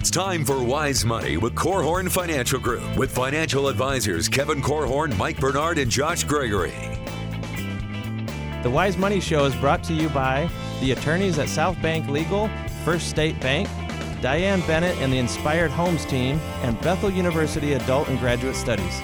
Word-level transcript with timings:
It's 0.00 0.10
time 0.10 0.46
for 0.46 0.64
Wise 0.64 1.04
Money 1.04 1.36
with 1.36 1.54
Korhorn 1.54 2.10
Financial 2.10 2.58
Group 2.58 2.96
with 2.96 3.14
financial 3.14 3.68
advisors 3.68 4.30
Kevin 4.30 4.62
Korhorn, 4.62 5.14
Mike 5.18 5.38
Bernard, 5.38 5.76
and 5.76 5.90
Josh 5.90 6.24
Gregory. 6.24 6.72
The 8.62 8.70
Wise 8.70 8.96
Money 8.96 9.20
Show 9.20 9.44
is 9.44 9.54
brought 9.56 9.84
to 9.84 9.92
you 9.92 10.08
by 10.08 10.48
the 10.80 10.92
attorneys 10.92 11.38
at 11.38 11.50
South 11.50 11.80
Bank 11.82 12.08
Legal, 12.08 12.48
First 12.82 13.10
State 13.10 13.38
Bank, 13.40 13.68
Diane 14.22 14.62
Bennett 14.62 14.96
and 15.00 15.12
the 15.12 15.18
Inspired 15.18 15.70
Homes 15.70 16.06
team, 16.06 16.40
and 16.62 16.80
Bethel 16.80 17.10
University 17.10 17.74
Adult 17.74 18.08
and 18.08 18.18
Graduate 18.18 18.56
Studies. 18.56 19.02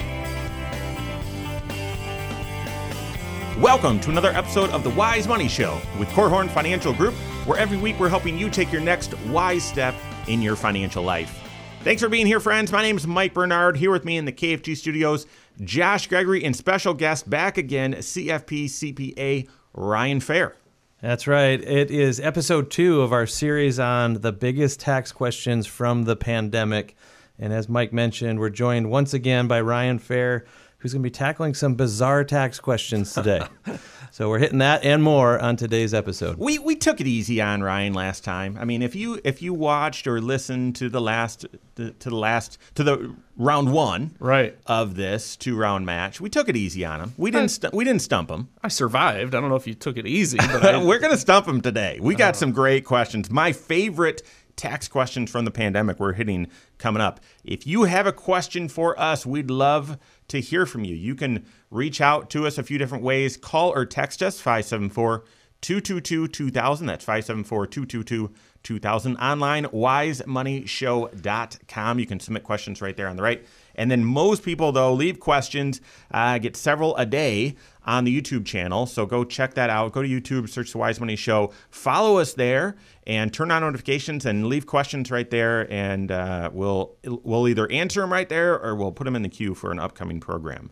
Welcome 3.59 3.99
to 3.99 4.09
another 4.09 4.31
episode 4.31 4.71
of 4.71 4.83
the 4.83 4.89
Wise 4.89 5.27
Money 5.27 5.47
Show 5.47 5.79
with 5.99 6.09
Korhorn 6.09 6.49
Financial 6.49 6.91
Group, 6.91 7.13
where 7.45 7.59
every 7.59 7.77
week 7.77 7.99
we're 7.99 8.09
helping 8.09 8.35
you 8.35 8.49
take 8.49 8.71
your 8.71 8.81
next 8.81 9.15
wise 9.25 9.63
step 9.63 9.93
in 10.27 10.41
your 10.41 10.55
financial 10.55 11.03
life. 11.03 11.41
Thanks 11.83 12.01
for 12.01 12.09
being 12.09 12.25
here, 12.25 12.39
friends. 12.39 12.71
My 12.71 12.81
name 12.81 12.97
is 12.97 13.07
Mike 13.07 13.33
Bernard. 13.33 13.77
Here 13.77 13.91
with 13.91 14.03
me 14.03 14.17
in 14.17 14.25
the 14.25 14.31
KFG 14.31 14.75
studios, 14.75 15.25
Josh 15.61 16.07
Gregory, 16.07 16.43
and 16.43 16.55
special 16.55 16.93
guest 16.93 17.29
back 17.29 17.57
again, 17.57 17.93
CFP 17.93 18.65
CPA 18.65 19.47
Ryan 19.73 20.19
Fair. 20.19 20.55
That's 21.01 21.27
right. 21.27 21.61
It 21.61 21.91
is 21.91 22.19
episode 22.19 22.71
two 22.71 23.01
of 23.01 23.13
our 23.13 23.27
series 23.27 23.79
on 23.79 24.15
the 24.15 24.31
biggest 24.31 24.79
tax 24.79 25.11
questions 25.11 25.67
from 25.67 26.03
the 26.03 26.15
pandemic. 26.15 26.95
And 27.39 27.53
as 27.53 27.69
Mike 27.69 27.93
mentioned, 27.93 28.39
we're 28.39 28.49
joined 28.49 28.89
once 28.89 29.13
again 29.13 29.47
by 29.47 29.61
Ryan 29.61 29.99
Fair 29.99 30.45
who's 30.79 30.93
going 30.93 31.01
to 31.01 31.07
be 31.07 31.11
tackling 31.11 31.53
some 31.53 31.75
bizarre 31.75 32.23
tax 32.23 32.59
questions 32.59 33.13
today. 33.13 33.41
so 34.11 34.29
we're 34.29 34.39
hitting 34.39 34.59
that 34.59 34.83
and 34.83 35.01
more 35.01 35.39
on 35.39 35.55
today's 35.55 35.93
episode. 35.93 36.37
We 36.37 36.59
we 36.59 36.75
took 36.75 37.01
it 37.01 37.07
easy 37.07 37.41
on 37.41 37.63
Ryan 37.63 37.93
last 37.93 38.23
time. 38.23 38.57
I 38.59 38.65
mean, 38.65 38.81
if 38.81 38.95
you 38.95 39.19
if 39.23 39.41
you 39.41 39.53
watched 39.53 40.07
or 40.07 40.21
listened 40.21 40.75
to 40.77 40.89
the 40.89 41.01
last 41.01 41.45
to, 41.75 41.91
to 41.91 42.09
the 42.09 42.15
last 42.15 42.57
to 42.75 42.83
the 42.83 43.15
round 43.35 43.71
one 43.71 44.15
right 44.19 44.57
of 44.67 44.95
this 44.95 45.35
two 45.35 45.55
round 45.55 45.85
match, 45.85 46.21
we 46.21 46.29
took 46.29 46.49
it 46.49 46.55
easy 46.55 46.85
on 46.85 47.01
him. 47.01 47.13
We 47.17 47.31
didn't 47.31 47.49
stu- 47.49 47.69
we 47.73 47.83
didn't 47.83 48.01
stump 48.01 48.29
him. 48.29 48.49
I 48.63 48.67
survived. 48.67 49.33
I 49.33 49.41
don't 49.41 49.49
know 49.49 49.55
if 49.55 49.67
you 49.67 49.73
took 49.73 49.97
it 49.97 50.05
easy, 50.05 50.37
but 50.37 50.63
I, 50.75 50.83
we're 50.83 50.99
gonna 50.99 51.17
stump 51.17 51.47
him 51.47 51.61
today. 51.61 51.99
We 52.01 52.15
got 52.15 52.35
uh, 52.35 52.37
some 52.37 52.51
great 52.51 52.85
questions. 52.85 53.31
My 53.31 53.51
favorite 53.51 54.21
tax 54.57 54.89
questions 54.89 55.31
from 55.31 55.45
the 55.45 55.51
pandemic 55.51 55.99
we're 55.99 56.13
hitting 56.13 56.47
coming 56.77 57.01
up. 57.01 57.21
If 57.45 57.65
you 57.65 57.83
have 57.83 58.05
a 58.05 58.11
question 58.11 58.67
for 58.67 58.99
us, 58.99 59.25
we'd 59.25 59.49
love 59.49 59.97
to 60.27 60.41
hear 60.41 60.65
from 60.65 60.83
you. 60.83 60.95
You 60.95 61.15
can 61.15 61.45
reach 61.71 62.01
out 62.01 62.29
to 62.31 62.45
us 62.45 62.57
a 62.57 62.63
few 62.63 62.77
different 62.77 63.05
ways. 63.05 63.37
Call 63.37 63.73
or 63.73 63.85
text 63.85 64.21
us 64.21 64.41
574 64.41 65.23
222 65.61 66.27
2000. 66.27 66.87
That's 66.87 67.05
574 67.05 67.67
222 67.67 68.33
2000. 68.63 69.15
Online, 69.17 69.65
wisemoneyshow.com. 69.65 71.99
You 71.99 72.05
can 72.05 72.19
submit 72.19 72.43
questions 72.43 72.81
right 72.81 72.97
there 72.97 73.07
on 73.07 73.15
the 73.15 73.23
right. 73.23 73.45
And 73.77 73.91
then 73.91 74.03
most 74.03 74.43
people, 74.43 74.71
though, 74.71 74.91
leave 74.93 75.19
questions, 75.19 75.79
uh, 76.11 76.39
get 76.39 76.57
several 76.57 76.95
a 76.97 77.05
day 77.05 77.55
on 77.85 78.03
the 78.03 78.21
YouTube 78.21 78.45
channel. 78.45 78.85
So 78.85 79.05
go 79.05 79.23
check 79.23 79.53
that 79.53 79.69
out. 79.69 79.93
Go 79.93 80.01
to 80.01 80.07
YouTube, 80.07 80.49
search 80.49 80.71
the 80.71 80.79
Wise 80.79 80.99
Money 80.99 81.15
Show, 81.15 81.51
follow 81.69 82.17
us 82.17 82.33
there, 82.33 82.75
and 83.05 83.31
turn 83.31 83.51
on 83.51 83.61
notifications 83.61 84.25
and 84.25 84.47
leave 84.47 84.65
questions 84.65 85.11
right 85.11 85.29
there. 85.29 85.71
And 85.71 86.11
uh, 86.11 86.49
we'll 86.51 86.95
we'll 87.03 87.47
either 87.47 87.71
answer 87.71 88.01
them 88.01 88.11
right 88.11 88.27
there 88.27 88.59
or 88.59 88.75
we'll 88.75 88.91
put 88.91 89.05
them 89.05 89.15
in 89.15 89.21
the 89.21 89.29
queue 89.29 89.53
for 89.53 89.71
an 89.71 89.79
upcoming 89.79 90.19
program. 90.19 90.71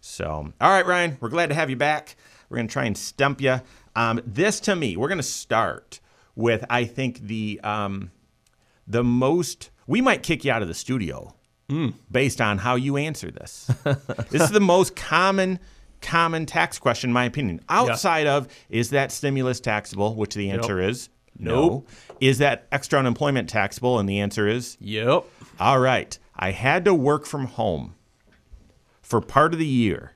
So, 0.00 0.52
all 0.60 0.70
right, 0.70 0.86
Ryan, 0.86 1.18
we're 1.20 1.30
glad 1.30 1.48
to 1.48 1.54
have 1.54 1.70
you 1.70 1.76
back. 1.76 2.16
We're 2.48 2.58
going 2.58 2.68
to 2.68 2.72
try 2.72 2.84
and 2.84 2.96
stump 2.96 3.40
you. 3.40 3.60
Um, 3.96 4.20
this 4.26 4.60
to 4.60 4.76
me, 4.76 4.96
we're 4.96 5.08
going 5.08 5.18
to 5.18 5.22
start 5.22 6.00
with 6.36 6.64
I 6.70 6.84
think 6.84 7.20
the 7.20 7.60
um, 7.62 8.10
the 8.86 9.02
most. 9.02 9.70
We 9.86 10.00
might 10.00 10.22
kick 10.22 10.44
you 10.44 10.52
out 10.52 10.62
of 10.62 10.68
the 10.68 10.74
studio 10.74 11.34
mm. 11.68 11.94
based 12.10 12.40
on 12.40 12.58
how 12.58 12.74
you 12.74 12.96
answer 12.96 13.30
this. 13.30 13.70
this 14.30 14.42
is 14.42 14.50
the 14.50 14.60
most 14.60 14.96
common 14.96 15.58
common 16.00 16.44
tax 16.44 16.78
question, 16.78 17.10
in 17.10 17.14
my 17.14 17.24
opinion. 17.24 17.60
Outside 17.68 18.26
yeah. 18.26 18.36
of 18.36 18.48
is 18.68 18.90
that 18.90 19.10
stimulus 19.10 19.60
taxable, 19.60 20.14
which 20.14 20.34
the 20.34 20.50
answer 20.50 20.80
yep. 20.80 20.90
is 20.90 21.08
no. 21.38 21.68
Nope. 21.68 21.88
Is 22.20 22.38
that 22.38 22.66
extra 22.70 22.98
unemployment 22.98 23.48
taxable? 23.48 23.98
And 23.98 24.08
the 24.08 24.20
answer 24.20 24.46
is 24.46 24.76
yep. 24.80 25.24
All 25.58 25.78
right. 25.78 26.16
I 26.36 26.50
had 26.50 26.84
to 26.84 26.94
work 26.94 27.26
from 27.26 27.46
home 27.46 27.94
for 29.02 29.20
part 29.20 29.52
of 29.52 29.58
the 29.58 29.66
year. 29.66 30.12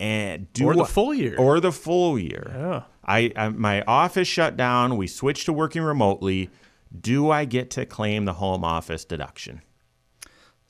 And 0.00 0.52
do 0.52 0.66
or 0.66 0.76
the 0.76 0.84
full 0.84 1.12
year. 1.12 1.36
Or 1.36 1.58
the 1.58 1.72
full 1.72 2.18
year. 2.18 2.52
Yeah. 2.54 2.82
I, 3.04 3.32
I 3.34 3.48
my 3.48 3.82
office 3.82 4.28
shut 4.28 4.56
down. 4.56 4.96
We 4.96 5.06
switched 5.06 5.46
to 5.46 5.52
working 5.52 5.82
remotely. 5.82 6.50
Do 6.98 7.30
I 7.30 7.44
get 7.44 7.70
to 7.72 7.84
claim 7.84 8.24
the 8.24 8.34
home 8.34 8.64
office 8.64 9.04
deduction? 9.04 9.62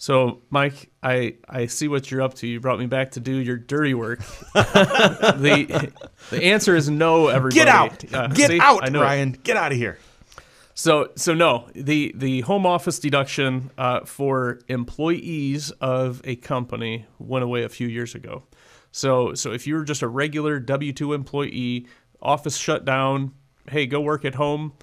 So, 0.01 0.43
Mike, 0.51 0.91
I, 1.03 1.35
I 1.49 1.67
see 1.67 1.89
what 1.89 2.09
you're 2.09 2.23
up 2.23 2.35
to. 2.35 2.47
You 2.47 2.61
brought 2.61 2.79
me 2.79 2.87
back 2.87 3.11
to 3.13 3.21
do 3.21 3.33
your 3.33 3.57
dirty 3.57 3.95
work. 3.95 4.21
the 4.55 5.93
the 6.31 6.45
answer 6.45 6.77
is 6.77 6.89
no. 6.89 7.27
Everybody, 7.27 7.57
get 7.57 7.69
out, 7.69 8.15
uh, 8.15 8.29
get 8.29 8.51
see? 8.51 8.61
out, 8.61 8.89
Ryan, 8.93 9.33
get 9.43 9.57
out 9.57 9.73
of 9.73 9.79
here. 9.79 9.99
So 10.75 11.11
so 11.17 11.35
no, 11.35 11.69
the 11.75 12.13
the 12.15 12.43
home 12.43 12.65
office 12.65 13.01
deduction 13.01 13.73
uh, 13.77 14.05
for 14.05 14.61
employees 14.69 15.73
of 15.81 16.21
a 16.23 16.37
company 16.37 17.07
went 17.19 17.43
away 17.43 17.65
a 17.65 17.69
few 17.69 17.89
years 17.89 18.15
ago. 18.15 18.45
So 18.93 19.35
so 19.35 19.51
if 19.51 19.67
you're 19.67 19.83
just 19.83 20.03
a 20.03 20.09
regular 20.09 20.61
W 20.61 20.93
two 20.93 21.13
employee, 21.13 21.89
office 22.23 22.57
shut 22.57 22.85
down, 22.85 23.33
hey, 23.69 23.87
go 23.87 24.01
work 24.01 24.25
at 24.25 24.37
home. 24.37 24.75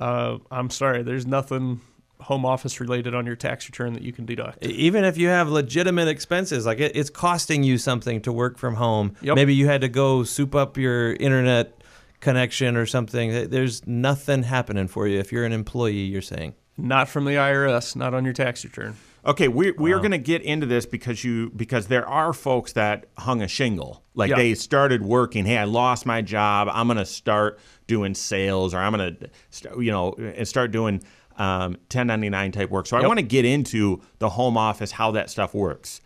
Uh, 0.00 0.38
I'm 0.50 0.70
sorry, 0.70 1.04
there's 1.04 1.24
nothing 1.24 1.80
home 2.20 2.44
office 2.44 2.80
related 2.80 3.14
on 3.14 3.26
your 3.26 3.36
tax 3.36 3.68
return 3.68 3.92
that 3.92 4.02
you 4.02 4.12
can 4.12 4.24
deduct. 4.24 4.64
Even 4.64 5.04
if 5.04 5.16
you 5.16 5.28
have 5.28 5.48
legitimate 5.48 6.08
expenses, 6.08 6.66
like 6.66 6.80
it, 6.80 6.92
it's 6.94 7.10
costing 7.10 7.62
you 7.62 7.78
something 7.78 8.20
to 8.22 8.32
work 8.32 8.58
from 8.58 8.74
home. 8.74 9.14
Yep. 9.22 9.36
Maybe 9.36 9.54
you 9.54 9.66
had 9.66 9.82
to 9.82 9.88
go 9.88 10.24
soup 10.24 10.54
up 10.54 10.76
your 10.76 11.12
internet 11.14 11.80
connection 12.20 12.76
or 12.76 12.86
something. 12.86 13.50
There's 13.50 13.86
nothing 13.86 14.42
happening 14.42 14.88
for 14.88 15.06
you 15.06 15.18
if 15.18 15.32
you're 15.32 15.44
an 15.44 15.52
employee, 15.52 15.92
you're 15.92 16.22
saying. 16.22 16.54
Not 16.78 17.08
from 17.08 17.24
the 17.24 17.32
IRS, 17.32 17.96
not 17.96 18.14
on 18.14 18.24
your 18.24 18.34
tax 18.34 18.64
return. 18.64 18.96
Okay, 19.24 19.48
we 19.48 19.72
we 19.72 19.90
wow. 19.90 19.96
are 19.96 20.00
going 20.00 20.12
to 20.12 20.18
get 20.18 20.42
into 20.42 20.66
this 20.66 20.86
because 20.86 21.24
you 21.24 21.50
because 21.50 21.88
there 21.88 22.06
are 22.06 22.32
folks 22.32 22.74
that 22.74 23.06
hung 23.18 23.42
a 23.42 23.48
shingle. 23.48 24.04
Like 24.14 24.34
they 24.34 24.54
started 24.54 25.02
working, 25.02 25.44
hey, 25.46 25.58
I 25.58 25.64
lost 25.64 26.06
my 26.06 26.22
job. 26.22 26.68
I'm 26.70 26.86
going 26.86 26.98
to 26.98 27.06
start 27.06 27.58
doing 27.88 28.14
sales 28.14 28.72
or 28.72 28.78
I'm 28.78 28.92
going 28.92 29.16
to 29.16 29.82
you 29.82 29.90
know 29.90 30.12
and 30.12 30.46
start 30.46 30.70
doing 30.70 31.02
um, 31.38 31.72
1099 31.72 32.52
type 32.52 32.70
work. 32.70 32.86
So 32.86 32.96
yep. 32.96 33.04
I 33.04 33.08
want 33.08 33.18
to 33.18 33.26
get 33.26 33.44
into 33.44 34.00
the 34.18 34.30
home 34.30 34.56
office, 34.56 34.92
how 34.92 35.10
that 35.12 35.30
stuff 35.30 35.54
works. 35.54 36.00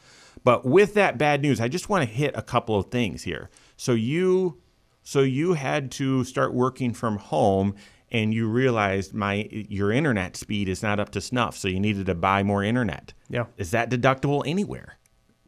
But 0.44 0.64
with 0.64 0.94
that 0.94 1.18
bad 1.18 1.42
news, 1.42 1.60
I 1.60 1.68
just 1.68 1.88
want 1.88 2.08
to 2.08 2.14
hit 2.14 2.34
a 2.36 2.42
couple 2.42 2.76
of 2.76 2.90
things 2.90 3.22
here. 3.22 3.50
So 3.76 3.92
you 3.92 4.60
so 5.02 5.20
you 5.20 5.54
had 5.54 5.90
to 5.92 6.24
start 6.24 6.54
working 6.54 6.92
from 6.92 7.18
home 7.18 7.74
and 8.12 8.34
you 8.34 8.48
realized 8.48 9.14
my 9.14 9.48
your 9.50 9.92
internet 9.92 10.36
speed 10.36 10.68
is 10.68 10.82
not 10.82 10.98
up 10.98 11.10
to 11.10 11.20
snuff, 11.20 11.56
so 11.56 11.68
you 11.68 11.80
needed 11.80 12.06
to 12.06 12.14
buy 12.14 12.42
more 12.42 12.62
internet. 12.62 13.12
Yeah. 13.28 13.46
Is 13.56 13.70
that 13.70 13.90
deductible 13.90 14.42
anywhere? 14.46 14.98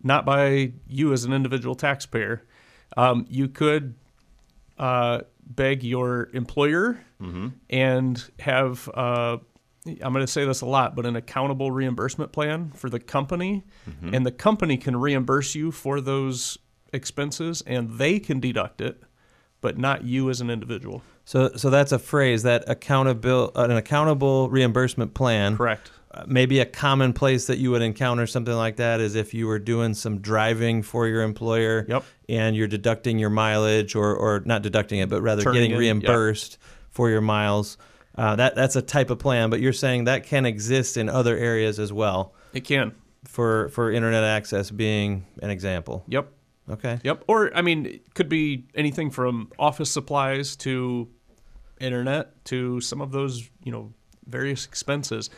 Not 0.03 0.25
by 0.25 0.73
you 0.87 1.13
as 1.13 1.25
an 1.25 1.33
individual 1.33 1.75
taxpayer. 1.75 2.45
Um, 2.97 3.27
you 3.29 3.49
could 3.49 3.95
uh, 4.79 5.23
beg 5.45 5.83
your 5.83 6.29
employer 6.33 7.01
mm-hmm. 7.21 7.49
and 7.71 8.31
have 8.41 8.89
uh, 8.95 9.39
I'm 9.87 10.13
going 10.13 10.25
to 10.25 10.31
say 10.31 10.45
this 10.45 10.61
a 10.61 10.67
lot, 10.67 10.95
but 10.95 11.07
an 11.07 11.17
accountable 11.17 11.71
reimbursement 11.71 12.33
plan 12.33 12.71
for 12.71 12.89
the 12.89 13.01
company, 13.01 13.65
mm-hmm. 13.89 14.15
and 14.15 14.25
the 14.25 14.31
company 14.31 14.77
can 14.77 14.97
reimburse 14.97 15.55
you 15.55 15.73
for 15.73 16.01
those 16.01 16.59
expenses, 16.93 17.63
and 17.67 17.99
they 17.99 18.21
can 18.21 18.39
deduct 18.39 18.81
it, 18.81 19.03
but 19.61 19.79
not 19.79 20.05
you 20.05 20.31
as 20.31 20.41
an 20.41 20.51
individual. 20.51 21.03
So, 21.25 21.51
so 21.57 21.71
that's 21.71 21.91
a 21.93 21.99
phrase 21.99 22.45
that 22.45 22.65
accountable, 22.69 23.51
an 23.57 23.73
accountable 23.73 24.51
reimbursement 24.51 25.15
plan. 25.15 25.57
Correct. 25.57 25.91
Uh, 26.13 26.25
maybe 26.27 26.61
a 26.61 26.67
common 26.67 27.13
place 27.13 27.47
that 27.47 27.59
you 27.59 27.71
would 27.71 27.81
encounter 27.81 28.27
something 28.27 28.55
like 28.55 28.77
that 28.77 29.01
is 29.01 29.15
if 29.15 29.33
you 29.33 29.47
were 29.47 29.59
doing 29.59 29.95
some 29.95 30.21
driving 30.21 30.83
for 30.83 31.09
your 31.09 31.23
employer, 31.23 31.87
yep. 31.89 32.05
and 32.29 32.55
you're 32.55 32.69
deducting 32.69 33.19
your 33.19 33.31
mileage, 33.31 33.97
or 33.97 34.15
or 34.15 34.43
not 34.45 34.63
deducting 34.63 35.01
it, 35.01 35.09
but 35.09 35.23
rather 35.23 35.43
Turning 35.43 35.71
getting 35.71 35.77
reimbursed 35.77 36.59
yep. 36.61 36.71
for 36.91 37.09
your 37.09 37.23
miles 37.23 37.79
uh, 38.17 38.37
that 38.37 38.55
that's 38.55 38.77
a 38.77 38.83
type 38.83 39.11
of 39.11 39.19
plan, 39.19 39.51
but 39.51 39.61
you're 39.61 39.73
saying 39.73 40.05
that 40.05 40.25
can 40.25 40.47
exist 40.47 40.97
in 40.97 41.09
other 41.09 41.37
areas 41.37 41.79
as 41.79 41.93
well. 41.93 42.35
It 42.53 42.65
can 42.65 42.95
for 43.25 43.69
for 43.71 43.91
internet 43.91 44.25
access 44.25 44.71
being 44.71 45.27
an 45.43 45.51
example. 45.51 46.05
Yep. 46.09 46.31
Okay. 46.71 47.01
Yep. 47.03 47.25
Or 47.27 47.55
I 47.57 47.63
mean, 47.63 47.87
it 47.87 48.15
could 48.15 48.29
be 48.29 48.67
anything 48.75 49.11
from 49.11 49.51
office 49.59 49.91
supplies 49.91 50.57
to 50.57 51.09
internet 51.81 52.45
to 52.47 52.81
some 52.81 53.01
of 53.01 53.13
those 53.13 53.49
you 53.65 53.73
know 53.73 53.93
various 54.27 54.65
expenses. 54.67 55.29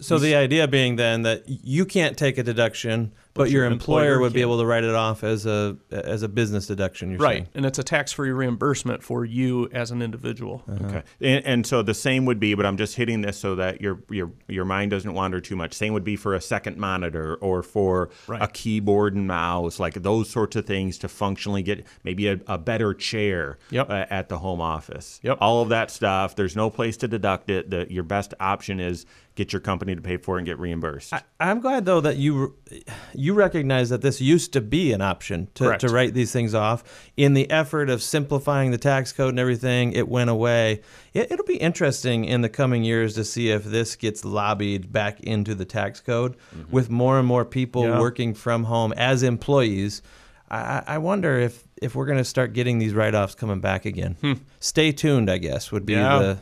So 0.00 0.18
the 0.18 0.34
idea 0.34 0.66
being 0.66 0.96
then 0.96 1.22
that 1.22 1.44
you 1.46 1.84
can't 1.84 2.16
take 2.16 2.38
a 2.38 2.42
deduction, 2.42 3.12
but, 3.34 3.50
your, 3.50 3.62
your 3.64 3.72
employer, 3.72 4.02
employer 4.04 4.20
would 4.20 4.32
be 4.32 4.40
able 4.42 4.58
to 4.58 4.66
write 4.66 4.84
it 4.84 4.94
off 4.94 5.24
as 5.24 5.46
a 5.46 5.76
as 5.90 6.22
a 6.22 6.28
business 6.28 6.66
deduction. 6.66 7.10
You're 7.10 7.18
Right. 7.20 7.32
saying. 7.36 7.48
And 7.54 7.64
it's 7.66 7.78
a 7.78 7.82
tax 7.82 8.12
free 8.12 8.30
reimbursement 8.30 9.02
for 9.02 9.24
you 9.24 9.68
as 9.72 9.90
an 9.90 10.02
individual. 10.02 10.62
Okay, 10.68 11.02
and, 11.20 11.44
and 11.46 11.66
so 11.66 11.82
the 11.82 11.94
same 11.94 12.24
would 12.26 12.38
be, 12.40 12.54
but 12.54 12.66
I'm 12.66 12.76
just 12.76 12.96
hitting 12.96 13.22
this 13.22 13.38
so 13.38 13.54
that 13.56 13.80
your 13.80 14.00
your 14.10 14.32
your 14.48 14.64
mind 14.64 14.90
doesn't 14.90 15.12
wander 15.14 15.40
too 15.40 15.56
much. 15.56 15.72
Same 15.72 15.92
would 15.94 16.04
be 16.04 16.16
for 16.16 16.34
a 16.34 16.40
second 16.40 16.76
monitor 16.76 17.36
or 17.36 17.62
for 17.62 18.10
Right. 18.26 18.42
a 18.42 18.48
keyboard 18.48 19.14
and 19.14 19.26
mouse, 19.26 19.78
like 19.80 19.94
those 19.94 20.28
sorts 20.28 20.56
of 20.56 20.66
things 20.66 20.98
to 20.98 21.08
functionally 21.08 21.62
get 21.62 21.86
maybe 22.04 22.28
a, 22.28 22.38
a 22.46 22.58
better 22.58 22.92
chair 22.94 23.58
Yep. 23.70 23.88
uh, 23.90 24.06
at 24.10 24.28
the 24.28 24.38
home 24.38 24.60
office. 24.60 25.20
Yep. 25.22 25.38
all 25.40 25.62
of 25.62 25.68
that 25.70 25.90
stuff. 25.90 26.36
There's 26.36 26.56
no 26.56 26.68
place 26.70 26.96
to 26.98 27.08
deduct 27.08 27.48
it. 27.50 27.70
The, 27.70 27.86
your 27.90 28.02
best 28.04 28.34
option 28.40 28.80
is 28.80 29.06
get 29.34 29.52
your 29.52 29.60
company 29.60 29.94
to 29.94 30.02
pay 30.02 30.18
for 30.18 30.36
it 30.36 30.40
and 30.40 30.46
get 30.46 30.58
reimbursed. 30.58 31.14
I'm 31.40 31.60
glad 31.60 31.86
though 31.86 32.00
that 32.02 32.16
you 32.16 32.56
you 33.14 33.21
recognize 33.30 33.90
that 33.90 34.02
this 34.02 34.20
used 34.20 34.52
to 34.54 34.60
be 34.60 34.92
an 34.92 35.00
option 35.00 35.48
to, 35.54 35.64
Correct. 35.64 35.80
to 35.82 35.88
write 35.88 36.14
these 36.14 36.32
things 36.32 36.54
off. 36.54 36.82
In 37.16 37.34
the 37.34 37.50
effort 37.50 37.88
of 37.90 38.02
simplifying 38.02 38.70
the 38.70 38.78
tax 38.78 39.12
code 39.12 39.30
and 39.30 39.38
everything, 39.38 39.92
it 39.92 40.08
went 40.08 40.30
away. 40.30 40.80
It, 41.14 41.30
it'll 41.30 41.44
be 41.46 41.56
interesting 41.56 42.24
in 42.24 42.40
the 42.40 42.48
coming 42.48 42.84
years 42.84 43.14
to 43.14 43.24
see 43.24 43.50
if 43.50 43.64
this 43.64 43.96
gets 43.96 44.24
lobbied 44.24 44.92
back 44.92 45.20
into 45.20 45.54
the 45.54 45.64
tax 45.64 46.00
code 46.00 46.36
with 46.70 46.90
more 46.90 47.18
and 47.18 47.26
more 47.28 47.44
people 47.44 47.84
Yeah. 47.84 48.00
working 48.00 48.34
from 48.34 48.64
home 48.64 48.92
as 48.96 49.22
employees. 49.22 50.02
I, 50.50 50.82
I- 50.86 50.98
wonder 50.98 51.38
if 51.38 51.64
if 51.80 51.94
we're 51.96 52.06
going 52.06 52.18
to 52.18 52.24
start 52.24 52.52
getting 52.52 52.78
these 52.78 52.94
write-offs 52.94 53.34
coming 53.34 53.60
back 53.60 53.84
again. 53.86 54.40
Stay 54.60 54.92
tuned, 54.92 55.28
I 55.28 55.38
guess, 55.38 55.72
would 55.72 55.84
be 55.86 55.94
Yeah. 55.94 56.18
the 56.18 56.38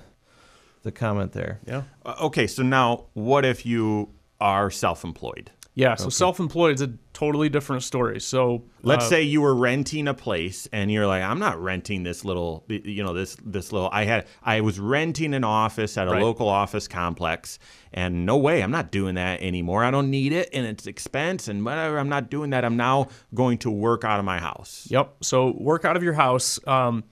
the 0.82 0.92
comment 0.92 1.32
there. 1.32 1.60
Yeah. 1.66 1.82
Uh, 2.06 2.14
okay, 2.22 2.46
so 2.46 2.62
now 2.62 3.04
what 3.14 3.44
if 3.44 3.64
you 3.66 4.10
are 4.40 4.70
self-employed? 4.70 5.50
Yeah. 5.80 5.94
So 5.94 6.10
self 6.10 6.38
employed 6.40 6.74
is 6.74 6.82
a 6.82 6.92
totally 7.14 7.48
different 7.48 7.82
story. 7.82 8.20
So 8.20 8.62
Let's 8.82 9.06
uh, 9.06 9.08
say 9.08 9.22
you 9.22 9.40
were 9.40 9.54
renting 9.54 10.08
a 10.08 10.14
place 10.14 10.68
and 10.72 10.90
you're 10.92 11.06
like, 11.06 11.22
I'm 11.22 11.38
not 11.38 11.60
renting 11.62 12.02
this 12.02 12.24
little, 12.24 12.64
you 12.68 13.02
know, 13.02 13.14
this 13.14 13.36
this 13.42 13.72
little. 13.72 13.88
I 13.92 14.04
had 14.04 14.26
I 14.42 14.60
was 14.60 14.78
renting 14.78 15.32
an 15.34 15.44
office 15.44 15.96
at 15.96 16.06
a 16.06 16.10
Right. 16.10 16.22
local 16.22 16.48
office 16.48 16.86
complex, 16.86 17.58
and 17.94 18.26
no 18.26 18.36
way, 18.36 18.62
I'm 18.62 18.70
not 18.70 18.90
doing 18.92 19.14
that 19.14 19.40
anymore. 19.40 19.82
I 19.82 19.90
don't 19.90 20.10
need 20.10 20.32
it, 20.32 20.50
and 20.52 20.66
it's 20.66 20.86
expense 20.86 21.48
and 21.48 21.64
whatever. 21.64 21.98
I'm 21.98 22.10
not 22.10 22.30
doing 22.30 22.50
that. 22.50 22.64
I'm 22.64 22.76
now 22.76 23.08
going 23.34 23.56
to 23.58 23.70
work 23.70 24.04
out 24.04 24.18
of 24.18 24.24
my 24.26 24.38
house. 24.38 24.86
Yep. 24.90 25.16
So 25.22 25.54
work 25.58 25.84
out 25.86 25.96
of 25.96 26.02
your 26.02 26.12
house. 26.14 26.60
Um, 26.66 27.04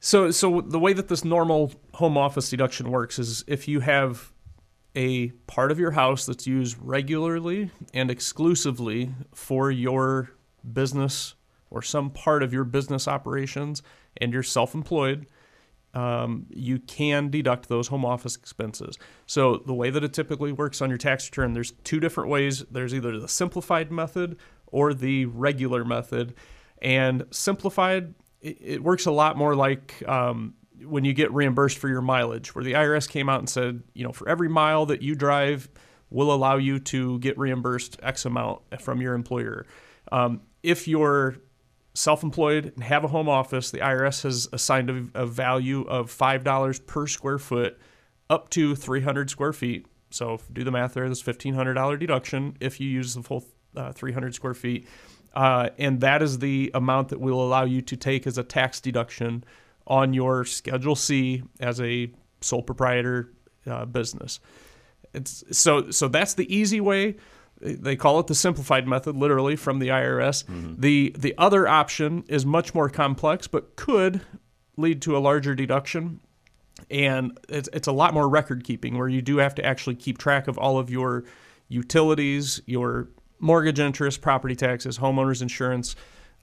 so 0.00 0.32
so 0.32 0.60
the 0.60 0.80
way 0.80 0.92
that 0.94 1.06
this 1.06 1.24
normal 1.24 1.72
home 1.94 2.18
office 2.18 2.50
deduction 2.50 2.90
works 2.90 3.20
is 3.20 3.44
if 3.46 3.68
you 3.68 3.78
have 3.80 4.31
a 4.94 5.28
part 5.46 5.70
of 5.70 5.78
your 5.78 5.92
house 5.92 6.26
that's 6.26 6.46
used 6.46 6.76
regularly 6.80 7.70
and 7.94 8.10
exclusively 8.10 9.10
for 9.34 9.70
your 9.70 10.30
business 10.72 11.34
or 11.70 11.82
some 11.82 12.10
part 12.10 12.42
of 12.42 12.52
your 12.52 12.64
business 12.64 13.08
operations 13.08 13.82
and 14.18 14.32
you're 14.32 14.42
self-employed 14.42 15.26
um, 15.94 16.46
you 16.48 16.78
can 16.78 17.28
deduct 17.28 17.68
those 17.68 17.88
home 17.88 18.04
office 18.04 18.36
expenses. 18.36 18.98
So 19.26 19.58
the 19.58 19.74
way 19.74 19.90
that 19.90 20.02
it 20.02 20.12
typically 20.12 20.52
works 20.52 20.80
on 20.80 20.88
your 20.88 20.98
tax 20.98 21.26
return, 21.26 21.52
there's 21.52 21.72
two 21.84 22.00
different 22.00 22.30
ways. 22.30 22.64
There's 22.70 22.94
either 22.94 23.18
the 23.18 23.28
simplified 23.28 23.92
method 23.92 24.38
or 24.66 24.94
the 24.94 25.26
regular 25.26 25.84
method. 25.84 26.34
And 26.80 27.24
simplified, 27.30 28.14
it, 28.40 28.58
it 28.60 28.82
works 28.82 29.06
a 29.06 29.10
lot 29.10 29.36
more 29.36 29.54
like 29.54 30.02
um, 30.08 30.54
when 30.86 31.04
you 31.04 31.12
get 31.12 31.32
reimbursed 31.32 31.78
for 31.78 31.88
your 31.88 32.02
mileage, 32.02 32.54
where 32.54 32.64
the 32.64 32.72
IRS 32.72 33.08
came 33.08 33.28
out 33.28 33.38
and 33.38 33.48
said, 33.48 33.82
you 33.94 34.04
know, 34.04 34.12
for 34.12 34.28
every 34.28 34.48
mile 34.48 34.86
that 34.86 35.02
you 35.02 35.14
drive, 35.14 35.68
we'll 36.10 36.32
allow 36.32 36.56
you 36.56 36.78
to 36.78 37.18
get 37.20 37.38
reimbursed 37.38 37.98
X 38.02 38.24
amount 38.24 38.62
from 38.80 39.00
your 39.00 39.14
employer. 39.14 39.66
Um, 40.10 40.42
if 40.62 40.86
you're 40.86 41.36
self-employed 41.94 42.72
and 42.74 42.84
have 42.84 43.04
a 43.04 43.08
home 43.08 43.28
office, 43.28 43.70
the 43.70 43.78
IRS 43.78 44.22
has 44.22 44.48
assigned 44.52 44.90
a, 44.90 45.22
a 45.22 45.26
value 45.26 45.82
of 45.82 46.10
five 46.10 46.44
dollars 46.44 46.78
per 46.78 47.06
square 47.06 47.38
foot, 47.38 47.78
up 48.30 48.48
to 48.50 48.74
300 48.74 49.30
square 49.30 49.52
feet. 49.52 49.86
So 50.10 50.38
do 50.52 50.64
the 50.64 50.70
math 50.70 50.94
there. 50.94 51.08
That's 51.08 51.22
$1,500 51.22 51.98
deduction 51.98 52.56
if 52.60 52.80
you 52.80 52.88
use 52.88 53.14
the 53.14 53.22
full 53.22 53.44
uh, 53.76 53.92
300 53.92 54.34
square 54.34 54.54
feet, 54.54 54.86
uh, 55.34 55.70
and 55.78 56.00
that 56.00 56.22
is 56.22 56.38
the 56.38 56.70
amount 56.74 57.08
that 57.08 57.20
will 57.20 57.42
allow 57.42 57.64
you 57.64 57.80
to 57.80 57.96
take 57.96 58.26
as 58.26 58.36
a 58.36 58.42
tax 58.42 58.80
deduction 58.80 59.44
on 59.86 60.14
your 60.14 60.44
Schedule 60.44 60.96
C 60.96 61.42
as 61.60 61.80
a 61.80 62.10
sole 62.40 62.62
proprietor 62.62 63.32
uh, 63.66 63.84
business. 63.84 64.40
It's 65.14 65.44
so 65.56 65.90
so 65.90 66.08
that's 66.08 66.34
the 66.34 66.54
easy 66.54 66.80
way. 66.80 67.16
They 67.60 67.94
call 67.94 68.18
it 68.18 68.26
the 68.26 68.34
simplified 68.34 68.88
method, 68.88 69.14
literally 69.14 69.54
from 69.56 69.78
the 69.78 69.88
IRS. 69.88 70.44
The 70.80 71.14
the 71.16 71.34
other 71.38 71.68
option 71.68 72.24
is 72.28 72.44
much 72.44 72.74
more 72.74 72.88
complex, 72.88 73.46
but 73.46 73.76
could 73.76 74.22
lead 74.76 75.02
to 75.02 75.16
a 75.16 75.20
larger 75.20 75.54
deduction. 75.54 76.20
And 76.90 77.38
it's, 77.48 77.68
it's 77.72 77.86
a 77.86 77.92
lot 77.92 78.14
more 78.14 78.28
record 78.28 78.64
keeping, 78.64 78.98
where 78.98 79.08
you 79.08 79.22
do 79.22 79.36
have 79.36 79.54
to 79.56 79.64
actually 79.64 79.94
keep 79.94 80.18
track 80.18 80.48
of 80.48 80.58
all 80.58 80.78
of 80.78 80.90
your 80.90 81.24
utilities, 81.68 82.60
your 82.66 83.08
mortgage 83.38 83.78
interest, 83.78 84.20
property 84.22 84.56
taxes, 84.56 84.98
homeowners 84.98 85.42
insurance, 85.42 85.94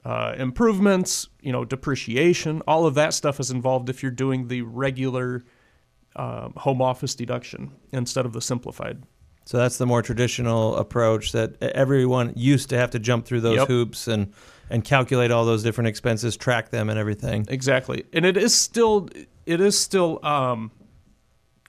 uh, 0.06 0.34
improvements, 0.38 1.28
you 1.42 1.51
know, 1.51 1.66
depreciation. 1.66 2.62
All 2.68 2.86
of 2.86 2.96
that 2.96 3.13
stuff 3.13 3.40
is 3.40 3.51
involved 3.51 3.90
if 3.90 4.01
you're 4.01 4.12
doing 4.12 4.48
the 4.48 4.62
regular 4.62 5.44
um, 6.16 6.54
home 6.57 6.81
office 6.81 7.16
deduction 7.16 7.72
instead 7.92 8.25
of 8.25 8.34
the 8.34 8.42
simplified. 8.42 9.04
So 9.46 9.57
that's 9.57 9.78
the 9.78 9.86
more 9.86 10.01
traditional 10.01 10.75
approach 10.78 11.31
that 11.31 11.62
everyone 11.62 12.34
used 12.36 12.69
to 12.69 12.78
have 12.78 12.92
to 12.92 13.00
jump 13.00 13.25
through 13.25 13.42
those 13.42 13.57
Yep. 13.57 13.68
hoops 13.68 14.07
and 14.07 14.34
and 14.72 14.84
calculate 14.84 15.31
all 15.31 15.46
those 15.46 15.63
different 15.63 15.88
expenses, 15.88 16.38
track 16.38 16.69
them, 16.69 16.90
and 16.90 17.00
everything. 17.00 17.48
Exactly, 17.50 18.04
and 18.13 18.25
it 18.25 18.38
is 18.38 18.54
still 18.54 19.10
it 19.48 19.60
is 19.60 19.80
still 19.80 20.24
um, 20.24 20.72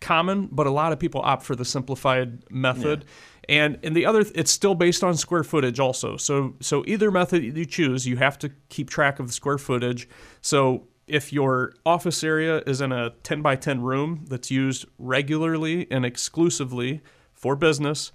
common, 0.00 0.48
but 0.52 0.66
a 0.66 0.70
lot 0.70 0.92
of 0.92 0.98
people 0.98 1.22
opt 1.24 1.42
for 1.42 1.56
the 1.56 1.64
simplified 1.64 2.44
method. 2.50 3.06
And 3.50 3.80
and 3.82 3.96
the 3.96 4.06
other, 4.06 4.24
it's 4.36 4.52
still 4.52 4.76
based 4.76 5.02
on 5.02 5.16
square 5.16 5.42
footage 5.42 5.80
also. 5.80 6.16
So 6.16 6.54
so 6.60 6.84
either 6.86 7.10
method 7.10 7.42
you 7.42 7.66
choose, 7.66 8.06
you 8.06 8.16
have 8.16 8.38
to 8.38 8.52
keep 8.68 8.88
track 8.88 9.18
of 9.18 9.26
the 9.26 9.32
square 9.32 9.58
footage. 9.58 10.08
So 10.40 10.86
if 11.08 11.32
your 11.32 11.74
office 11.84 12.22
area 12.22 12.62
is 12.64 12.80
in 12.80 12.92
a 12.92 13.10
10 13.24 13.42
by 13.42 13.56
10 13.56 13.82
room 13.82 14.24
that's 14.28 14.52
used 14.52 14.86
regularly 14.98 15.88
and 15.90 16.06
exclusively 16.06 17.00
for 17.32 17.56
business, 17.56 18.12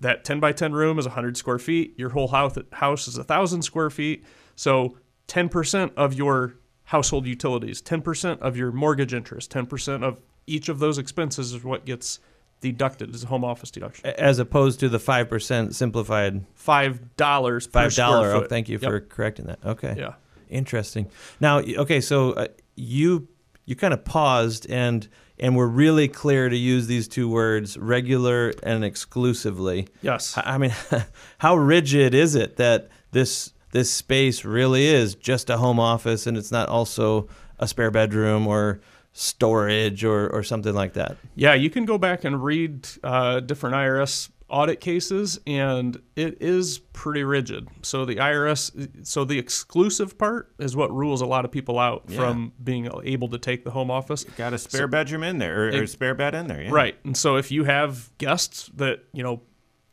that 0.00 0.24
10 0.24 0.40
by 0.40 0.50
10 0.50 0.72
room 0.72 0.98
is 0.98 1.06
100 1.06 1.36
square 1.36 1.60
feet. 1.60 1.94
Your 1.96 2.10
whole 2.10 2.28
house, 2.28 2.58
house 2.72 3.06
is 3.06 3.16
1,000 3.16 3.62
square 3.62 3.90
feet. 3.90 4.24
So 4.56 4.98
10% 5.28 5.92
of 5.96 6.14
your 6.14 6.56
household 6.84 7.26
utilities, 7.26 7.80
10% 7.80 8.40
of 8.40 8.56
your 8.56 8.72
mortgage 8.72 9.14
interest, 9.14 9.52
10% 9.52 10.02
of 10.02 10.20
each 10.48 10.68
of 10.68 10.80
those 10.80 10.98
expenses 10.98 11.52
is 11.52 11.62
what 11.62 11.86
gets 11.86 12.18
deducted 12.62 13.14
as 13.14 13.24
a 13.24 13.26
home 13.26 13.44
office 13.44 13.70
deduction. 13.70 14.06
As 14.06 14.38
opposed 14.38 14.80
to 14.80 14.88
the 14.88 14.98
five 14.98 15.28
percent 15.28 15.74
simplified 15.74 16.46
Five 16.54 17.16
dollars 17.16 17.66
per 17.66 17.82
five 17.82 17.94
dollar. 17.94 18.32
Oh, 18.32 18.46
thank 18.46 18.68
you 18.70 18.78
Yep. 18.80 18.90
for 18.90 19.00
correcting 19.00 19.46
that. 19.46 19.58
Okay. 19.64 19.94
Yeah. 19.98 20.14
Interesting. 20.48 21.06
Now, 21.40 21.58
okay, 21.60 22.00
so 22.00 22.32
uh, 22.32 22.48
you 22.76 23.28
you 23.66 23.76
kind 23.76 23.92
of 23.92 24.04
paused 24.04 24.66
and 24.70 25.08
and 25.38 25.56
were 25.56 25.68
really 25.68 26.08
clear 26.08 26.48
to 26.48 26.56
use 26.56 26.86
these 26.86 27.08
two 27.08 27.28
words, 27.28 27.76
regular 27.76 28.52
and 28.62 28.84
exclusively. 28.84 29.88
Yes. 30.02 30.36
I 30.38 30.54
I 30.54 30.58
mean, 30.58 30.72
how 31.38 31.56
rigid 31.56 32.14
is 32.14 32.34
it 32.34 32.56
that 32.56 32.88
this 33.10 33.52
this 33.72 33.90
space 33.90 34.44
really 34.44 34.86
is 34.86 35.14
just 35.14 35.48
a 35.50 35.56
home 35.56 35.80
office 35.80 36.26
and 36.26 36.36
it's 36.36 36.52
not 36.52 36.68
also 36.68 37.28
a 37.58 37.66
spare 37.66 37.90
bedroom 37.90 38.46
or 38.46 38.80
storage 39.12 40.04
or, 40.04 40.28
or 40.30 40.42
something 40.42 40.74
like 40.74 40.94
that? 40.94 41.16
Yeah, 41.34 41.54
you 41.54 41.70
can 41.70 41.84
go 41.84 41.98
back 41.98 42.24
and 42.24 42.42
read 42.42 42.88
uh, 43.02 43.40
different 43.40 43.76
IRS 43.76 44.30
audit 44.52 44.80
cases, 44.80 45.40
and 45.46 46.00
it 46.14 46.40
is 46.42 46.78
pretty 46.92 47.24
rigid. 47.24 47.68
So 47.80 48.04
the 48.04 48.16
IRS, 48.16 49.06
so 49.06 49.24
the 49.24 49.38
exclusive 49.38 50.18
part 50.18 50.52
is 50.58 50.76
what 50.76 50.92
rules 50.94 51.22
a 51.22 51.26
lot 51.26 51.46
of 51.46 51.50
people 51.50 51.78
out 51.78 52.10
from 52.10 52.52
being 52.62 52.88
able 53.04 53.28
to 53.28 53.38
take 53.38 53.64
the 53.64 53.70
home 53.70 53.90
office. 53.90 54.24
Got 54.24 54.52
a 54.52 54.58
spare 54.58 54.86
bedroom 54.86 55.22
in 55.22 55.38
there 55.38 55.68
or, 55.68 55.68
or 55.68 55.82
a 55.82 55.88
spare 55.88 56.14
bed 56.14 56.34
in 56.34 56.48
there, 56.48 56.62
yeah. 56.62 56.70
Right. 56.70 56.96
And 57.02 57.16
so 57.16 57.36
if 57.36 57.50
you 57.50 57.64
have 57.64 58.10
guests 58.18 58.70
that, 58.76 59.00
you 59.14 59.22
know, 59.22 59.40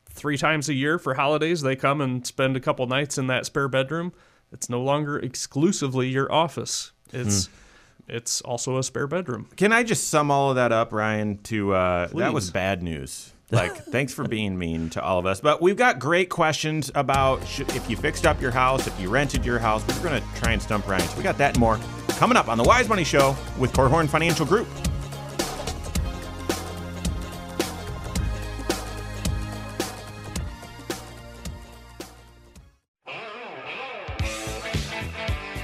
three 0.09 0.37
times 0.37 0.67
a 0.67 0.73
year 0.73 0.99
for 0.99 1.13
holidays, 1.13 1.61
they 1.61 1.77
come 1.77 2.01
and 2.01 2.27
spend 2.27 2.57
a 2.57 2.59
couple 2.59 2.85
nights 2.85 3.17
in 3.17 3.27
that 3.27 3.45
spare 3.45 3.69
bedroom, 3.69 4.11
it's 4.51 4.69
no 4.69 4.81
longer 4.81 5.17
exclusively 5.17 6.09
your 6.09 6.29
office. 6.31 6.91
It's 7.13 7.47
it's 8.09 8.41
also 8.41 8.77
a 8.77 8.83
spare 8.83 9.07
bedroom. 9.07 9.47
Can 9.55 9.71
I 9.71 9.83
just 9.83 10.09
sum 10.09 10.31
all 10.31 10.49
of 10.49 10.55
that 10.55 10.71
up, 10.71 10.91
Ryan? 10.91 11.37
To 11.43 11.73
uh, 11.73 12.07
that 12.15 12.33
was 12.33 12.51
bad 12.51 12.83
news. 12.83 13.33
Like, 13.51 13.75
thanks 13.75 14.13
for 14.13 14.27
being 14.27 14.59
mean 14.59 14.91
to 14.91 15.01
all 15.01 15.17
of 15.17 15.25
us. 15.25 15.41
But 15.41 15.59
we've 15.59 15.75
got 15.75 15.97
great 15.97 16.29
questions 16.29 16.91
about 16.93 17.43
sh- 17.47 17.61
if 17.61 17.89
you 17.89 17.97
fixed 17.97 18.27
up 18.27 18.39
your 18.39 18.51
house, 18.51 18.85
if 18.85 18.99
you 19.01 19.09
rented 19.09 19.43
your 19.43 19.57
house. 19.57 19.83
We're 19.87 20.07
going 20.07 20.21
to 20.21 20.39
try 20.39 20.51
and 20.51 20.61
stump 20.61 20.87
Ryan. 20.87 21.01
So 21.07 21.17
we 21.17 21.23
got 21.23 21.39
that 21.39 21.55
and 21.55 21.59
more 21.59 21.79
coming 22.09 22.37
up 22.37 22.47
on 22.47 22.59
the 22.59 22.63
Wise 22.63 22.87
Money 22.87 23.03
Show 23.03 23.35
with 23.57 23.73
Korhorn 23.73 24.07
Financial 24.07 24.45
Group. 24.45 24.67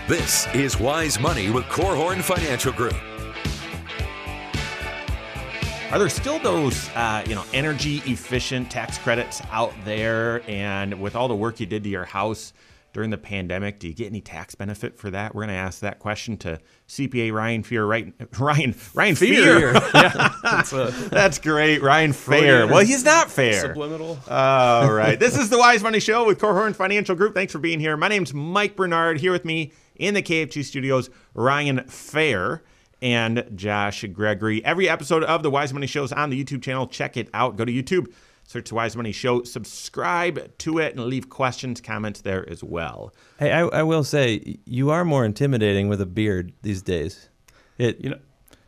This 0.07 0.45
is 0.53 0.79
Wise 0.79 1.19
Money 1.19 1.49
with 1.49 1.63
Korhorn 1.63 2.21
Financial 2.21 2.71
Group. 2.71 2.93
Are 5.91 5.97
there 5.97 6.09
still 6.09 6.37
those, 6.37 6.89
uh, 6.89 7.23
you 7.27 7.33
know, 7.33 7.43
energy 7.53 8.03
efficient 8.05 8.69
tax 8.69 8.99
credits 8.99 9.41
out 9.49 9.73
there? 9.83 10.43
And 10.47 11.01
with 11.01 11.15
all 11.15 11.27
the 11.27 11.35
work 11.35 11.59
you 11.59 11.65
did 11.65 11.83
to 11.85 11.89
your 11.89 12.05
house 12.05 12.53
during 12.93 13.09
the 13.09 13.17
pandemic, 13.17 13.79
do 13.79 13.87
you 13.87 13.95
get 13.95 14.05
any 14.05 14.21
tax 14.21 14.53
benefit 14.53 14.95
for 14.95 15.09
that? 15.09 15.33
We're 15.33 15.41
going 15.41 15.55
to 15.55 15.59
ask 15.59 15.79
that 15.79 15.97
question 15.97 16.37
to 16.37 16.59
CPA 16.87 17.33
Ryan 17.33 17.63
Fear. 17.63 17.85
Right, 17.87 18.13
Ryan 18.39 18.75
Ryan 18.93 19.15
Fear. 19.15 19.73
yeah, 19.95 20.33
that's 20.43 20.71
a 20.71 20.91
That's 21.09 21.39
great, 21.39 21.81
Ryan 21.81 22.13
Fair. 22.13 22.67
Well, 22.67 22.85
he's 22.85 23.03
not 23.03 23.31
fair. 23.31 23.59
subliminal. 23.59 24.19
All 24.29 24.93
right. 24.93 25.19
This 25.25 25.35
is 25.35 25.49
the 25.49 25.57
Wise 25.57 25.81
Money 25.81 25.99
Show 25.99 26.25
with 26.25 26.37
Korhorn 26.37 26.75
Financial 26.75 27.15
Group. 27.15 27.33
Thanks 27.33 27.51
for 27.51 27.59
being 27.59 27.79
here. 27.79 27.97
My 27.97 28.07
name's 28.07 28.35
Mike 28.35 28.75
Bernard. 28.75 29.19
Here 29.19 29.31
with 29.31 29.45
me 29.45 29.71
in 29.95 30.13
the 30.13 30.21
KFG 30.21 30.63
studios, 30.63 31.09
Ryan 31.33 31.85
Fair 31.87 32.63
and 33.01 33.45
Josh 33.55 34.03
Gregory. 34.11 34.63
Every 34.65 34.89
episode 34.89 35.23
of 35.23 35.43
the 35.43 35.49
Wise 35.49 35.73
Money 35.73 35.87
Show 35.87 36.03
is 36.03 36.11
on 36.11 36.29
the 36.29 36.43
YouTube 36.43 36.61
channel. 36.61 36.87
Check 36.87 37.17
it 37.17 37.29
out. 37.33 37.55
Go 37.55 37.65
to 37.65 37.71
YouTube, 37.71 38.11
search 38.43 38.69
the 38.69 38.75
Wise 38.75 38.95
Money 38.95 39.11
Show, 39.11 39.43
subscribe 39.43 40.57
to 40.59 40.79
it, 40.79 40.95
and 40.95 41.05
leave 41.05 41.29
questions, 41.29 41.81
comments 41.81 42.21
there 42.21 42.49
as 42.49 42.63
well. 42.63 43.13
Hey, 43.39 43.51
I, 43.51 43.61
I 43.61 43.83
will 43.83 44.03
say 44.03 44.57
you 44.65 44.89
are 44.89 45.05
more 45.05 45.25
intimidating 45.25 45.87
with 45.87 46.01
a 46.01 46.05
beard 46.05 46.53
these 46.61 46.81
days. 46.81 47.29
It 47.77 47.99
You 48.01 48.11
know, 48.11 48.19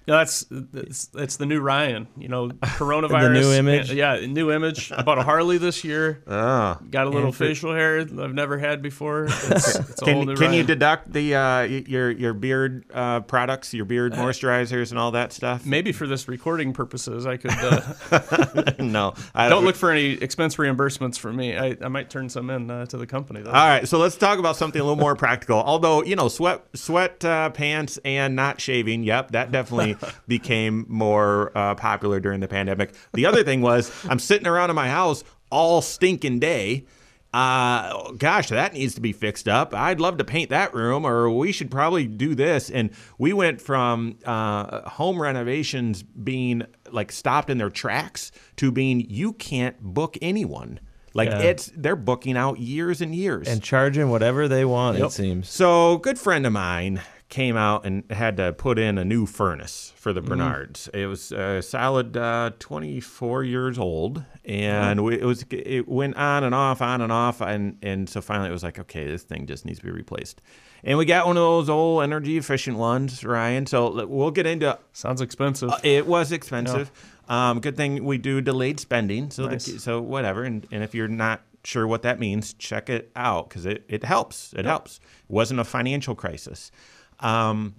you 0.08 0.14
know, 0.14 0.20
that's 0.20 0.46
it's, 0.74 1.10
it's 1.16 1.36
the 1.36 1.46
new 1.46 1.60
Ryan. 1.60 2.08
You 2.18 2.30
know, 2.30 2.48
coronavirus. 2.48 3.10
the 3.34 3.42
new 3.42 3.52
image? 3.52 3.92
Yeah, 3.92 4.26
new 4.26 4.54
image. 4.54 4.90
I 4.94 5.02
bought 5.02 5.18
a 5.18 5.24
Harley 5.24 5.58
this 5.58 5.84
year. 5.84 6.24
Oh. 6.26 6.78
Got 6.90 7.08
a 7.08 7.10
little 7.10 7.28
And 7.28 7.36
facial 7.36 7.74
hair 7.74 8.00
I've 8.00 8.34
never 8.34 8.58
had 8.58 8.82
before. 8.82 9.26
It's, 9.26 9.76
it's 9.76 10.02
a 10.02 10.06
Can, 10.06 10.26
new 10.26 10.36
can 10.38 10.54
you 10.54 10.64
deduct 10.64 11.12
the 11.12 11.36
uh, 11.36 11.62
your 11.64 12.10
your 12.10 12.34
beard 12.34 12.86
uh, 12.94 13.20
products, 13.20 13.74
your 13.74 13.84
beard 13.84 14.14
moisturizers, 14.14 14.92
and 14.92 15.00
all 15.00 15.12
that 15.12 15.34
stuff? 15.34 15.66
Maybe 15.66 15.92
for 15.92 16.08
this 16.08 16.30
recording 16.30 16.72
purposes, 16.72 17.26
I 17.26 17.36
could. 17.36 17.52
Uh, 17.52 18.72
no, 18.80 19.14
I 19.36 19.50
don't 19.50 19.66
look 19.66 19.76
for 19.76 19.92
any 19.92 20.12
expense 20.14 20.56
reimbursements 20.56 21.20
for 21.20 21.34
me. 21.34 21.58
I, 21.58 21.76
I 21.82 21.90
might 21.90 22.10
turn 22.10 22.30
some 22.30 22.50
in 22.50 22.72
uh, 22.72 22.86
to 22.86 22.96
the 22.96 23.08
company 23.08 23.42
though. 23.42 23.52
All 23.52 23.68
right, 23.68 23.86
so 23.86 23.98
let's 23.98 24.16
talk 24.16 24.40
about 24.40 24.56
something 24.56 24.80
a 24.80 24.86
little 24.86 24.96
more 24.96 25.18
practical. 25.18 25.58
Although 25.58 26.04
you 26.04 26.16
know, 26.16 26.30
sweat 26.30 26.64
sweat 26.76 27.26
uh, 27.26 27.50
pants 27.50 28.00
and 28.06 28.38
not 28.38 28.62
shaving, 28.62 29.04
yep, 29.04 29.32
that 29.32 29.52
definitely 29.52 29.97
became 30.28 30.86
more 30.88 31.52
uh, 31.58 31.76
popular 31.76 32.20
during 32.20 32.40
the 32.40 32.48
pandemic. 32.48 32.94
The 33.14 33.26
other 33.26 33.44
thing 33.44 33.62
was, 33.62 33.92
I'm 34.10 34.20
sitting 34.20 34.48
around 34.48 34.70
in 34.70 34.76
my 34.76 34.90
house 34.90 35.24
all 35.50 35.82
stinking 35.82 36.40
day. 36.40 36.86
Uh, 37.34 38.12
gosh, 38.14 38.50
that 38.50 38.74
needs 38.74 38.96
to 38.96 39.02
be 39.02 39.12
fixed 39.12 39.48
up. 39.48 39.74
I'd 39.74 40.00
love 40.00 40.18
to 40.18 40.24
paint 40.24 40.50
that 40.50 40.74
room, 40.74 41.06
or 41.06 41.30
we 41.30 41.52
should 41.52 41.70
probably 41.70 42.08
do 42.08 42.34
this. 42.36 42.70
And 42.72 42.90
we 43.18 43.34
went 43.34 43.62
from 43.62 44.18
uh, 44.26 44.90
home 44.90 45.22
renovations 45.22 46.04
being 46.04 46.64
like 46.90 47.12
stopped 47.12 47.50
in 47.50 47.58
their 47.58 47.70
tracks 47.70 48.32
to 48.56 48.72
being 48.72 49.02
you 49.10 49.34
can't 49.34 49.80
book 49.82 50.18
anyone. 50.22 50.80
Like 51.14 51.30
Yeah. 51.30 51.40
it's 51.40 51.72
they're 51.76 51.96
booking 51.96 52.38
out 52.38 52.60
years 52.60 53.02
and 53.02 53.14
years. 53.14 53.48
and 53.48 53.62
charging 53.62 54.10
whatever 54.10 54.48
they 54.48 54.66
want. 54.66 54.98
It 54.98 55.12
seems. 55.12 55.50
so, 55.50 55.98
good 55.98 56.18
friend 56.18 56.46
of 56.46 56.54
mine 56.54 57.02
came 57.30 57.58
out 57.58 57.86
and 57.86 58.10
had 58.10 58.38
to 58.38 58.54
put 58.54 58.80
in 58.80 58.98
a 58.98 59.04
new 59.04 59.26
furnace 59.26 59.92
for 59.98 60.14
the 60.14 60.22
Bernards. 60.22 60.90
It 60.94 61.08
was 61.08 61.32
a 61.34 61.62
solid 61.62 62.16
uh, 62.16 62.52
24 62.60 63.44
years 63.44 63.78
old, 63.78 64.24
and 64.46 65.04
we, 65.04 65.20
it 65.20 65.26
was 65.26 65.44
it 65.50 65.88
went 65.90 66.16
on 66.16 66.44
and 66.46 66.56
off, 66.56 66.82
on 66.82 67.02
and 67.02 67.12
off, 67.12 67.42
and 67.42 67.78
and 67.82 68.10
so 68.10 68.22
finally 68.22 68.50
it 68.50 68.54
was 68.54 68.64
like, 68.64 68.80
okay, 68.80 69.06
this 69.06 69.24
thing 69.24 69.46
just 69.46 69.66
needs 69.66 69.80
to 69.80 69.86
be 69.86 69.92
replaced. 69.92 70.42
And 70.84 70.98
we 70.98 71.06
got 71.06 71.26
one 71.28 71.36
of 71.38 71.42
those 71.42 71.70
old 71.70 72.04
energy 72.04 72.38
efficient 72.38 72.78
ones, 72.78 73.24
Ryan. 73.26 73.66
So 73.66 74.06
we'll 74.06 74.32
get 74.32 74.46
into 74.46 74.78
Sounds 74.94 75.22
expensive. 75.22 75.72
it 75.84 76.08
was 76.08 76.32
expensive. 76.32 76.92
Um, 77.28 77.60
good 77.60 77.76
thing 77.76 78.06
we 78.06 78.18
do 78.18 78.40
delayed 78.40 78.80
spending. 78.80 79.32
So 79.32 79.48
Nice. 79.48 79.66
the, 79.66 79.80
so 79.80 80.00
whatever. 80.02 80.44
And 80.44 80.66
and 80.72 80.82
if 80.84 80.96
you're 80.96 81.10
not 81.10 81.42
sure 81.66 81.86
what 81.86 82.04
that 82.04 82.20
means, 82.20 82.54
check 82.54 82.90
it 82.90 83.12
out 83.18 83.50
because 83.50 83.66
it, 83.66 83.84
it 83.90 84.06
helps. 84.06 84.54
It 84.54 84.64
helps. 84.64 84.98
It 85.28 85.34
wasn't 85.34 85.60
a 85.60 85.66
financial 85.66 86.16
crisis. 86.16 86.72
Um, 87.20 87.76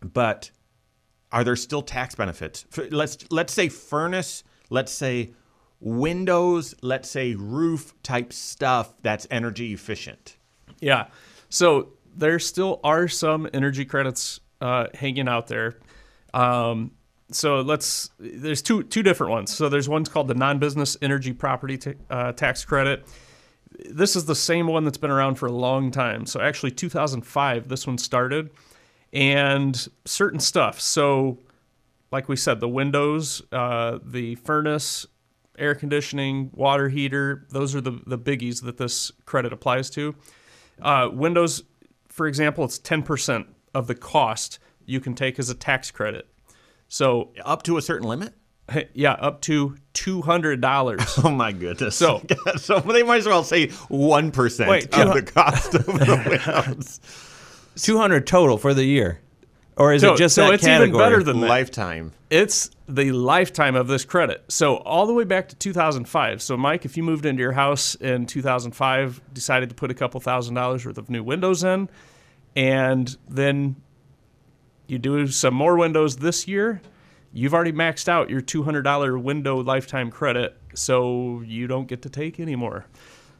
but 0.00 0.50
are 1.30 1.44
there 1.44 1.56
still 1.56 1.82
tax 1.82 2.14
benefits? 2.14 2.66
Let's 2.90 3.18
let's 3.30 3.52
say 3.52 3.68
furnace. 3.68 4.44
Let's 4.70 4.92
say 4.92 5.32
windows. 5.80 6.74
Let's 6.82 7.08
say 7.08 7.34
roof 7.34 7.94
type 8.02 8.32
stuff 8.32 8.94
that's 9.02 9.26
energy 9.30 9.72
efficient. 9.72 10.36
Yeah. 10.80 11.06
So 11.48 11.94
there 12.14 12.38
still 12.38 12.80
are 12.84 13.08
some 13.08 13.48
energy 13.52 13.84
credits 13.84 14.40
uh, 14.60 14.86
hanging 14.94 15.28
out 15.28 15.48
there. 15.48 15.78
Um, 16.34 16.92
so 17.30 17.60
let's 17.60 18.10
there's 18.18 18.62
two 18.62 18.82
two 18.82 19.02
different 19.02 19.32
ones. 19.32 19.54
So 19.54 19.68
there's 19.68 19.88
one's 19.88 20.08
called 20.08 20.28
the 20.28 20.34
non-business 20.34 20.96
energy 21.00 21.32
property 21.32 21.78
ta- 21.78 21.92
uh, 22.10 22.32
tax 22.32 22.64
credit. 22.64 23.06
This 23.90 24.16
is 24.16 24.24
the 24.24 24.34
same 24.34 24.66
one 24.66 24.84
that's 24.84 24.98
been 24.98 25.10
around 25.10 25.36
for 25.36 25.46
a 25.46 25.52
long 25.52 25.90
time. 25.90 26.26
So 26.26 26.40
actually 26.40 26.70
2005 26.72 27.68
this 27.68 27.86
one 27.86 27.98
started 27.98 28.50
and 29.12 29.88
certain 30.04 30.40
stuff. 30.40 30.80
So 30.80 31.38
like 32.10 32.28
we 32.28 32.36
said, 32.36 32.60
the 32.60 32.68
windows, 32.68 33.42
uh, 33.52 33.98
the 34.04 34.34
furnace, 34.36 35.06
air 35.58 35.74
conditioning, 35.74 36.50
water 36.52 36.88
heater, 36.88 37.46
those 37.50 37.74
are 37.74 37.80
the, 37.80 38.02
the 38.06 38.18
biggies 38.18 38.62
that 38.62 38.76
this 38.76 39.10
credit 39.24 39.52
applies 39.52 39.90
to. 39.90 40.14
Uh, 40.80 41.08
windows, 41.12 41.64
for 42.08 42.26
example, 42.26 42.64
it's 42.64 42.78
10% 42.78 43.46
of 43.74 43.86
the 43.86 43.94
cost 43.94 44.58
you 44.84 45.00
can 45.00 45.14
take 45.14 45.38
as 45.38 45.48
a 45.48 45.54
tax 45.54 45.90
credit. 45.90 46.28
So, 46.88 47.30
Up 47.42 47.62
to 47.64 47.78
a 47.78 47.82
certain 47.82 48.06
limit. 48.06 48.34
Yeah, 48.94 49.12
up 49.12 49.40
to 49.42 49.76
$200. 49.94 51.22
Oh 51.24 51.30
my 51.30 51.52
goodness! 51.52 51.96
So- 51.96 52.22
so 52.56 52.80
they 52.80 53.02
might 53.02 53.18
as 53.18 53.26
well 53.26 53.44
say 53.44 53.68
one 53.88 54.30
percent 54.30 54.70
of 54.94 55.14
the 55.14 55.22
cost 55.22 55.74
of 55.74 55.84
the 55.86 55.92
windows. 56.56 57.00
Two 57.76 57.98
hundred 57.98 58.26
total 58.26 58.58
for 58.58 58.74
the 58.74 58.84
year, 58.84 59.20
or 59.76 59.92
is 59.92 60.02
So- 60.02 60.14
it 60.14 60.18
just 60.18 60.34
so 60.34 60.46
that 60.46 60.54
it's 60.54 60.64
even 60.64 60.78
category? 60.78 61.04
better 61.04 61.22
than 61.22 61.40
that. 61.40 61.48
lifetime. 61.48 62.12
it's 62.30 62.70
the 62.88 63.12
lifetime 63.12 63.74
of 63.74 63.88
this 63.88 64.04
credit. 64.04 64.44
So 64.48 64.76
all 64.76 65.06
the 65.06 65.14
way 65.14 65.24
back 65.24 65.48
to 65.48 65.56
2005. 65.56 66.42
So 66.42 66.56
Mike, 66.58 66.84
if 66.84 66.96
you 66.96 67.02
moved 67.02 67.24
into 67.24 67.40
your 67.40 67.52
house 67.52 67.94
in 67.94 68.26
2005, 68.26 69.20
decided 69.32 69.70
to 69.70 69.74
put 69.74 69.90
a 69.90 69.94
couple 69.94 70.20
thousand 70.20 70.54
dollars 70.54 70.84
worth 70.84 70.98
of 70.98 71.08
new 71.08 71.22
windows 71.24 71.64
in, 71.64 71.88
and 72.56 73.16
then 73.28 73.76
you 74.86 74.98
do 74.98 75.26
some 75.28 75.54
more 75.54 75.76
windows 75.76 76.16
this 76.18 76.46
year, 76.46 76.82
you've 77.32 77.54
already 77.54 77.72
maxed 77.72 78.08
out 78.08 78.30
your 78.30 78.40
$200 78.40 79.22
window 79.22 79.62
lifetime 79.62 80.10
credit, 80.10 80.56
so 80.74 81.42
you 81.44 81.66
don't 81.66 81.88
get 81.88 82.02
to 82.02 82.10
take 82.10 82.38
any 82.38 82.56
more. 82.56 82.86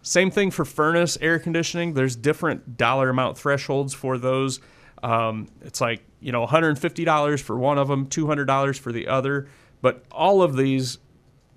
Same 0.03 0.31
thing 0.31 0.51
for 0.51 0.65
furnace, 0.65 1.17
air 1.21 1.39
conditioning. 1.39 1.95
There's 1.95 2.17
different 2.17 2.77
dollar 2.77 3.11
amount 3.11 3.39
thresholds 3.39 3.95
for 3.95 4.19
those. 4.19 4.61
Um, 5.03 5.49
it's 5.61 5.81
like, 5.81 6.03
you 6.21 6.33
know, 6.33 6.47
$150 6.47 7.41
for 7.41 7.59
one 7.59 7.79
of 7.79 7.89
them, 7.89 8.07
$200 8.07 8.79
for 8.79 8.93
the 8.93 9.07
other. 9.09 9.49
But 9.81 10.05
all 10.11 10.43
of 10.43 10.57
these 10.57 10.99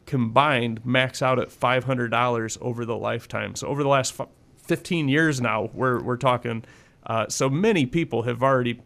combined 0.06 0.86
max 0.86 1.22
out 1.22 1.40
at 1.40 1.50
$500 1.50 2.58
over 2.62 2.86
the 2.86 2.98
lifetime. 2.98 3.56
So 3.56 3.68
over 3.68 3.82
the 3.82 3.90
last 3.90 4.20
f- 4.20 4.28
15 4.58 5.10
years 5.10 5.42
now, 5.42 5.70
we're, 5.74 6.02
we're 6.02 6.18
talking. 6.18 6.64
Uh, 7.06 7.28
so 7.30 7.50
many 7.50 7.86
people 7.86 8.24
have 8.24 8.44
already 8.44 8.82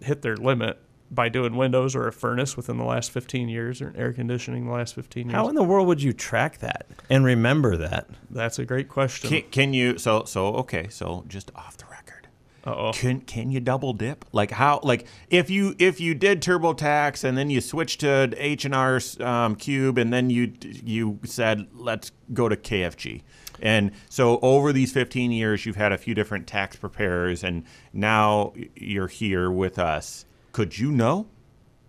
hit 0.00 0.22
their 0.22 0.36
limit 0.36 0.81
by 1.12 1.28
doing 1.28 1.56
windows 1.56 1.94
or 1.94 2.08
a 2.08 2.12
furnace 2.12 2.56
within 2.56 2.78
the 2.78 2.84
last 2.84 3.10
15 3.10 3.48
years 3.48 3.82
or 3.82 3.92
air 3.96 4.12
conditioning 4.12 4.66
the 4.66 4.72
last 4.72 4.94
15 4.94 5.26
years. 5.26 5.34
How 5.34 5.48
in 5.48 5.54
the 5.54 5.62
world 5.62 5.86
would 5.86 6.02
you 6.02 6.12
track 6.12 6.58
that 6.58 6.86
and 7.10 7.24
remember 7.24 7.76
that? 7.76 8.08
That's 8.30 8.58
a 8.58 8.64
great 8.64 8.88
question. 8.88 9.28
Can, 9.28 9.42
can 9.50 9.74
you? 9.74 9.98
So 9.98 10.24
so 10.24 10.46
okay. 10.56 10.88
So 10.88 11.24
just 11.28 11.50
off 11.54 11.76
the 11.76 11.84
record. 11.84 12.28
Uh-oh. 12.64 12.92
Can 12.92 13.20
can 13.20 13.50
you 13.50 13.60
double 13.60 13.92
dip? 13.92 14.24
Like 14.32 14.52
how? 14.52 14.80
Like 14.82 15.06
if 15.28 15.50
you 15.50 15.74
if 15.78 16.00
you 16.00 16.14
did 16.14 16.40
TurboTax 16.40 17.24
and 17.24 17.36
then 17.36 17.50
you 17.50 17.60
switched 17.60 18.00
to 18.00 18.32
H 18.36 18.64
and 18.64 18.74
R 18.74 19.00
um, 19.20 19.56
Cube 19.56 19.98
and 19.98 20.12
then 20.12 20.30
you 20.30 20.52
you 20.62 21.18
said 21.24 21.66
let's 21.74 22.12
go 22.32 22.48
to 22.48 22.56
KFG. 22.56 23.22
And 23.60 23.92
so 24.08 24.40
over 24.40 24.72
these 24.72 24.92
15 24.92 25.30
years, 25.30 25.64
you've 25.64 25.76
had 25.76 25.92
a 25.92 25.98
few 25.98 26.14
different 26.14 26.48
tax 26.48 26.74
preparers, 26.74 27.44
and 27.44 27.62
now 27.92 28.54
you're 28.74 29.06
here 29.06 29.50
with 29.50 29.78
us. 29.78 30.24
Could 30.52 30.78
you 30.78 30.92
know? 30.92 31.26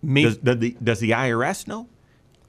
Me, 0.02 0.24
Does, 0.24 0.36
does 0.38 0.58
the 0.58 0.76
does 0.82 1.00
the 1.00 1.10
IRS 1.12 1.66
know? 1.66 1.88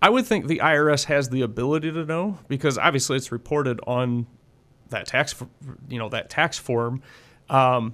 I 0.01 0.09
would 0.09 0.25
think 0.25 0.47
the 0.47 0.59
IRS 0.59 1.05
has 1.05 1.29
the 1.29 1.41
ability 1.41 1.91
to 1.91 2.05
know 2.05 2.37
because 2.47 2.77
obviously 2.77 3.15
it's 3.17 3.31
reported 3.31 3.79
on 3.87 4.27
that 4.89 5.07
tax, 5.07 5.33
you 5.89 5.97
know, 5.97 6.09
that 6.09 6.29
tax 6.29 6.57
form. 6.57 7.01
Um, 7.49 7.93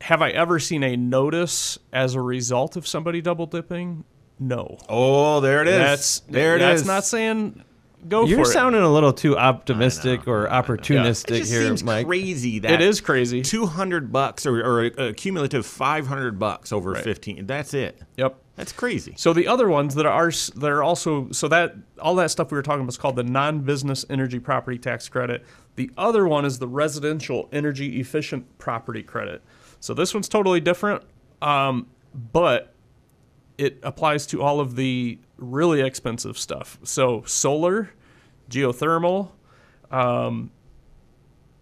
have 0.00 0.20
I 0.22 0.30
ever 0.30 0.58
seen 0.58 0.82
a 0.82 0.96
notice 0.96 1.78
as 1.92 2.14
a 2.14 2.20
result 2.20 2.76
of 2.76 2.86
somebody 2.88 3.20
double 3.20 3.46
dipping? 3.46 4.04
No. 4.38 4.78
Oh, 4.88 5.40
there 5.40 5.62
it 5.62 5.68
is. 5.68 5.78
That's 5.78 6.20
there 6.20 6.56
it 6.56 6.60
that's 6.60 6.80
is. 6.80 6.86
not 6.86 7.04
saying 7.04 7.62
go 8.08 8.24
You're 8.26 8.44
for 8.44 8.50
it. 8.50 8.52
sounding 8.52 8.82
a 8.82 8.92
little 8.92 9.12
too 9.12 9.36
optimistic 9.36 10.26
or 10.26 10.46
It 10.46 10.50
opportunistic 10.50 11.38
just 11.38 11.50
here, 11.52 11.66
seems 11.66 11.84
Mike. 11.84 12.06
crazy 12.06 12.58
that 12.60 12.72
It 12.72 12.80
is 12.80 13.00
crazy. 13.00 13.42
200 13.42 14.12
bucks 14.12 14.46
or, 14.46 14.60
or 14.60 14.84
a, 14.84 15.12
cumulative 15.12 15.64
500 15.66 16.38
bucks 16.38 16.72
over 16.72 16.94
15. 16.94 17.46
That's 17.46 17.74
it. 17.74 18.00
Yep. 18.16 18.36
That's 18.56 18.72
crazy. 18.72 19.14
So 19.16 19.32
the 19.32 19.48
other 19.48 19.68
ones 19.68 19.94
that 19.94 20.04
are 20.04 20.30
that 20.30 20.70
are 20.70 20.82
also 20.82 21.30
so 21.32 21.48
that 21.48 21.74
all 21.98 22.14
that 22.16 22.30
stuff 22.30 22.50
we 22.52 22.56
were 22.56 22.62
talking 22.62 22.82
about 22.82 22.90
is 22.90 22.98
called 22.98 23.16
the 23.16 23.24
non-business 23.24 24.04
energy 24.10 24.38
property 24.38 24.78
tax 24.78 25.08
credit. 25.08 25.42
The 25.76 25.90
other 25.96 26.28
one 26.28 26.44
is 26.44 26.58
the 26.58 26.68
residential 26.68 27.48
energy 27.50 27.98
efficient 27.98 28.58
property 28.58 29.02
credit. 29.02 29.42
So 29.80 29.94
this 29.94 30.12
one's 30.12 30.28
totally 30.28 30.60
different, 30.60 31.02
um, 31.40 31.86
but 32.32 32.71
it 33.58 33.78
applies 33.82 34.26
to 34.26 34.42
all 34.42 34.60
of 34.60 34.76
the 34.76 35.18
really 35.36 35.80
expensive 35.80 36.38
stuff. 36.38 36.78
So 36.82 37.22
solar, 37.26 37.90
geothermal, 38.50 39.30
um, 39.90 40.50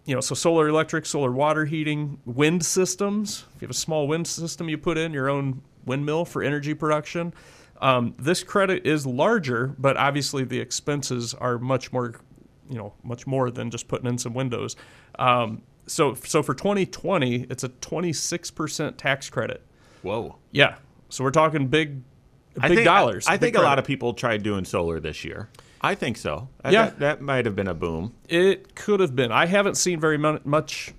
you 0.05 0.15
know, 0.15 0.21
so 0.21 0.35
solar 0.35 0.67
electric, 0.67 1.05
solar 1.05 1.31
water 1.31 1.65
heating, 1.65 2.19
wind 2.25 2.65
systems. 2.65 3.45
If 3.55 3.61
you 3.61 3.65
have 3.67 3.71
a 3.71 3.79
small 3.79 4.07
wind 4.07 4.27
system 4.27 4.67
you 4.69 4.77
put 4.77 4.97
in 4.97 5.13
your 5.13 5.29
own 5.29 5.61
windmill 5.85 6.25
for 6.25 6.41
energy 6.41 6.73
production, 6.73 7.33
um, 7.81 8.15
this 8.17 8.43
credit 8.43 8.85
is 8.85 9.05
larger, 9.05 9.75
but 9.77 9.97
obviously 9.97 10.43
the 10.43 10.59
expenses 10.59 11.33
are 11.33 11.57
much 11.57 11.91
more, 11.91 12.15
you 12.69 12.77
know, 12.77 12.93
much 13.03 13.25
more 13.27 13.49
than 13.51 13.71
just 13.71 13.87
putting 13.87 14.07
in 14.07 14.17
some 14.17 14.33
windows. 14.33 14.75
Um, 15.17 15.63
so, 15.87 16.13
so 16.13 16.43
for 16.43 16.53
2020, 16.53 17.47
it's 17.49 17.63
a 17.63 17.69
26% 17.69 18.97
tax 18.97 19.29
credit. 19.29 19.65
Whoa. 20.03 20.37
Yeah. 20.51 20.75
So 21.11 21.23
we're 21.23 21.31
talking 21.31 21.67
big, 21.67 22.01
big 22.53 22.63
I 22.63 22.67
think, 22.69 22.83
dollars. 22.85 23.27
I, 23.27 23.33
I 23.33 23.37
big 23.37 23.53
think 23.53 23.63
a 23.63 23.65
lot 23.67 23.79
of 23.79 23.85
people 23.85 24.13
tried 24.13 24.43
doing 24.43 24.65
solar 24.65 24.99
this 24.99 25.23
year. 25.23 25.49
I 25.81 25.95
think 25.95 26.17
so. 26.17 26.47
Yeah. 26.63 26.85
That, 26.85 26.99
that 26.99 27.21
might 27.21 27.45
have 27.45 27.55
been 27.55 27.67
a 27.67 27.73
boom. 27.73 28.13
It 28.29 28.75
could 28.75 28.99
have 28.99 29.15
been. 29.15 29.31
I 29.31 29.45
haven't 29.47 29.75
seen 29.75 29.99
very 29.99 30.17
much 30.17 30.93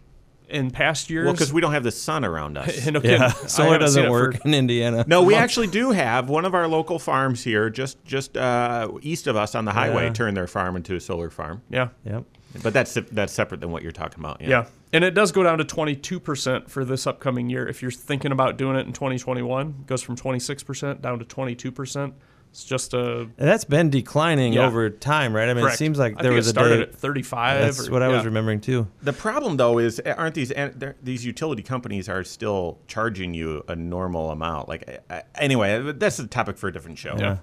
in 0.49 0.71
past 0.71 1.09
years. 1.09 1.25
Well, 1.25 1.33
because 1.33 1.53
we 1.53 1.61
don't 1.61 1.73
have 1.73 1.85
the 1.85 1.91
sun 1.91 2.25
around 2.25 2.59
us. 2.59 2.85
no 2.91 3.01
kidding. 3.01 3.21
yeah, 3.21 3.29
solar 3.47 3.79
doesn't 3.79 4.11
work 4.11 4.37
for- 4.43 4.49
in 4.49 4.55
Indiana. 4.55 5.05
No, 5.07 5.23
we 5.23 5.35
actually 5.45 5.69
do 5.69 5.93
have 5.93 6.29
one 6.29 6.45
of 6.45 6.55
our 6.55 6.67
local 6.69 6.99
farms 6.99 7.43
here, 7.45 7.71
just 7.71 8.05
just 8.05 8.37
uh, 8.37 8.91
east 9.01 9.27
of 9.29 9.37
us 9.37 9.55
on 9.55 9.65
the 9.65 9.73
highway, 9.73 10.07
Yeah. 10.07 10.13
turned 10.13 10.37
their 10.37 10.47
farm 10.47 10.77
into 10.77 10.95
a 10.97 11.01
solar 11.01 11.31
farm. 11.31 11.63
yeah. 11.71 11.89
Yep. 12.05 12.25
But 12.63 12.73
that's 12.73 12.95
that's 13.13 13.33
separate 13.33 13.61
than 13.61 13.71
what 13.71 13.83
you're 13.83 13.93
talking 13.93 14.21
about. 14.21 14.41
Yeah. 14.41 14.67
And 14.93 15.05
it 15.05 15.15
does 15.15 15.33
go 15.33 15.43
down 15.43 15.59
to 15.59 15.65
22% 15.65 16.69
for 16.69 16.85
this 16.85 17.07
upcoming 17.07 17.49
year. 17.49 17.67
If 17.67 17.81
you're 17.81 17.91
thinking 17.91 18.33
about 18.33 18.59
doing 18.59 18.77
it 18.77 18.87
in 18.87 18.93
2021, 18.93 19.69
it 19.81 19.87
goes 19.87 20.03
from 20.03 20.17
26% 20.17 21.01
down 21.01 21.19
to 21.19 21.25
22%. 21.25 22.13
It's 22.51 22.65
just 22.65 22.93
a 22.93 23.21
And 23.21 23.31
that's 23.39 23.65
been 23.65 23.89
declining 23.89 24.53
Yeah. 24.53 24.67
over 24.67 24.91
time, 24.91 25.35
right? 25.35 25.49
I 25.49 25.55
mean, 25.55 25.63
correct. 25.65 25.77
it 25.77 25.79
seems 25.79 25.99
like 25.99 26.19
I 26.19 26.23
there 26.23 26.33
think 26.33 26.37
was 26.37 26.49
it 26.49 26.51
a 26.51 26.53
started 26.53 26.77
day. 26.77 26.83
at 26.83 26.95
35 26.95 27.61
That's 27.63 27.89
or- 27.89 27.93
what 27.93 28.03
I 28.03 28.09
was 28.09 28.27
remembering 28.27 28.61
too. 28.61 28.87
The 29.03 29.15
problem 29.15 29.57
though 29.57 29.79
is 29.79 30.01
aren't 30.01 30.35
these 30.35 30.51
and 30.51 30.95
these 31.03 31.25
utility 31.25 31.63
companies 31.63 32.11
are 32.11 32.23
still 32.25 32.79
charging 32.87 33.33
you 33.33 33.65
a 33.69 33.75
normal 33.77 34.31
amount? 34.31 34.69
Like 34.69 35.03
uh, 35.09 35.21
anyway, 35.37 35.93
that's 35.93 36.19
a 36.19 36.27
topic 36.27 36.59
for 36.59 36.69
a 36.69 36.73
different 36.73 36.99
show. 36.99 37.17
Yeah. 37.19 37.39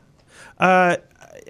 Uh, 0.60 0.98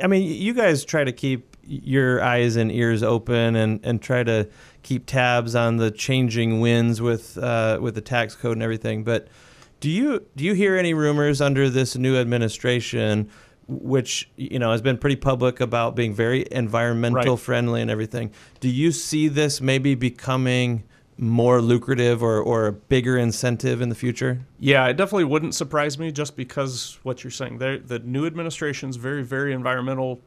I 0.01 0.07
mean, 0.07 0.23
you 0.23 0.53
guys 0.53 0.85
try 0.85 1.03
to 1.03 1.11
keep 1.11 1.48
your 1.69 2.21
eyes 2.23 2.55
and 2.55 2.71
ears 2.71 3.03
open 3.03 3.55
and, 3.55 3.79
and 3.83 4.01
try 4.01 4.23
to 4.23 4.47
keep 4.81 5.05
tabs 5.05 5.55
on 5.55 5.77
the 5.77 5.91
changing 5.91 6.59
winds 6.59 7.01
with 7.01 7.37
uh, 7.37 7.77
with 7.81 7.95
the 7.95 8.01
tax 8.01 8.35
code 8.35 8.53
and 8.53 8.63
everything. 8.63 9.03
But 9.03 9.27
do 9.79 9.89
you 9.89 10.25
do 10.35 10.43
you 10.43 10.53
hear 10.53 10.75
any 10.75 10.93
rumors 10.93 11.41
under 11.41 11.69
this 11.69 11.95
new 11.95 12.17
administration, 12.17 13.29
which 13.67 14.29
you 14.35 14.57
know 14.59 14.71
has 14.71 14.81
been 14.81 14.97
pretty 14.97 15.15
public 15.15 15.59
about 15.59 15.95
being 15.95 16.13
very 16.13 16.45
environmental 16.51 17.35
Right. 17.35 17.39
friendly 17.39 17.81
and 17.81 17.91
everything? 17.91 18.31
Do 18.59 18.69
you 18.69 18.91
see 18.91 19.27
this 19.27 19.61
maybe 19.61 19.95
becoming 19.95 20.83
more 21.21 21.61
lucrative 21.61 22.23
or, 22.23 22.39
or 22.41 22.67
a 22.67 22.71
bigger 22.71 23.17
incentive 23.17 23.81
in 23.81 23.89
the 23.89 23.95
future? 23.95 24.39
Yeah, 24.57 24.87
it 24.87 24.95
definitely 24.95 25.25
wouldn't 25.25 25.53
surprise 25.53 25.99
me 25.99 26.13
just 26.13 26.37
because 26.37 26.97
what 27.03 27.25
you're 27.25 27.31
saying. 27.31 27.57
They're, 27.57 27.77
the 27.77 27.99
new 27.99 28.25
administration's 28.25 28.95
very, 28.95 29.21
very 29.21 29.51
environmental 29.51 30.21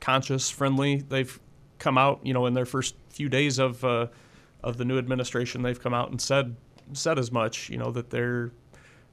conscious, 0.00 0.50
friendly. 0.50 0.96
They've 0.96 1.38
come 1.78 1.98
out, 1.98 2.20
you 2.22 2.34
know, 2.34 2.46
in 2.46 2.54
their 2.54 2.66
first 2.66 2.94
few 3.10 3.28
days 3.28 3.58
of 3.58 3.84
uh, 3.84 4.08
of 4.62 4.76
the 4.76 4.84
new 4.84 4.98
administration, 4.98 5.62
they've 5.62 5.80
come 5.80 5.94
out 5.94 6.10
and 6.10 6.20
said 6.20 6.56
said 6.92 7.18
as 7.18 7.32
much. 7.32 7.70
You 7.70 7.78
know 7.78 7.90
that 7.92 8.10
they're, 8.10 8.52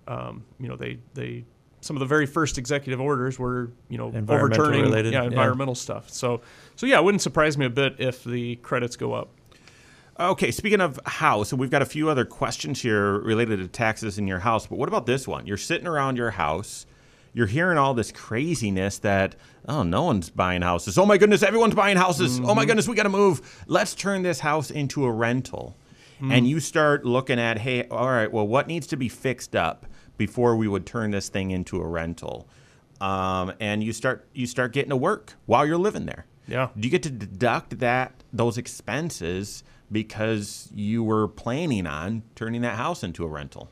um, 0.08 0.46
you 0.60 0.68
know, 0.68 0.76
they 0.76 1.00
they 1.14 1.46
some 1.82 1.96
of 1.96 2.00
the 2.00 2.06
very 2.06 2.26
first 2.26 2.58
executive 2.58 3.02
orders 3.02 3.38
were, 3.38 3.72
you 3.90 3.98
know, 3.98 4.08
overturning 4.30 4.82
related, 4.82 5.14
yeah, 5.14 5.22
yeah. 5.22 5.28
environmental 5.28 5.76
stuff. 5.76 6.10
So 6.10 6.42
so 6.76 6.86
yeah, 6.86 7.00
it 7.00 7.04
wouldn't 7.04 7.22
surprise 7.22 7.58
me 7.58 7.66
a 7.66 7.70
bit 7.70 7.96
if 8.00 8.24
the 8.24 8.56
credits 8.58 8.96
go 8.96 9.14
up. 9.14 9.30
Okay, 10.20 10.52
speaking 10.52 10.80
of 10.80 11.00
house, 11.06 11.52
and 11.52 11.60
we've 11.60 11.72
got 11.72 11.82
a 11.82 11.88
few 11.88 12.08
other 12.08 12.24
questions 12.24 12.82
here 12.82 13.18
related 13.20 13.58
to 13.58 13.68
taxes 13.68 14.20
in 14.20 14.28
your 14.28 14.40
house, 14.40 14.68
but 14.68 14.78
what 14.78 14.88
about 14.88 15.08
this 15.08 15.28
one? 15.28 15.48
You're 15.48 15.58
sitting 15.58 15.88
around 15.88 16.18
your 16.18 16.30
house, 16.32 16.86
you're 17.34 17.48
hearing 17.48 17.78
all 17.78 17.94
this 17.94 18.12
craziness 18.12 19.00
that, 19.00 19.36
oh, 19.68 19.84
no 19.84 20.04
one's 20.04 20.30
buying 20.30 20.62
houses. 20.62 20.98
Oh 20.98 21.06
my 21.06 21.18
goodness, 21.18 21.44
everyone's 21.44 21.76
buying 21.76 21.98
houses. 21.98 22.40
Oh 22.44 22.54
my 22.56 22.66
goodness, 22.66 22.88
we 22.88 22.96
got 22.96 23.04
to 23.04 23.10
move. 23.10 23.64
Let's 23.68 23.96
turn 23.96 24.22
this 24.22 24.40
house 24.40 24.72
into 24.72 25.06
a 25.06 25.12
rental. 25.12 25.76
And 26.22 26.48
you 26.48 26.62
start 26.62 27.04
looking 27.04 27.38
at, 27.38 27.58
hey, 27.58 27.86
all 27.90 28.08
right, 28.08 28.32
well, 28.32 28.48
what 28.48 28.66
needs 28.66 28.88
to 28.88 28.96
be 28.96 29.10
fixed 29.10 29.58
up 29.58 29.86
before 30.18 30.56
we 30.56 30.70
would 30.70 30.86
turn 30.86 31.12
this 31.12 31.28
thing 31.28 31.52
into 31.52 31.82
a 31.82 31.86
rental? 31.86 32.48
Um, 33.02 33.52
and 33.60 33.84
you 33.84 33.92
start 33.92 34.26
you 34.34 34.48
start 34.48 34.72
getting 34.72 34.92
to 34.92 34.96
work 34.96 35.34
while 35.48 35.66
you're 35.66 35.78
living 35.78 36.06
there. 36.06 36.26
Yeah. 36.48 36.70
Do 36.80 36.88
you 36.88 36.90
get 36.90 37.04
to 37.04 37.10
deduct 37.10 37.80
that 37.80 38.14
those 38.32 38.58
expenses 38.58 39.66
because 39.92 40.70
you 40.74 41.04
were 41.04 41.28
planning 41.28 41.86
on 41.86 42.24
turning 42.36 42.62
that 42.62 42.78
house 42.78 43.04
into 43.04 43.26
a 43.26 43.28
rental? 43.28 43.70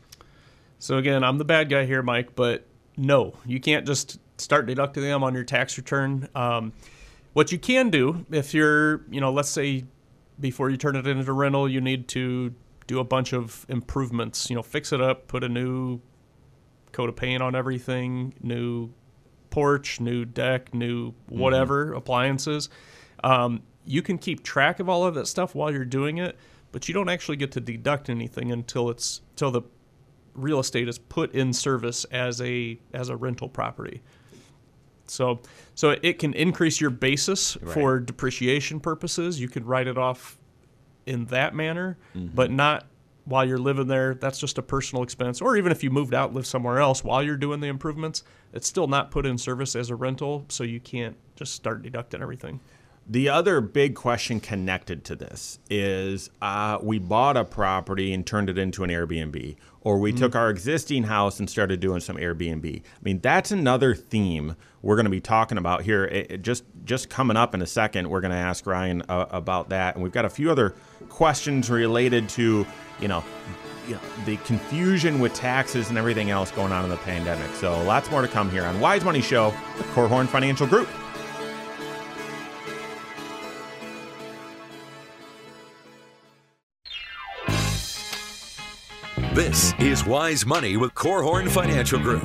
So 0.77 0.97
again, 0.97 1.23
I'm 1.23 1.37
the 1.37 1.45
bad 1.45 1.69
guy 1.69 1.85
here, 1.85 2.01
Mike, 2.01 2.35
but 2.35 2.65
no, 3.01 3.33
you 3.47 3.59
can't 3.59 3.85
just 3.85 4.19
start 4.37 4.67
deducting 4.67 5.03
them 5.03 5.23
on 5.23 5.33
your 5.33 5.43
tax 5.43 5.75
return. 5.77 6.29
Um, 6.35 6.71
what 7.33 7.51
you 7.51 7.57
can 7.57 7.89
do, 7.89 8.25
if 8.31 8.53
you're, 8.53 9.01
you 9.09 9.19
know, 9.19 9.31
let's 9.31 9.49
say 9.49 9.85
before 10.39 10.69
you 10.69 10.77
turn 10.77 10.95
it 10.95 11.07
into 11.07 11.33
rental, 11.33 11.67
you 11.67 11.81
need 11.81 12.07
to 12.09 12.53
do 12.85 12.99
a 12.99 13.03
bunch 13.03 13.33
of 13.33 13.65
improvements, 13.69 14.49
you 14.49 14.55
know, 14.55 14.61
fix 14.61 14.93
it 14.93 15.01
up, 15.01 15.27
put 15.27 15.43
a 15.43 15.49
new 15.49 15.99
coat 16.91 17.09
of 17.09 17.15
paint 17.15 17.41
on 17.41 17.55
everything, 17.55 18.35
new 18.41 18.91
porch, 19.49 19.99
new 19.99 20.23
deck, 20.23 20.73
new 20.73 21.13
whatever 21.27 21.93
appliances. 21.93 22.69
Um, 23.23 23.63
you 23.83 24.03
can 24.03 24.19
keep 24.19 24.43
track 24.43 24.79
of 24.79 24.87
all 24.87 25.05
of 25.05 25.15
that 25.15 25.27
stuff 25.27 25.55
while 25.55 25.71
you're 25.71 25.85
doing 25.85 26.19
it, 26.19 26.37
but 26.71 26.87
you 26.87 26.93
don't 26.93 27.09
actually 27.09 27.37
get 27.37 27.51
to 27.53 27.59
deduct 27.59 28.09
anything 28.09 28.51
until 28.51 28.89
it's 28.89 29.21
till 29.35 29.49
the 29.49 29.63
real 30.33 30.59
estate 30.59 30.87
is 30.87 30.97
put 30.97 31.33
in 31.33 31.53
service 31.53 32.05
as 32.05 32.41
a 32.41 32.79
as 32.93 33.09
a 33.09 33.15
rental 33.15 33.49
property. 33.49 34.01
So 35.07 35.41
so 35.75 35.95
it 36.01 36.19
can 36.19 36.33
increase 36.33 36.79
your 36.79 36.89
basis 36.89 37.57
for 37.65 37.99
depreciation 37.99 38.79
purposes. 38.79 39.39
You 39.39 39.49
can 39.49 39.65
write 39.65 39.87
it 39.87 39.97
off 39.97 40.37
in 41.05 41.25
that 41.25 41.53
manner, 41.55 41.97
mm-hmm. 42.15 42.33
but 42.33 42.51
not 42.51 42.85
while 43.25 43.45
you're 43.45 43.57
living 43.57 43.87
there. 43.87 44.15
That's 44.15 44.39
just 44.39 44.57
a 44.57 44.61
personal 44.61 45.03
expense. 45.03 45.41
Or 45.41 45.57
even 45.57 45.71
if 45.71 45.83
you 45.83 45.89
moved 45.89 46.13
out, 46.13 46.33
live 46.33 46.45
somewhere 46.45 46.79
else 46.79 47.03
while 47.03 47.21
you're 47.23 47.37
doing 47.37 47.59
the 47.59 47.67
improvements, 47.67 48.23
it's 48.53 48.67
still 48.67 48.87
not 48.87 49.11
put 49.11 49.25
in 49.25 49.37
service 49.37 49.75
as 49.75 49.89
a 49.89 49.95
rental, 49.95 50.45
so 50.49 50.63
you 50.63 50.79
can't 50.79 51.15
just 51.35 51.53
start 51.53 51.83
deducting 51.83 52.21
everything. 52.21 52.59
The 53.11 53.27
other 53.27 53.59
big 53.59 53.93
question 53.93 54.39
connected 54.39 55.03
to 55.03 55.17
this 55.17 55.59
is 55.69 56.29
uh, 56.41 56.77
we 56.81 56.97
bought 56.97 57.35
a 57.35 57.43
property 57.43 58.13
and 58.13 58.25
turned 58.25 58.49
it 58.49 58.57
into 58.57 58.85
an 58.85 58.89
Airbnb, 58.89 59.57
or 59.81 59.99
we 59.99 60.13
took 60.13 60.33
our 60.33 60.49
existing 60.49 61.03
house 61.03 61.37
and 61.37 61.49
started 61.49 61.81
doing 61.81 61.99
some 61.99 62.15
Airbnb. 62.15 62.79
I 62.79 62.99
mean, 63.01 63.19
that's 63.19 63.51
another 63.51 63.95
theme 63.95 64.55
we're 64.81 64.95
going 64.95 65.07
to 65.07 65.11
be 65.11 65.19
talking 65.19 65.57
about 65.57 65.81
here. 65.81 66.05
It, 66.05 66.31
it 66.31 66.41
just 66.41 66.63
just 66.85 67.09
coming 67.09 67.35
up 67.35 67.53
in 67.53 67.61
a 67.61 67.67
second, 67.67 68.09
we're 68.09 68.21
going 68.21 68.31
to 68.31 68.37
ask 68.37 68.65
Ryan 68.65 69.01
uh, 69.09 69.25
about 69.29 69.67
that, 69.71 69.95
and 69.95 70.03
we've 70.03 70.13
got 70.13 70.23
a 70.23 70.29
few 70.29 70.49
other 70.49 70.73
questions 71.09 71.69
related 71.69 72.29
to 72.29 72.65
you 73.01 73.07
know. 73.09 73.25
You 73.87 73.95
know, 73.95 74.01
the 74.25 74.37
confusion 74.37 75.19
with 75.19 75.33
taxes 75.33 75.89
and 75.89 75.97
everything 75.97 76.29
else 76.29 76.51
going 76.51 76.71
on 76.71 76.83
in 76.83 76.91
the 76.91 76.97
pandemic. 76.97 77.49
So, 77.55 77.81
lots 77.83 78.11
more 78.11 78.21
to 78.21 78.27
come 78.27 78.49
here 78.51 78.63
on 78.63 78.79
Wise 78.79 79.03
Money 79.03 79.21
Show 79.21 79.47
with 79.75 79.87
Korhorn 79.87 80.27
Financial 80.27 80.67
Group. 80.67 80.87
This 89.33 89.73
is 89.79 90.05
Wise 90.05 90.45
Money 90.45 90.75
with 90.75 90.93
Korhorn 90.93 91.49
Financial 91.49 91.97
Group. 91.97 92.21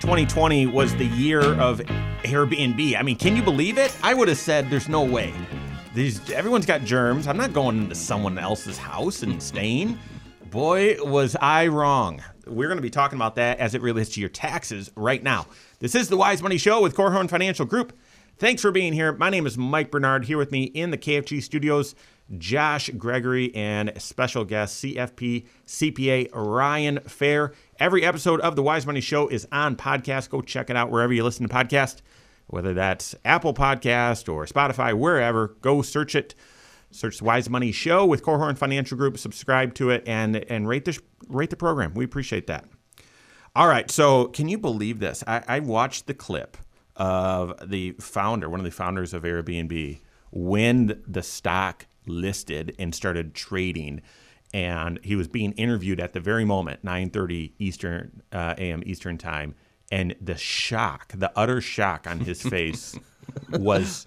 2020 0.00 0.66
was 0.66 0.94
the 0.96 1.06
year 1.06 1.40
of 1.40 1.78
Airbnb. 2.24 2.94
I 2.94 3.02
mean, 3.02 3.16
can 3.16 3.34
you 3.34 3.42
believe 3.42 3.78
it? 3.78 3.96
I 4.02 4.12
would 4.12 4.28
have 4.28 4.36
said 4.36 4.68
there's 4.68 4.90
no 4.90 5.02
way. 5.02 5.32
These 5.94 6.30
everyone's 6.30 6.66
got 6.66 6.82
germs. 6.82 7.26
I'm 7.26 7.38
not 7.38 7.54
going 7.54 7.78
into 7.78 7.94
someone 7.94 8.36
else's 8.36 8.76
house 8.76 9.22
and 9.22 9.42
staying. 9.42 9.98
Boy, 10.50 11.02
was 11.02 11.36
I 11.40 11.68
wrong. 11.68 12.22
We're 12.46 12.68
going 12.68 12.76
to 12.76 12.82
be 12.82 12.90
talking 12.90 13.16
about 13.16 13.36
that 13.36 13.58
as 13.60 13.74
it 13.74 13.80
relates 13.80 14.10
to 14.10 14.20
your 14.20 14.28
taxes 14.28 14.90
right 14.94 15.22
now. 15.22 15.46
This 15.78 15.94
is 15.94 16.10
the 16.10 16.18
Wise 16.18 16.42
Money 16.42 16.58
Show 16.58 16.82
with 16.82 16.94
Korhorn 16.94 17.30
Financial 17.30 17.64
Group. 17.64 17.96
Thanks 18.36 18.60
for 18.60 18.72
being 18.72 18.92
here. 18.92 19.12
My 19.12 19.30
name 19.30 19.46
is 19.46 19.56
Mike 19.56 19.90
Bernard. 19.90 20.26
Here 20.26 20.36
with 20.36 20.52
me 20.52 20.64
in 20.64 20.90
the 20.90 20.98
KFG 20.98 21.42
studios, 21.42 21.94
Josh 22.38 22.90
Gregory 22.90 23.54
and 23.54 23.92
special 23.98 24.44
guest 24.44 24.82
CFP 24.82 25.46
CPA 25.66 26.30
Ryan 26.32 27.00
Fair. 27.00 27.52
Every 27.78 28.04
episode 28.04 28.40
of 28.40 28.56
the 28.56 28.62
Wise 28.62 28.86
Money 28.86 29.00
Show 29.00 29.28
is 29.28 29.46
on 29.52 29.76
podcast. 29.76 30.30
Go 30.30 30.40
check 30.40 30.70
it 30.70 30.76
out 30.76 30.90
wherever 30.90 31.12
you 31.12 31.22
listen 31.22 31.46
to 31.46 31.54
podcasts, 31.54 32.00
whether 32.46 32.72
that's 32.72 33.14
Apple 33.24 33.54
Podcast 33.54 34.32
or 34.32 34.46
Spotify, 34.46 34.94
wherever. 34.94 35.48
Go 35.60 35.82
search 35.82 36.14
it. 36.14 36.34
Search 36.90 37.18
the 37.18 37.24
Wise 37.24 37.50
Money 37.50 37.72
Show 37.72 38.06
with 38.06 38.22
Korhorn 38.22 38.56
Financial 38.56 38.96
Group. 38.96 39.18
Subscribe 39.18 39.74
to 39.74 39.90
it 39.90 40.04
and 40.06 40.36
and 40.36 40.68
rate 40.68 40.84
the 40.84 40.98
rate 41.28 41.50
the 41.50 41.56
program. 41.56 41.92
We 41.94 42.04
appreciate 42.04 42.46
that. 42.46 42.64
All 43.56 43.68
right. 43.68 43.90
So, 43.90 44.26
can 44.26 44.48
you 44.48 44.58
believe 44.58 44.98
this? 44.98 45.22
I, 45.26 45.42
I 45.46 45.60
watched 45.60 46.06
the 46.06 46.14
clip 46.14 46.56
of 46.96 47.68
the 47.68 47.92
founder, 48.00 48.48
one 48.48 48.60
of 48.60 48.64
the 48.64 48.70
founders 48.70 49.12
of 49.14 49.22
Airbnb, 49.22 50.00
when 50.30 51.02
the 51.06 51.22
stock 51.22 51.86
listed 52.06 52.74
and 52.78 52.94
started 52.94 53.34
trading, 53.34 54.00
and 54.52 55.00
he 55.02 55.16
was 55.16 55.28
being 55.28 55.52
interviewed 55.52 56.00
at 56.00 56.12
the 56.12 56.20
very 56.20 56.44
moment, 56.44 56.84
9:30 56.84 57.52
Eastern 57.58 58.22
uh, 58.32 58.54
a.m. 58.58 58.82
Eastern 58.86 59.18
time, 59.18 59.54
and 59.90 60.14
the 60.20 60.36
shock, 60.36 61.12
the 61.16 61.32
utter 61.36 61.60
shock 61.60 62.06
on 62.08 62.20
his 62.20 62.42
face 62.42 62.96
was, 63.50 64.06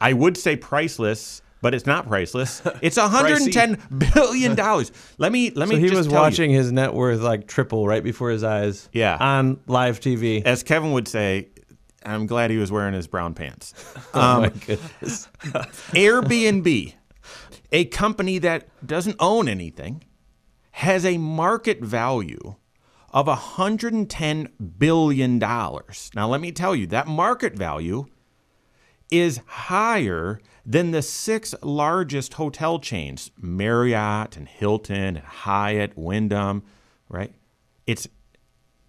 I 0.00 0.12
would 0.12 0.36
say, 0.36 0.56
priceless. 0.56 1.42
But 1.60 1.74
it's 1.74 1.86
not 1.86 2.06
priceless. 2.06 2.62
It's 2.82 2.96
110 2.96 3.82
billion 4.14 4.54
dollars. 4.54 4.92
Let 5.18 5.32
me 5.32 5.50
let 5.50 5.68
me. 5.68 5.74
So 5.74 5.80
he 5.80 5.90
was 5.90 6.06
tell 6.06 6.14
you. 6.14 6.20
watching 6.20 6.50
his 6.52 6.70
net 6.70 6.94
worth 6.94 7.20
like 7.20 7.48
triple 7.48 7.84
right 7.84 8.04
before 8.04 8.30
his 8.30 8.44
eyes. 8.44 8.88
Yeah. 8.92 9.16
On 9.18 9.58
live 9.66 9.98
TV. 9.98 10.44
as 10.44 10.62
Kevin 10.62 10.92
would 10.92 11.08
say, 11.08 11.48
I'm 12.04 12.26
glad 12.26 12.50
he 12.50 12.58
was 12.58 12.70
wearing 12.70 12.94
his 12.94 13.06
brown 13.06 13.34
pants. 13.34 13.74
oh 14.14 14.42
my 14.42 14.48
goodness. 14.48 15.28
Airbnb, 15.42 16.94
a 17.72 17.84
company 17.86 18.38
that 18.38 18.68
doesn't 18.86 19.16
own 19.18 19.48
anything, 19.48 20.04
has 20.72 21.04
a 21.04 21.18
market 21.18 21.80
value 21.80 22.54
of 23.10 23.26
$110 23.26 24.78
billion. 24.78 25.38
Now, 25.38 26.28
let 26.28 26.40
me 26.40 26.52
tell 26.52 26.76
you, 26.76 26.86
that 26.88 27.06
market 27.06 27.54
value 27.54 28.06
is 29.10 29.40
higher 29.46 30.40
than 30.64 30.90
the 30.90 31.00
six 31.00 31.54
largest 31.62 32.34
hotel 32.34 32.78
chains 32.78 33.30
Marriott 33.40 34.36
and 34.36 34.46
Hilton 34.46 35.16
and 35.16 35.18
Hyatt, 35.18 35.96
Wyndham, 35.96 36.62
right? 37.08 37.34
It's 37.86 38.06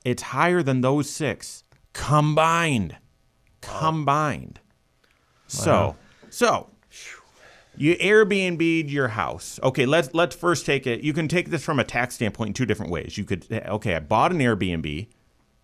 it's 0.03 0.21
higher 0.21 0.61
than 0.61 0.81
those 0.81 1.09
six 1.09 1.63
combined. 1.93 2.97
Combined. 3.61 4.59
So, 5.47 5.95
so 6.29 6.69
you 7.79 7.95
Airbnb'd 7.95 8.89
your 8.89 9.07
house. 9.07 9.59
Okay, 9.63 9.85
let's 9.85 10.13
let's 10.13 10.35
first 10.35 10.65
take 10.65 10.85
it. 10.85 11.01
You 11.01 11.13
can 11.13 11.27
take 11.27 11.49
this 11.49 11.63
from 11.63 11.79
a 11.79 11.83
tax 11.83 12.15
standpoint 12.15 12.49
in 12.49 12.53
two 12.53 12.65
different 12.65 12.91
ways. 12.91 13.17
You 13.17 13.23
could 13.23 13.47
okay, 13.51 13.95
I 13.95 13.99
bought 13.99 14.31
an 14.31 14.39
Airbnb. 14.39 15.07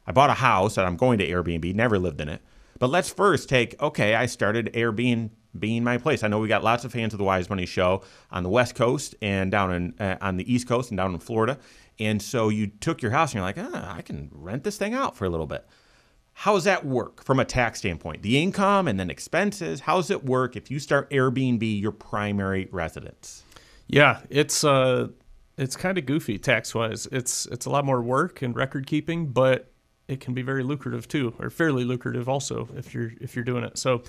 I 0.08 0.12
bought 0.12 0.30
a 0.30 0.36
house 0.36 0.78
and 0.78 0.88
I'm 0.88 0.96
going 0.96 1.20
to 1.20 1.28
Airbnb, 1.28 1.76
never 1.76 2.00
lived 2.00 2.22
in 2.22 2.30
it. 2.30 2.42
But 2.80 2.90
let's 2.90 3.10
first 3.10 3.50
take 3.50 3.80
okay, 3.82 4.16
I 4.16 4.28
started 4.28 4.72
Airbnb 4.74 5.32
being 5.58 5.84
my 5.84 5.98
place. 5.98 6.24
I 6.24 6.28
know 6.28 6.40
we 6.40 6.48
got 6.48 6.64
lots 6.64 6.86
of 6.86 6.92
fans 6.92 7.14
of 7.14 7.18
the 7.18 7.24
Wise 7.24 7.50
Money 7.50 7.66
Show 7.66 8.02
on 8.32 8.44
the 8.44 8.50
West 8.50 8.76
Coast 8.76 9.16
and 9.22 9.52
down 9.52 9.74
in 9.74 9.94
uh, 10.00 10.18
on 10.22 10.38
the 10.38 10.52
East 10.52 10.68
Coast 10.68 10.92
and 10.92 10.98
down 10.98 11.14
in 11.14 11.20
Florida. 11.20 11.58
And 12.00 12.22
so 12.22 12.50
you 12.50 12.68
took 12.68 13.02
your 13.02 13.12
house 13.12 13.32
and 13.32 13.36
you're 13.36 13.44
like, 13.44 13.58
ah, 13.58 13.96
I 13.96 14.02
can 14.02 14.30
rent 14.32 14.64
this 14.64 14.78
thing 14.78 14.94
out 14.94 15.16
for 15.16 15.26
a 15.26 15.30
little 15.30 15.48
bit. 15.48 15.66
How 16.38 16.54
does 16.54 16.66
that 16.66 16.86
work 16.86 17.24
from 17.24 17.40
a 17.40 17.46
tax 17.46 17.80
standpoint? 17.80 18.22
The 18.22 18.42
income 18.44 18.90
and 18.90 19.00
then 19.00 19.10
expenses. 19.10 19.80
How 19.80 19.96
does 19.96 20.12
it 20.12 20.26
work 20.26 20.58
if 20.58 20.70
you 20.70 20.80
start 20.80 21.10
Airbnb 21.10 21.82
your 21.82 21.94
primary 21.94 22.68
residence? 22.72 23.44
Yeah, 23.88 24.20
it's 24.30 24.66
uh, 24.66 25.08
it's 25.58 25.78
kind 25.78 25.98
of 25.98 26.06
goofy 26.06 26.38
tax 26.38 26.76
wise. 26.76 27.08
It's 27.10 27.46
it's 27.48 27.66
a 27.66 27.70
lot 27.70 27.86
more 27.86 28.02
work 28.02 28.42
and 28.42 28.54
record 28.54 28.86
keeping, 28.86 29.28
but 29.28 29.72
it 30.10 30.20
can 30.20 30.34
be 30.34 30.42
very 30.42 30.62
lucrative 30.62 31.08
too, 31.08 31.34
or 31.40 31.50
fairly 31.50 31.86
lucrative 31.86 32.28
also 32.28 32.68
if 32.76 32.94
you're 32.94 33.14
if 33.22 33.36
you're 33.36 33.46
doing 33.46 33.64
it. 33.64 33.78
So. 33.78 34.04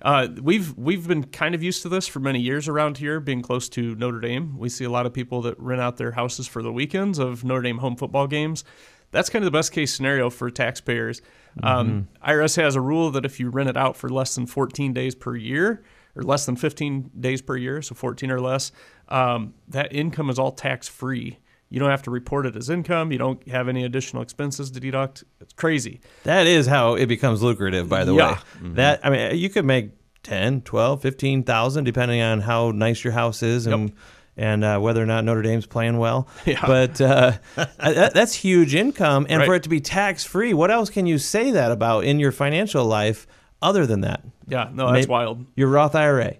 Uh, 0.00 0.26
we've 0.42 0.76
we've 0.76 1.06
been 1.06 1.22
kind 1.22 1.54
of 1.54 1.62
used 1.62 1.80
to 1.82 1.88
this 1.88 2.08
for 2.08 2.18
many 2.18 2.40
years 2.40 2.66
around 2.66 2.98
here, 2.98 3.20
being 3.20 3.40
close 3.40 3.68
to 3.68 3.94
Notre 3.94 4.18
Dame. 4.18 4.58
We 4.58 4.68
see 4.68 4.84
a 4.84 4.90
lot 4.90 5.06
of 5.06 5.12
people 5.12 5.42
that 5.42 5.56
rent 5.60 5.80
out 5.80 5.96
their 5.96 6.10
houses 6.10 6.48
for 6.48 6.60
the 6.60 6.72
weekends 6.72 7.20
of 7.20 7.44
Notre 7.44 7.62
Dame 7.62 7.78
home 7.78 7.94
football 7.94 8.26
games. 8.26 8.64
That's 9.12 9.30
kind 9.30 9.44
of 9.44 9.46
the 9.46 9.56
best 9.56 9.70
case 9.70 9.94
scenario 9.94 10.28
for 10.28 10.50
taxpayers. 10.50 11.22
Um, 11.62 12.08
IRS 12.26 12.56
has 12.56 12.76
a 12.76 12.80
rule 12.80 13.10
that 13.10 13.24
if 13.24 13.38
you 13.40 13.50
rent 13.50 13.68
it 13.68 13.76
out 13.76 13.96
for 13.96 14.08
less 14.08 14.34
than 14.34 14.46
14 14.46 14.92
days 14.92 15.14
per 15.14 15.34
year, 15.36 15.82
or 16.16 16.22
less 16.22 16.46
than 16.46 16.56
15 16.56 17.10
days 17.20 17.42
per 17.42 17.56
year, 17.56 17.82
so 17.82 17.94
14 17.94 18.30
or 18.30 18.40
less, 18.40 18.72
um, 19.08 19.54
that 19.68 19.92
income 19.94 20.30
is 20.30 20.38
all 20.38 20.52
tax 20.52 20.88
free. 20.88 21.38
You 21.70 21.80
don't 21.80 21.88
have 21.90 22.02
to 22.02 22.10
report 22.10 22.44
it 22.44 22.54
as 22.54 22.68
income. 22.68 23.12
You 23.12 23.18
don't 23.18 23.48
have 23.48 23.66
any 23.68 23.84
additional 23.84 24.22
expenses 24.22 24.70
to 24.72 24.80
deduct. 24.80 25.24
It's 25.40 25.54
crazy. 25.54 26.00
That 26.24 26.46
is 26.46 26.66
how 26.66 26.94
it 26.94 27.06
becomes 27.06 27.42
lucrative, 27.42 27.88
by 27.88 28.04
the 28.04 28.14
Yeah. 28.14 28.32
way. 28.62 28.70
That 28.74 29.00
I 29.02 29.08
mean, 29.10 29.36
you 29.38 29.48
could 29.48 29.64
make 29.64 29.90
10, 30.22 30.60
12, 30.62 31.00
15,000 31.00 31.84
depending 31.84 32.20
on 32.20 32.40
how 32.42 32.72
nice 32.72 33.02
your 33.04 33.14
house 33.14 33.42
is 33.42 33.66
and 33.66 33.92
and 34.36 34.64
uh, 34.64 34.78
whether 34.78 35.02
or 35.02 35.06
not 35.06 35.24
Notre 35.24 35.42
Dame's 35.42 35.66
playing 35.66 35.98
well. 35.98 36.28
Yeah. 36.46 36.66
But 36.66 37.00
uh, 37.00 37.32
that, 37.78 38.14
that's 38.14 38.34
huge 38.34 38.74
income 38.74 39.26
and 39.28 39.44
for 39.44 39.54
it 39.54 39.62
to 39.64 39.68
be 39.68 39.80
tax 39.80 40.24
free, 40.24 40.54
what 40.54 40.70
else 40.70 40.90
can 40.90 41.06
you 41.06 41.18
say 41.18 41.50
that 41.52 41.70
about 41.70 42.04
in 42.04 42.18
your 42.18 42.32
financial 42.32 42.84
life 42.84 43.26
other 43.60 43.86
than 43.86 44.00
that? 44.02 44.22
Yeah, 44.48 44.70
no, 44.72 44.92
that's 44.92 45.06
May- 45.06 45.10
wild. 45.12 45.46
Your 45.54 45.68
Roth 45.68 45.94
IRA. 45.94 46.36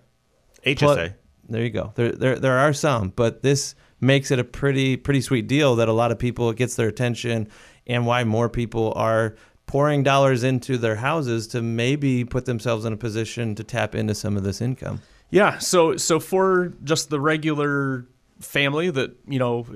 HSA. 0.67 0.77
Plu- 0.79 1.09
there 1.49 1.63
you 1.63 1.71
go. 1.71 1.93
There, 1.95 2.13
there, 2.13 2.39
there 2.39 2.59
are 2.59 2.73
some, 2.73 3.11
but 3.11 3.43
this 3.43 3.75
makes 4.01 4.31
it 4.31 4.39
a 4.39 4.45
pretty, 4.45 4.97
pretty 4.97 5.21
sweet 5.21 5.47
deal 5.47 5.77
that 5.77 5.89
a 5.89 5.93
lot 5.93 6.11
of 6.11 6.19
people 6.19 6.51
it 6.51 6.57
gets 6.57 6.77
their 6.77 6.89
attention, 6.89 7.49
and 7.87 8.07
why 8.07 8.25
more 8.25 8.49
people 8.49 8.93
are 8.97 9.37
pouring 9.67 10.03
dollars 10.03 10.43
into 10.45 10.77
their 10.77 10.97
houses 10.97 11.47
to 11.49 11.63
maybe 11.63 12.25
put 12.25 12.45
themselves 12.47 12.85
in 12.85 12.93
a 12.93 12.97
position 12.97 13.55
to 13.55 13.65
tap 13.65 13.95
into 13.95 14.15
some 14.15 14.37
of 14.37 14.43
this 14.45 14.61
income. 14.61 15.01
Yeah, 15.33 15.59
so 15.59 15.97
so 15.97 16.21
for 16.21 16.75
just 16.85 17.09
the 17.09 17.19
regular 17.19 18.07
family 18.39 18.91
that 18.91 19.17
you 19.27 19.39
know, 19.39 19.67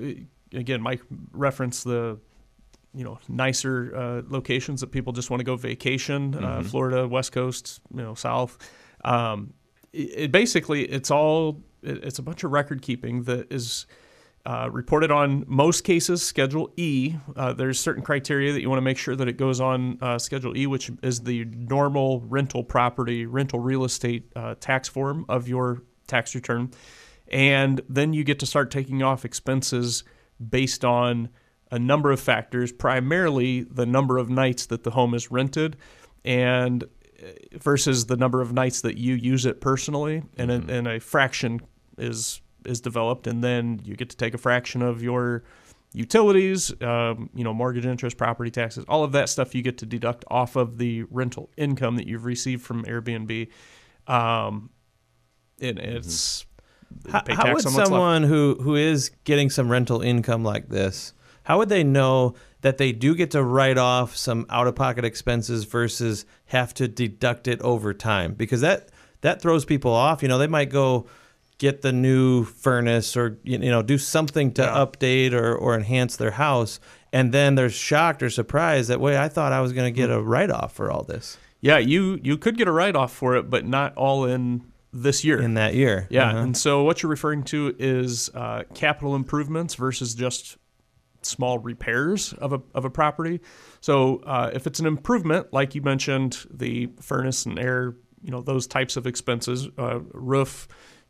again, 0.53 0.81
Mike 0.81 1.01
referenced 1.31 1.83
the 1.83 2.19
you 2.93 3.03
know 3.03 3.17
nicer 3.27 3.91
uh, 3.95 4.21
locations 4.29 4.81
that 4.81 4.91
people 4.91 5.13
just 5.13 5.31
want 5.31 5.39
to 5.39 5.43
go 5.43 5.55
vacation, 5.55 6.35
uh, 6.35 6.61
Florida, 6.61 7.07
West 7.07 7.31
Coast, 7.31 7.81
you 7.91 8.03
know, 8.03 8.13
South. 8.13 8.57
Um, 9.03 9.53
it, 9.93 10.11
it 10.15 10.31
basically 10.31 10.83
it's 10.83 11.09
all 11.09 11.63
it, 11.81 12.03
it's 12.03 12.19
a 12.19 12.23
bunch 12.23 12.43
of 12.43 12.51
record 12.51 12.81
keeping 12.81 13.23
that 13.23 13.51
is. 13.51 13.87
Uh, 14.47 14.69
reported 14.71 15.11
on 15.11 15.43
most 15.45 15.83
cases 15.83 16.23
Schedule 16.23 16.71
E. 16.77 17.13
Uh, 17.35 17.51
there's 17.51 17.77
certain 17.77 18.01
criteria 18.01 18.53
that 18.53 18.61
you 18.61 18.69
want 18.69 18.77
to 18.77 18.83
make 18.83 18.97
sure 18.97 19.13
that 19.13 19.27
it 19.27 19.35
goes 19.35 19.59
on 19.59 19.97
uh, 20.01 20.17
Schedule 20.17 20.55
E, 20.55 20.65
which 20.65 20.89
is 21.03 21.19
the 21.19 21.43
normal 21.43 22.21
rental 22.21 22.63
property, 22.63 23.25
rental 23.25 23.59
real 23.59 23.83
estate 23.83 24.31
uh, 24.37 24.55
tax 24.57 24.87
form 24.87 25.25
of 25.27 25.49
your 25.49 25.83
tax 26.07 26.33
return. 26.33 26.71
And 27.27 27.81
then 27.89 28.13
you 28.13 28.23
get 28.23 28.39
to 28.39 28.45
start 28.45 28.71
taking 28.71 29.03
off 29.03 29.25
expenses 29.25 30.05
based 30.49 30.85
on 30.85 31.27
a 31.69 31.77
number 31.77 32.13
of 32.13 32.21
factors, 32.21 32.71
primarily 32.71 33.63
the 33.63 33.85
number 33.85 34.17
of 34.17 34.29
nights 34.29 34.67
that 34.67 34.85
the 34.85 34.91
home 34.91 35.13
is 35.13 35.29
rented 35.29 35.75
and 36.23 36.85
uh, 36.85 37.57
versus 37.57 38.05
the 38.05 38.15
number 38.15 38.39
of 38.39 38.53
nights 38.53 38.79
that 38.79 38.97
you 38.97 39.15
use 39.15 39.45
it 39.45 39.59
personally. 39.59 40.23
And, 40.37 40.51
a, 40.51 40.73
and 40.73 40.87
a 40.87 41.01
fraction 41.01 41.59
is 41.97 42.39
is 42.67 42.81
developed, 42.81 43.27
and 43.27 43.43
then 43.43 43.81
you 43.83 43.95
get 43.95 44.09
to 44.09 44.17
take 44.17 44.33
a 44.33 44.37
fraction 44.37 44.81
of 44.81 45.01
your 45.01 45.43
utilities, 45.93 46.73
um, 46.81 47.29
you 47.33 47.43
know, 47.43 47.53
mortgage 47.53 47.85
interest, 47.85 48.17
property 48.17 48.51
taxes, 48.51 48.85
all 48.87 49.03
of 49.03 49.13
that 49.13 49.29
stuff 49.29 49.55
you 49.55 49.61
get 49.61 49.77
to 49.77 49.85
deduct 49.85 50.25
off 50.27 50.55
of 50.55 50.77
the 50.77 51.03
rental 51.03 51.49
income 51.57 51.95
that 51.95 52.07
you've 52.07 52.25
received 52.25 52.61
from 52.61 52.83
Airbnb. 52.83 53.49
Um, 54.05 54.69
and 55.61 55.79
it's 55.79 56.45
you 57.05 57.11
How, 57.11 57.23
how 57.27 57.35
would 57.35 57.47
on 57.47 57.53
what's 57.53 57.65
left. 57.65 57.87
someone 57.87 58.23
who, 58.23 58.57
who 58.61 58.75
is 58.75 59.11
getting 59.23 59.49
some 59.49 59.71
rental 59.71 60.01
income 60.01 60.43
like 60.43 60.69
this, 60.69 61.13
how 61.43 61.57
would 61.57 61.69
they 61.69 61.83
know 61.83 62.35
that 62.61 62.77
they 62.77 62.91
do 62.91 63.15
get 63.15 63.31
to 63.31 63.41
write 63.43 63.77
off 63.77 64.15
some 64.15 64.45
out 64.49 64.67
of 64.67 64.75
pocket 64.75 65.05
expenses 65.05 65.63
versus 65.63 66.25
have 66.47 66.73
to 66.75 66.87
deduct 66.87 67.47
it 67.47 67.61
over 67.61 67.93
time? 67.93 68.33
Because 68.33 68.61
that 68.61 68.89
that 69.21 69.41
throws 69.41 69.65
people 69.65 69.91
off. 69.91 70.21
You 70.21 70.27
know, 70.27 70.37
they 70.37 70.47
might 70.47 70.69
go 70.69 71.07
get 71.59 71.81
the 71.81 71.91
new 71.91 72.43
furnace 72.43 73.17
or 73.17 73.37
you 73.43 73.57
know 73.57 73.81
do 73.81 73.97
something 73.97 74.51
to 74.53 74.61
Yeah. 74.61 74.75
update 74.85 75.33
or, 75.33 75.55
or 75.55 75.75
enhance 75.75 76.15
their 76.17 76.31
house, 76.31 76.79
and 77.11 77.33
then 77.33 77.55
they're 77.55 77.69
shocked 77.69 78.21
or 78.23 78.29
surprised 78.29 78.89
that 78.89 78.99
wait, 78.99 79.17
I 79.17 79.27
thought 79.29 79.51
I 79.53 79.61
was 79.61 79.73
going 79.73 79.91
to 79.91 79.95
get 80.01 80.09
a 80.11 80.21
write 80.21 80.51
off 80.51 80.73
for 80.73 80.91
all 80.91 81.03
this 81.03 81.37
Yeah, 81.61 81.77
you 81.79 82.19
you 82.23 82.37
could 82.37 82.57
get 82.57 82.67
a 82.67 82.71
write 82.71 82.95
off 82.95 83.11
for 83.13 83.35
it, 83.35 83.49
but 83.49 83.65
not 83.65 83.95
all 83.95 84.25
in 84.25 84.63
this 84.93 85.23
year. 85.23 85.39
in 85.41 85.53
that 85.55 85.73
year. 85.75 86.07
Yeah, 86.09 86.29
Uh-huh. 86.29 86.37
and 86.39 86.57
so 86.57 86.83
what 86.83 87.01
you're 87.03 87.09
referring 87.09 87.43
to 87.45 87.75
is 87.77 88.29
uh, 88.33 88.63
capital 88.73 89.15
improvements 89.15 89.75
versus 89.75 90.15
just 90.15 90.57
small 91.21 91.59
repairs 91.59 92.33
of 92.33 92.53
a, 92.53 92.61
of 92.73 92.85
a 92.85 92.89
property. 92.89 93.41
So 93.81 94.17
uh, 94.25 94.49
if 94.53 94.65
it's 94.65 94.79
an 94.79 94.85
improvement, 94.85 95.51
like 95.51 95.75
you 95.75 95.81
mentioned, 95.81 96.45
the 96.49 96.89
furnace 97.01 97.45
and 97.45 97.59
air 97.59 97.95
you 98.23 98.31
know 98.31 98.41
those 98.41 98.65
types 98.65 98.97
of 98.97 99.05
expenses, 99.05 99.67
uh, 99.77 99.99
roof, 100.13 100.67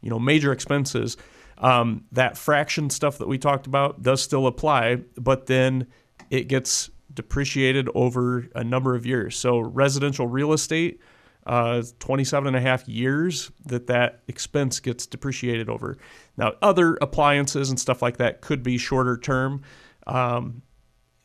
you 0.07 0.09
know 0.09 0.19
major 0.19 0.53
expenses. 0.53 1.17
Um, 1.57 2.05
that 2.13 2.37
fraction 2.37 2.89
stuff 2.89 3.17
that 3.17 3.27
we 3.27 3.37
talked 3.37 3.67
about 3.67 4.01
does 4.01 4.21
still 4.21 4.47
apply, 4.47 5.01
but 5.17 5.47
then 5.47 5.87
it 6.29 6.47
gets 6.47 6.89
depreciated 7.13 7.89
over 7.93 8.47
a 8.55 8.63
number 8.63 8.95
of 8.95 9.05
years. 9.05 9.35
So 9.35 9.59
residential 9.59 10.27
real 10.27 10.53
estate, 10.53 11.01
uh, 11.45 11.83
27 11.99 12.47
and 12.47 12.55
a 12.55 12.61
half 12.61 12.87
years 12.87 13.51
that 13.65 13.87
that 13.87 14.21
expense 14.29 14.79
gets 14.79 15.05
depreciated 15.05 15.67
over. 15.67 15.97
Now, 16.37 16.53
other 16.61 16.97
appliances 17.01 17.69
and 17.69 17.77
stuff 17.77 18.01
like 18.01 18.15
that 18.15 18.39
could 18.39 18.63
be 18.63 18.77
shorter 18.77 19.17
term. 19.17 19.61
Um, 20.05 20.61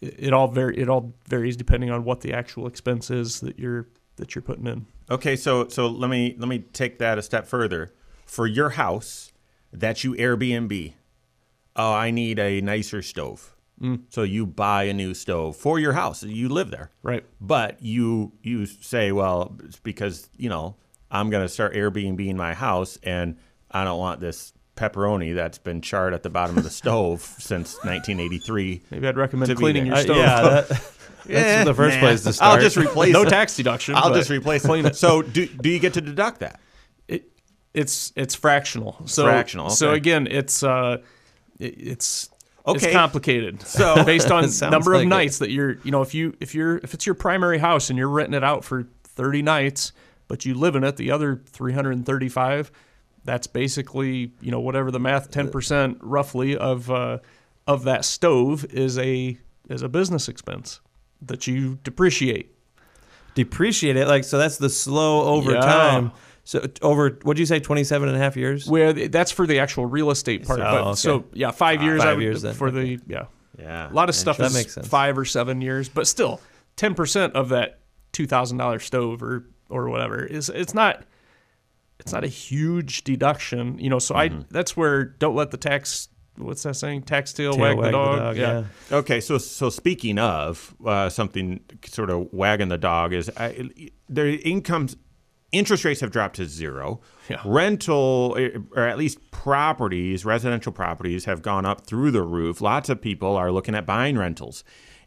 it, 0.01 0.16
it 0.18 0.33
all 0.33 0.49
vary, 0.49 0.77
it 0.77 0.88
all 0.88 1.14
varies 1.29 1.57
depending 1.57 1.90
on 1.92 2.03
what 2.03 2.23
the 2.23 2.33
actual 2.33 2.66
expense 2.66 3.12
is 3.12 3.38
that 3.42 3.61
you're 3.61 3.87
that 4.16 4.35
you're 4.35 4.42
putting 4.42 4.66
in. 4.66 4.87
Okay, 5.09 5.37
so 5.37 5.68
so 5.68 5.87
let 5.87 6.11
me 6.11 6.35
let 6.37 6.49
me 6.49 6.59
take 6.73 6.99
that 6.99 7.16
a 7.16 7.23
step 7.23 7.47
further. 7.47 7.92
For 8.33 8.47
your 8.47 8.71
house 8.71 9.31
that 9.75 10.05
you 10.05 10.14
Airbnb, 10.14 10.95
oh, 11.77 11.92
I 11.92 12.11
need 12.11 12.38
a 12.38 12.62
nicer 12.62 13.03
stove. 13.03 13.55
So 14.11 14.23
you 14.23 14.47
buy 14.47 14.85
a 14.85 14.92
new 14.95 15.12
stove 15.12 15.57
for 15.57 15.77
your 15.79 15.92
house. 15.92 16.23
You 16.23 16.49
live 16.49 16.71
there, 16.71 16.92
Right. 17.03 17.25
But 17.40 17.83
you 17.83 18.33
you 18.40 18.64
say, 18.66 19.11
well, 19.11 19.57
it's 19.64 19.81
because 19.81 20.31
you 20.38 20.49
know 20.49 20.77
I'm 21.11 21.31
going 21.31 21.45
to 21.45 21.49
start 21.49 21.75
Airbnb 21.75 22.25
in 22.27 22.37
my 22.37 22.55
house, 22.55 22.97
and 23.03 23.37
I 23.73 23.83
don't 23.85 23.99
want 23.99 24.21
this 24.21 24.53
pepperoni 24.77 25.35
that's 25.35 25.59
been 25.59 25.83
charred 25.83 26.14
at 26.14 26.23
the 26.23 26.31
bottom 26.31 26.57
of 26.57 26.62
the 26.64 26.71
stove 26.83 27.21
since 27.40 27.75
1983. 27.85 28.83
Maybe 28.92 29.09
I'd 29.09 29.16
recommend 29.16 29.55
cleaning 29.59 29.87
your 29.87 29.97
Uh, 29.97 30.03
stove. 30.03 30.16
yeah, 30.16 30.40
that, 30.42 30.68
that's 31.27 31.64
the 31.66 31.75
first 31.75 31.97
Nah, 31.97 32.01
place 32.01 32.23
to 32.23 32.33
start. 32.33 32.55
I'll 32.55 32.61
just 32.62 32.77
replace 32.77 33.12
no 33.12 33.25
tax 33.25 33.57
deduction. 33.57 33.97
I'll 33.97 34.14
just 34.14 34.31
replace 34.31 34.64
it. 34.64 34.97
So 34.97 35.21
do 35.23 35.45
do 35.47 35.68
you 35.68 35.81
get 35.81 35.95
to 35.95 36.01
deduct 36.01 36.38
that? 36.40 36.61
It, 37.74 37.80
it's 37.80 38.12
it's 38.16 38.35
fractional. 38.35 39.00
So 39.06 39.24
Fractional, 39.24 39.70
So 39.70 39.92
again, 39.92 40.26
it's 40.30 40.62
uh, 40.62 40.98
it, 41.58 41.74
it's 41.78 42.28
Okay. 42.66 42.87
it's 42.87 42.92
complicated. 42.96 43.61
So- 43.66 44.04
based 44.06 44.30
on 44.30 44.44
number 44.70 44.92
like 44.92 45.00
of 45.00 45.06
it. 45.06 45.06
nights 45.08 45.38
that 45.38 45.50
you're, 45.50 45.78
you 45.85 45.90
know, 45.90 46.02
if 46.02 46.14
you 46.14 46.35
if 46.40 46.54
you're 46.54 46.76
if 46.78 46.94
it's 46.94 47.06
your 47.06 47.14
primary 47.16 47.58
house 47.58 47.90
and 47.90 47.98
you're 47.98 48.08
renting 48.08 48.35
it 48.35 48.44
out 48.44 48.64
for 48.64 48.87
30 49.04 49.42
nights, 49.42 49.92
but 50.28 50.44
you 50.44 50.54
live 50.54 50.76
in 50.76 50.85
it 50.85 50.96
the 50.96 51.11
other 51.11 51.42
335, 51.46 52.70
that's 53.24 53.46
basically 53.46 54.32
you 54.40 54.50
know 54.50 54.61
whatever 54.61 54.90
the 54.90 55.00
math 55.00 55.30
10% 55.30 55.96
roughly 56.00 56.56
of 56.56 56.90
uh, 56.90 57.18
of 57.66 57.85
that 57.85 58.04
stove 58.04 58.64
is 58.66 58.96
a 58.98 59.37
is 59.68 59.82
a 59.82 59.88
business 59.88 60.28
expense 60.28 60.80
that 61.20 61.46
you 61.46 61.78
depreciate. 61.85 62.50
depreciate 63.35 63.96
it 63.96 64.06
like 64.08 64.24
so 64.24 64.38
that's 64.38 64.58
the 64.58 64.68
slow 64.68 65.22
over 65.24 65.52
Yeah. 65.52 65.61
time 65.61 66.12
so 66.44 66.66
over 66.83 67.18
what 67.22 67.37
do 67.37 67.42
you 67.42 67.46
say 67.46 67.61
27 67.61 68.09
and 68.09 68.16
a 68.16 68.20
half 68.20 68.37
years 68.37 68.66
Where 68.68 68.92
that's 68.92 69.31
for 69.31 69.46
the 69.46 69.61
actual 69.61 69.87
real 69.87 70.11
estate 70.11 70.46
part. 70.46 70.59
So- 70.59 70.64
but, 70.64 70.81
oh, 70.83 70.88
okay. 70.88 70.94
So 70.96 71.24
yeah, 71.33 71.50
five 71.52 71.83
years. 71.83 72.00
five 72.00 72.09
I 72.09 72.14
would, 72.14 72.22
years 72.22 72.42
then, 72.42 72.55
for 72.55 72.70
the 72.70 72.98
yeah. 73.07 73.26
Yeah, 73.59 73.90
A 73.90 73.92
lot 73.92 74.09
of 74.09 74.14
stuff 74.14 74.38
That 74.38 74.46
is 74.46 74.55
makes 74.55 74.72
sense. 74.72 74.88
five 74.88 75.18
or 75.18 75.24
seven 75.26 75.61
years, 75.61 75.88
but 75.88 76.07
still, 76.07 76.40
ten 76.76 76.94
percent 76.94 77.35
of 77.35 77.50
that 77.50 77.81
two 78.12 78.26
thousand 78.26 78.57
dollar 78.59 78.78
stove 78.78 79.22
or 79.22 79.44
or 79.68 79.88
whatever 79.90 80.24
is 80.24 80.48
it's 80.48 80.72
not 80.74 81.05
it's 82.00 82.12
not 82.12 82.24
a 82.24 82.28
huge 82.28 83.05
deduction, 83.05 83.78
you 83.78 83.88
know. 83.90 83.98
So 83.98 84.14
Mm-hmm. 84.14 84.40
I 84.40 84.44
that's 84.50 84.76
where 84.76 85.05
don't 85.05 85.37
let 85.37 85.50
the 85.50 85.57
tax 85.59 86.09
what's 86.38 86.62
that 86.62 86.74
saying 86.76 87.02
tax 87.02 87.33
tail, 87.35 87.57
wag, 87.59 87.78
the 87.78 87.90
dog. 87.90 88.37
yeah. 88.38 88.64
Okay, 88.90 89.20
so 89.20 89.37
so 89.38 89.68
speaking 89.68 90.18
of 90.18 90.74
uh, 90.85 91.11
something 91.11 91.61
sort 91.87 92.09
of 92.11 92.33
wagging 92.33 92.68
the 92.68 92.78
dog 92.78 93.12
is 93.12 93.31
I, 93.37 93.68
their 94.09 94.28
incomes, 94.28 94.96
interest 95.52 95.84
rates 95.84 96.00
have 96.00 96.10
dropped 96.10 96.36
to 96.36 96.46
zero. 96.46 97.00
Yeah. 97.28 97.40
Rental 97.44 98.36
eh, 98.38 98.50
or 98.74 98.86
at 98.88 98.98
least 98.98 99.18
properties, 99.30 100.24
residential 100.24 100.72
properties 100.72 101.24
have 101.26 101.42
gone 101.42 101.64
up 101.66 101.86
through 101.86 102.10
the 102.10 102.22
roof. 102.22 102.60
Lots 102.60 102.88
of 102.88 103.00
people 103.00 103.36
are 103.36 103.52
looking 103.52 103.74
at 103.74 103.86
buying 103.86 104.18
rentals, 104.18 104.64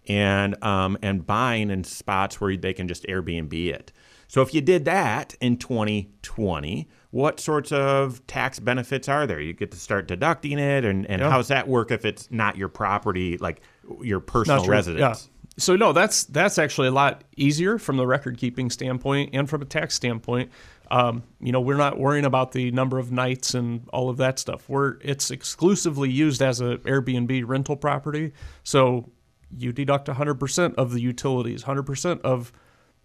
and 0.08 0.62
um, 0.64 0.98
and 1.02 1.26
buying 1.26 1.70
in 1.72 1.84
spots 1.84 2.40
where 2.40 2.56
they 2.56 2.74
can 2.74 2.88
just 2.88 3.04
Airbnb 3.08 3.54
it. 3.68 3.92
So 4.28 4.42
if 4.42 4.54
you 4.54 4.62
did 4.62 4.86
that 4.86 5.36
in 5.40 5.58
2020, 5.58 6.88
what 7.12 7.40
sorts 7.40 7.72
of 7.72 8.26
tax 8.28 8.60
benefits 8.60 9.08
are 9.08 9.26
there? 9.28 9.40
You 9.40 9.54
get 9.54 9.72
to 9.72 9.78
start 9.78 10.08
deducting 10.08 10.58
it, 10.60 10.84
and, 10.84 11.06
and 11.10 11.22
Yeah. 11.22 11.30
how's 11.30 11.48
that 11.50 11.68
work 11.68 11.92
if 11.92 12.06
it's 12.06 12.30
not 12.32 12.58
your 12.58 12.68
property, 12.68 13.38
like 13.38 13.62
your 14.02 14.20
personal 14.20 14.66
residence? 14.66 15.00
Yeah. 15.28 15.32
So 15.58 15.76
no, 15.76 15.94
that's 15.94 16.26
that's 16.26 16.58
actually 16.58 16.90
a 16.90 16.92
lot 16.92 17.24
easier 17.38 17.78
from 17.78 17.98
the 17.98 18.06
record 18.06 18.38
keeping 18.38 18.70
standpoint 18.70 19.30
and 19.34 19.50
from 19.50 19.62
a 19.62 19.66
tax 19.66 19.96
standpoint. 19.96 20.52
Um, 20.92 21.24
you 21.40 21.52
know, 21.52 21.62
we're 21.62 21.78
not 21.78 21.98
worrying 21.98 22.26
about 22.26 22.52
the 22.52 22.72
number 22.72 23.00
of 23.00 23.12
nights 23.12 23.54
and 23.54 23.88
all 23.94 24.10
of 24.10 24.18
that 24.18 24.38
stuff. 24.38 24.68
We're 24.68 24.98
it's 25.02 25.32
exclusively 25.32 26.10
used 26.10 26.42
as 26.42 26.60
a 26.60 26.78
Airbnb 26.80 27.44
rental 27.48 27.78
property. 27.78 28.34
So 28.64 29.10
you 29.58 29.72
deduct 29.72 30.08
100% 30.08 30.76
of 30.76 30.92
the 30.92 31.02
utilities, 31.02 31.64
100% 31.64 32.22
of 32.22 32.52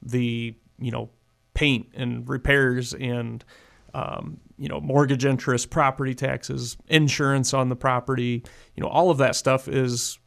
the 0.02 0.54
you 0.78 0.90
know 0.90 1.10
paint 1.54 1.88
and 1.94 2.28
repairs 2.28 2.94
and 2.94 3.44
um, 3.94 4.38
you 4.58 4.68
know 4.68 4.80
mortgage 4.80 5.24
interest, 5.24 5.70
property 5.70 6.14
taxes, 6.14 6.76
insurance 6.88 7.54
on 7.54 7.68
the 7.68 7.76
property. 7.76 8.42
You 8.74 8.82
know, 8.82 8.88
all 8.88 9.10
of 9.10 9.18
that 9.18 9.36
stuff 9.36 9.68
is 9.68 10.18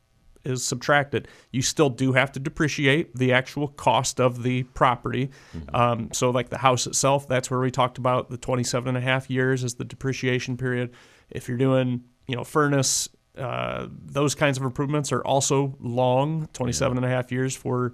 is 0.46 0.64
subtracted. 0.64 1.28
You 1.52 1.62
still 1.62 1.90
do 1.90 2.14
have 2.14 2.32
to 2.34 2.40
depreciate 2.40 3.16
the 3.16 3.34
actual 3.34 3.70
cost 3.70 4.20
of 4.20 4.44
the 4.44 4.64
property. 4.64 5.30
Um, 5.74 6.10
so, 6.12 6.30
like 6.30 6.50
the 6.50 6.58
house 6.58 6.88
itself, 6.88 7.28
that's 7.28 7.50
where 7.50 7.60
we 7.60 7.72
talked 7.72 7.98
about 7.98 8.30
the 8.30 8.38
27 8.38 8.90
and 8.90 8.98
a 8.98 9.02
half 9.02 9.30
years 9.30 9.64
is 9.64 9.76
the 9.76 9.86
depreciation 9.86 10.58
period. 10.58 10.92
If 11.30 11.48
you're 11.48 11.58
doing, 11.58 12.04
you 12.28 12.36
know, 12.36 12.44
furnace, 12.44 13.10
uh, 13.38 13.88
those 13.90 14.36
kinds 14.36 14.58
of 14.58 14.64
improvements 14.64 15.12
are 15.12 15.24
also 15.24 15.76
long, 15.80 16.48
27 16.54 16.98
and 16.98 17.06
a 17.06 17.10
half 17.10 17.32
years 17.32 17.56
for 17.56 17.94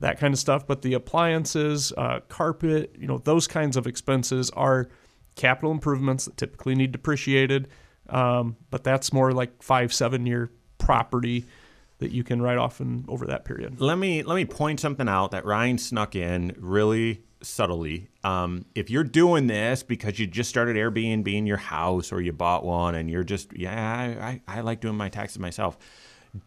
that 0.00 0.18
kind 0.18 0.34
of 0.34 0.40
stuff. 0.40 0.66
But 0.66 0.82
the 0.82 0.94
appliances, 0.94 1.92
uh, 1.96 2.20
carpet, 2.28 2.96
you 2.98 3.06
know, 3.06 3.18
those 3.18 3.46
kinds 3.46 3.76
of 3.76 3.86
expenses 3.86 4.50
are 4.50 4.88
capital 5.36 5.70
improvements 5.70 6.24
that 6.24 6.36
typically 6.36 6.74
need 6.74 6.92
depreciated. 6.92 7.68
Um, 8.08 8.56
but 8.70 8.82
that's 8.82 9.12
more 9.12 9.32
like 9.32 9.62
five, 9.62 9.92
seven 9.92 10.26
year 10.26 10.50
property 10.78 11.46
that 12.00 12.10
you 12.10 12.24
can 12.24 12.42
write 12.42 12.58
off 12.58 12.80
in 12.80 13.04
over 13.08 13.26
that 13.26 13.44
period. 13.44 13.80
Let 13.80 13.98
me 13.98 14.22
let 14.22 14.34
me 14.34 14.44
point 14.44 14.80
something 14.80 15.08
out 15.08 15.30
that 15.30 15.44
Ryan 15.44 15.78
snuck 15.78 16.16
in 16.16 16.54
really 16.58 17.22
subtly. 17.42 18.08
Um, 18.24 18.66
if 18.74 18.90
you're 18.90 19.04
doing 19.04 19.46
this 19.46 19.82
because 19.82 20.18
you 20.18 20.26
just 20.26 20.50
started 20.50 20.76
Airbnb 20.76 21.32
in 21.32 21.46
your 21.46 21.56
house 21.56 22.12
or 22.12 22.20
you 22.20 22.32
bought 22.32 22.64
one 22.64 22.94
and 22.94 23.10
you're 23.10 23.24
just 23.24 23.56
yeah 23.56 24.40
I, 24.48 24.52
I, 24.52 24.58
I 24.58 24.60
like 24.62 24.80
doing 24.80 24.96
my 24.96 25.08
taxes 25.08 25.38
myself, 25.38 25.78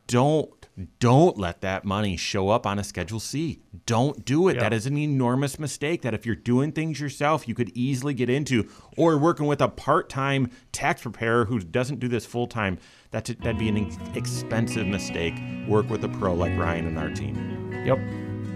don't 0.07 0.62
don't 0.99 1.37
let 1.37 1.61
that 1.61 1.85
money 1.85 2.17
show 2.17 2.49
up 2.49 2.65
on 2.65 2.79
a 2.79 2.83
Schedule 2.83 3.19
C. 3.19 3.61
Don't 3.85 4.25
do 4.25 4.47
it. 4.47 4.55
Yeah. 4.55 4.61
That 4.61 4.73
is 4.73 4.87
an 4.87 4.97
enormous 4.97 5.59
mistake 5.59 6.01
that 6.01 6.13
if 6.13 6.25
you're 6.25 6.35
doing 6.35 6.71
things 6.71 6.99
yourself, 6.99 7.47
you 7.47 7.53
could 7.53 7.69
easily 7.75 8.13
get 8.13 8.29
into, 8.29 8.67
or 8.97 9.17
working 9.17 9.45
with 9.45 9.61
a 9.61 9.67
part-time 9.67 10.49
tax 10.71 11.03
preparer 11.03 11.45
who 11.45 11.59
doesn't 11.59 11.99
do 11.99 12.07
this 12.07 12.25
full-time. 12.25 12.79
That's 13.11 13.29
that'd 13.29 13.59
be 13.59 13.69
an 13.69 13.85
ex- 13.85 13.97
expensive 14.15 14.87
mistake. 14.87 15.35
Work 15.67 15.89
with 15.89 16.03
a 16.03 16.09
pro 16.09 16.33
like 16.33 16.57
Ryan 16.57 16.87
and 16.87 16.97
our 16.97 17.11
team. 17.11 17.71
Yep. 17.85 17.99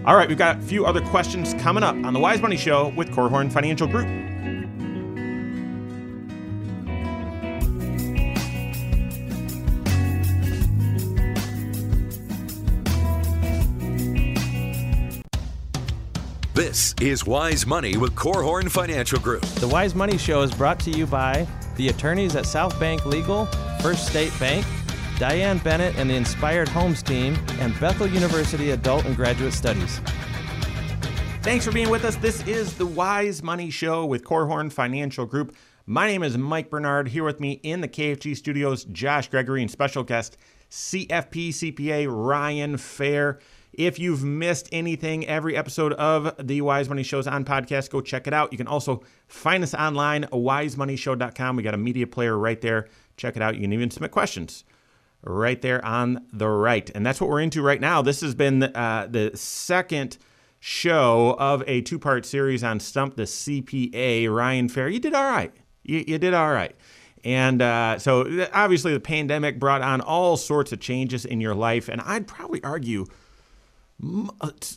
All 0.04 0.16
right, 0.16 0.28
we've 0.28 0.38
got 0.38 0.58
a 0.58 0.62
few 0.62 0.86
other 0.86 1.02
questions 1.02 1.54
coming 1.54 1.82
up 1.82 1.94
on 1.94 2.12
the 2.14 2.20
Wise 2.20 2.40
Money 2.40 2.56
Show 2.56 2.88
with 2.96 3.10
Korhorn 3.10 3.52
Financial 3.52 3.86
Group. 3.86 4.06
This 16.58 16.92
is 17.00 17.24
Wise 17.24 17.68
Money 17.68 17.96
with 17.96 18.16
Korhorn 18.16 18.68
Financial 18.68 19.20
Group. 19.20 19.42
The 19.42 19.68
Wise 19.68 19.94
Money 19.94 20.18
Show 20.18 20.42
is 20.42 20.52
brought 20.52 20.80
to 20.80 20.90
you 20.90 21.06
by 21.06 21.46
the 21.76 21.86
attorneys 21.86 22.34
at 22.34 22.46
South 22.46 22.80
Bank 22.80 23.06
Legal, 23.06 23.46
First 23.80 24.08
State 24.08 24.32
Bank, 24.40 24.66
Diane 25.20 25.58
Bennett 25.58 25.94
and 25.94 26.10
the 26.10 26.16
Inspired 26.16 26.68
Homes 26.68 27.00
team, 27.00 27.38
and 27.60 27.78
Bethel 27.78 28.08
University 28.08 28.72
Adult 28.72 29.04
and 29.04 29.14
Graduate 29.14 29.52
Studies. 29.52 30.00
Thanks 31.42 31.64
for 31.64 31.70
being 31.70 31.90
with 31.90 32.04
us. 32.04 32.16
This 32.16 32.44
is 32.48 32.74
the 32.74 32.86
Wise 32.86 33.40
Money 33.40 33.70
Show 33.70 34.04
with 34.04 34.24
Korhorn 34.24 34.72
Financial 34.72 35.26
Group. 35.26 35.54
My 35.86 36.08
name 36.08 36.24
is 36.24 36.36
Mike 36.36 36.70
Bernard. 36.70 37.06
Here 37.06 37.22
with 37.22 37.38
me 37.38 37.60
in 37.62 37.82
the 37.82 37.88
KFG 37.88 38.36
studios, 38.36 38.82
Josh 38.86 39.28
Gregory 39.28 39.62
and 39.62 39.70
special 39.70 40.02
guest 40.02 40.36
CFP 40.72 41.50
CPA 41.50 42.08
Ryan 42.10 42.78
Fair. 42.78 43.38
If 43.78 44.00
you've 44.00 44.24
missed 44.24 44.68
anything, 44.72 45.24
every 45.28 45.56
episode 45.56 45.92
of 45.92 46.34
the 46.44 46.62
Wise 46.62 46.88
Money 46.88 47.04
Shows 47.04 47.28
on 47.28 47.44
podcast. 47.44 47.90
Go 47.90 48.00
check 48.00 48.26
it 48.26 48.32
out. 48.32 48.50
You 48.50 48.58
can 48.58 48.66
also 48.66 49.04
find 49.28 49.62
us 49.62 49.72
online, 49.72 50.24
wisemoneyshow.com. 50.24 51.54
We 51.54 51.62
got 51.62 51.74
a 51.74 51.78
media 51.78 52.08
player 52.08 52.36
right 52.36 52.60
there. 52.60 52.88
Check 53.16 53.36
it 53.36 53.42
out. 53.42 53.54
You 53.54 53.60
can 53.60 53.72
even 53.72 53.88
submit 53.92 54.10
questions 54.10 54.64
right 55.22 55.62
there 55.62 55.82
on 55.84 56.26
the 56.32 56.48
right. 56.48 56.90
And 56.92 57.06
that's 57.06 57.20
what 57.20 57.30
we're 57.30 57.40
into 57.40 57.62
right 57.62 57.80
now. 57.80 58.02
This 58.02 58.20
has 58.20 58.34
been 58.34 58.64
uh, 58.64 59.06
the 59.08 59.30
second 59.36 60.18
show 60.58 61.36
of 61.38 61.62
a 61.68 61.80
two 61.82 62.00
part 62.00 62.26
series 62.26 62.64
on 62.64 62.80
Stump 62.80 63.14
the 63.14 63.22
CPA. 63.22 64.28
Ryan 64.28 64.68
Fair, 64.68 64.88
you 64.88 64.98
did 64.98 65.14
all 65.14 65.30
right. 65.30 65.54
You, 65.84 66.02
you 66.04 66.18
did 66.18 66.34
all 66.34 66.50
right. 66.50 66.74
And 67.22 67.62
uh, 67.62 68.00
so, 68.00 68.48
obviously, 68.52 68.92
the 68.92 68.98
pandemic 68.98 69.60
brought 69.60 69.82
on 69.82 70.00
all 70.00 70.36
sorts 70.36 70.72
of 70.72 70.80
changes 70.80 71.24
in 71.24 71.40
your 71.40 71.54
life. 71.54 71.88
And 71.88 72.00
I'd 72.00 72.26
probably 72.26 72.60
argue 72.64 73.06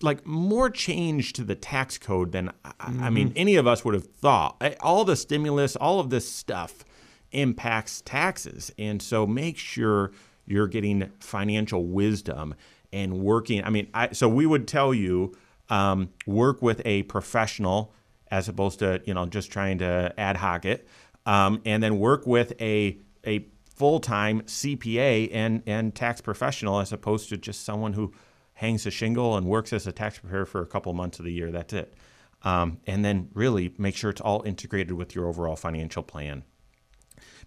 like 0.02 0.26
more 0.26 0.70
change 0.70 1.34
to 1.34 1.44
the 1.44 1.56
tax 1.56 1.98
code 1.98 2.32
than 2.32 2.52
mm-hmm. 2.66 3.04
I 3.04 3.10
mean 3.10 3.34
any 3.36 3.56
of 3.56 3.68
us 3.68 3.86
would 3.86 3.94
have 3.94 4.06
thought. 4.06 4.62
All 4.80 5.06
the 5.06 5.16
stimulus, 5.16 5.76
all 5.76 6.00
of 6.00 6.10
this 6.10 6.30
stuff 6.30 6.84
impacts 7.32 8.02
taxes, 8.02 8.72
and 8.80 9.02
so 9.02 9.28
make 9.28 9.58
sure 9.58 10.12
you're 10.46 10.68
getting 10.68 11.12
financial 11.20 11.86
wisdom 11.86 12.56
and 12.92 13.20
working. 13.20 13.64
I 13.64 13.70
mean, 13.70 13.88
I, 13.94 14.12
so 14.12 14.28
we 14.28 14.46
would 14.46 14.68
tell 14.68 14.94
you 14.94 15.36
um, 15.70 16.10
work 16.26 16.62
with 16.62 16.82
a 16.84 17.04
professional 17.04 17.94
as 18.30 18.48
opposed 18.50 18.80
to 18.80 19.02
you 19.06 19.14
know 19.14 19.26
just 19.26 19.52
trying 19.52 19.78
to 19.80 20.14
ad 20.18 20.38
hoc 20.38 20.66
it, 20.66 20.88
um, 21.26 21.62
and 21.66 21.84
then 21.84 22.00
work 22.00 22.26
with 22.26 22.54
a 22.60 22.98
a 23.26 23.46
full 23.76 24.00
time 24.00 24.42
CPA 24.42 25.30
and 25.32 25.62
and 25.68 25.94
tax 25.94 26.22
professional 26.22 26.80
as 26.80 26.92
opposed 26.92 27.30
to 27.30 27.38
just 27.38 27.64
someone 27.64 27.94
who 27.94 28.14
hangs 28.62 28.86
a 28.86 28.91
shingle 28.91 29.36
and 29.36 29.47
works 29.47 29.74
as 29.74 29.88
a 29.88 29.91
tax 29.91 30.19
preparer 30.19 30.45
for 30.45 30.62
a 30.62 30.67
couple 30.67 30.93
months 30.93 31.17
of 31.17 31.26
the 31.26 31.34
year. 31.34 31.52
That's 31.52 31.74
it. 31.74 31.95
Um, 32.43 32.78
and 32.86 33.04
then 33.04 33.30
really 33.34 33.74
make 33.80 33.95
sure 33.95 34.12
it's 34.12 34.21
all 34.21 34.43
integrated 34.43 34.91
with 34.91 35.15
your 35.15 35.28
overall 35.28 35.56
financial 35.56 36.04
plan. 36.04 36.43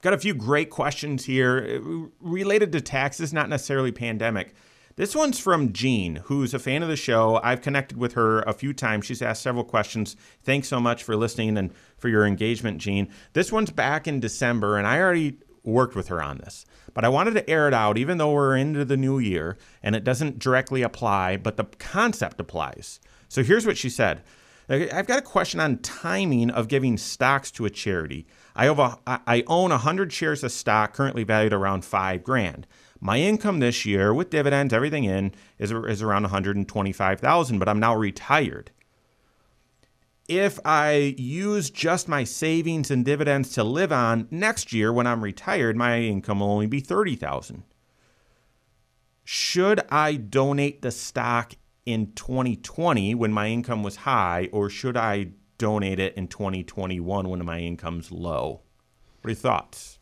Got 0.02 0.12
a 0.12 0.18
few 0.18 0.34
great 0.34 0.70
questions 0.70 1.24
here 1.24 1.80
uh, 1.80 2.08
related 2.20 2.72
to 2.72 2.80
taxes, 2.80 3.32
not 3.32 3.48
necessarily 3.48 3.92
pandemic. 3.92 4.54
This 4.96 5.14
one's 5.14 5.38
from 5.38 5.72
Jean, 5.72 6.16
who's 6.16 6.52
a 6.52 6.58
fan 6.58 6.82
of 6.82 6.88
the 6.88 6.96
show. 6.96 7.40
I've 7.44 7.62
connected 7.62 7.96
with 7.96 8.14
her 8.14 8.40
a 8.40 8.52
few 8.52 8.72
times. 8.72 9.06
She's 9.06 9.22
asked 9.22 9.42
several 9.42 9.64
questions. 9.64 10.16
Thanks 10.42 10.66
so 10.66 10.80
much 10.80 11.04
for 11.04 11.14
listening 11.14 11.56
and 11.56 11.72
for 11.96 12.08
your 12.08 12.26
engagement, 12.26 12.78
Jean. 12.78 13.08
This 13.34 13.52
one's 13.52 13.70
back 13.70 14.08
in 14.08 14.18
December, 14.18 14.78
and 14.78 14.86
I 14.86 14.98
already 14.98 15.38
worked 15.64 15.96
with 15.96 16.08
her 16.08 16.22
on 16.22 16.38
this. 16.38 16.64
But 16.92 17.04
I 17.04 17.08
wanted 17.08 17.34
to 17.34 17.50
air 17.50 17.66
it 17.66 17.74
out, 17.74 17.98
even 17.98 18.18
though 18.18 18.32
we're 18.32 18.56
into 18.56 18.84
the 18.84 18.96
new 18.96 19.18
year 19.18 19.56
and 19.82 19.96
it 19.96 20.04
doesn't 20.04 20.38
directly 20.38 20.82
apply, 20.82 21.38
but 21.38 21.56
the 21.56 21.64
concept 21.64 22.40
applies. 22.40 23.00
So 23.28 23.42
here's 23.42 23.66
what 23.66 23.76
she 23.76 23.90
said 23.90 24.22
I've 24.68 25.06
got 25.06 25.18
a 25.18 25.22
question 25.22 25.60
on 25.60 25.78
timing 25.78 26.50
of 26.50 26.68
giving 26.68 26.96
stocks 26.96 27.50
to 27.52 27.66
a 27.66 27.70
charity. 27.70 28.26
I, 28.56 28.66
have 28.66 28.78
a, 28.78 28.98
I 29.06 29.44
own 29.46 29.70
100 29.70 30.12
shares 30.12 30.42
of 30.42 30.52
stock 30.52 30.94
currently 30.94 31.24
valued 31.24 31.52
around 31.52 31.84
five 31.84 32.22
grand. 32.24 32.66
My 33.00 33.18
income 33.18 33.58
this 33.58 33.84
year, 33.84 34.14
with 34.14 34.30
dividends, 34.30 34.72
everything 34.72 35.04
in, 35.04 35.34
is, 35.58 35.70
is 35.70 36.00
around 36.00 36.22
125,000, 36.22 37.58
but 37.58 37.68
I'm 37.68 37.80
now 37.80 37.94
retired 37.94 38.70
if 40.28 40.58
I 40.64 41.14
use 41.18 41.70
just 41.70 42.08
my 42.08 42.24
savings 42.24 42.90
and 42.90 43.04
dividends 43.04 43.52
to 43.54 43.64
live 43.64 43.92
on 43.92 44.26
next 44.30 44.72
year 44.72 44.92
when 44.92 45.06
I'm 45.06 45.22
retired, 45.22 45.76
my 45.76 46.00
income 46.00 46.40
will 46.40 46.50
only 46.50 46.66
be 46.66 46.80
30,000. 46.80 47.62
Should 49.24 49.82
I 49.90 50.14
donate 50.14 50.82
the 50.82 50.90
stock 50.90 51.54
in 51.86 52.12
2020 52.12 53.14
when 53.14 53.32
my 53.32 53.48
income 53.48 53.82
was 53.82 53.96
high 53.96 54.48
or 54.52 54.70
should 54.70 54.96
I 54.96 55.28
donate 55.58 55.98
it 55.98 56.14
in 56.14 56.28
2021 56.28 57.28
when 57.28 57.44
my 57.44 57.58
income's 57.58 58.10
low? 58.10 58.62
What 59.20 59.28
are 59.28 59.30
your 59.30 59.36
thoughts? 59.36 59.98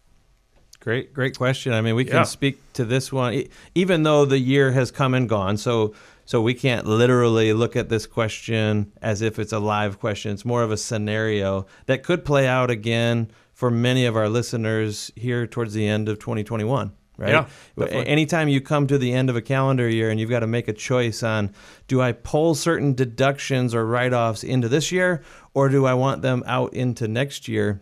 Great, 0.80 1.12
great 1.12 1.36
question. 1.36 1.72
I 1.72 1.80
mean, 1.80 1.94
we 1.94 2.04
can 2.04 2.24
speak 2.24 2.60
to 2.72 2.84
this 2.84 3.12
one, 3.12 3.44
even 3.72 4.02
though 4.02 4.24
the 4.24 4.40
year 4.40 4.72
has 4.72 4.90
come 4.90 5.14
and 5.14 5.28
gone. 5.28 5.56
So, 5.56 5.94
so 6.24 6.40
we 6.40 6.54
can't 6.54 6.86
literally 6.86 7.52
look 7.52 7.76
at 7.76 7.88
this 7.88 8.06
question 8.06 8.92
as 9.02 9.22
if 9.22 9.38
it's 9.38 9.52
a 9.52 9.58
live 9.58 9.98
question. 9.98 10.32
It's 10.32 10.44
more 10.44 10.62
of 10.62 10.70
a 10.70 10.76
scenario 10.76 11.66
that 11.86 12.02
could 12.02 12.24
play 12.24 12.46
out 12.46 12.70
again 12.70 13.30
for 13.52 13.70
many 13.70 14.06
of 14.06 14.16
our 14.16 14.28
listeners 14.28 15.12
here 15.16 15.46
towards 15.46 15.74
the 15.74 15.86
end 15.86 16.08
of 16.08 16.18
2021 16.18 16.92
right? 17.18 17.30
Yeah, 17.30 17.48
definitely. 17.78 18.06
Anytime 18.10 18.48
you 18.48 18.60
come 18.60 18.86
to 18.86 18.98
the 18.98 19.12
end 19.12 19.30
of 19.30 19.36
a 19.36 19.42
calendar 19.42 19.88
year 19.88 20.10
and 20.10 20.18
you've 20.18 20.30
got 20.30 20.40
to 20.40 20.46
make 20.46 20.68
a 20.68 20.72
choice 20.72 21.22
on 21.22 21.52
do 21.86 22.00
I 22.00 22.12
pull 22.12 22.54
certain 22.54 22.94
deductions 22.94 23.74
or 23.74 23.86
write 23.86 24.12
offs 24.12 24.42
into 24.42 24.68
this 24.68 24.90
year 24.90 25.22
or 25.54 25.68
do 25.68 25.86
I 25.86 25.94
want 25.94 26.22
them 26.22 26.42
out 26.46 26.74
into 26.74 27.06
next 27.08 27.48
year, 27.48 27.80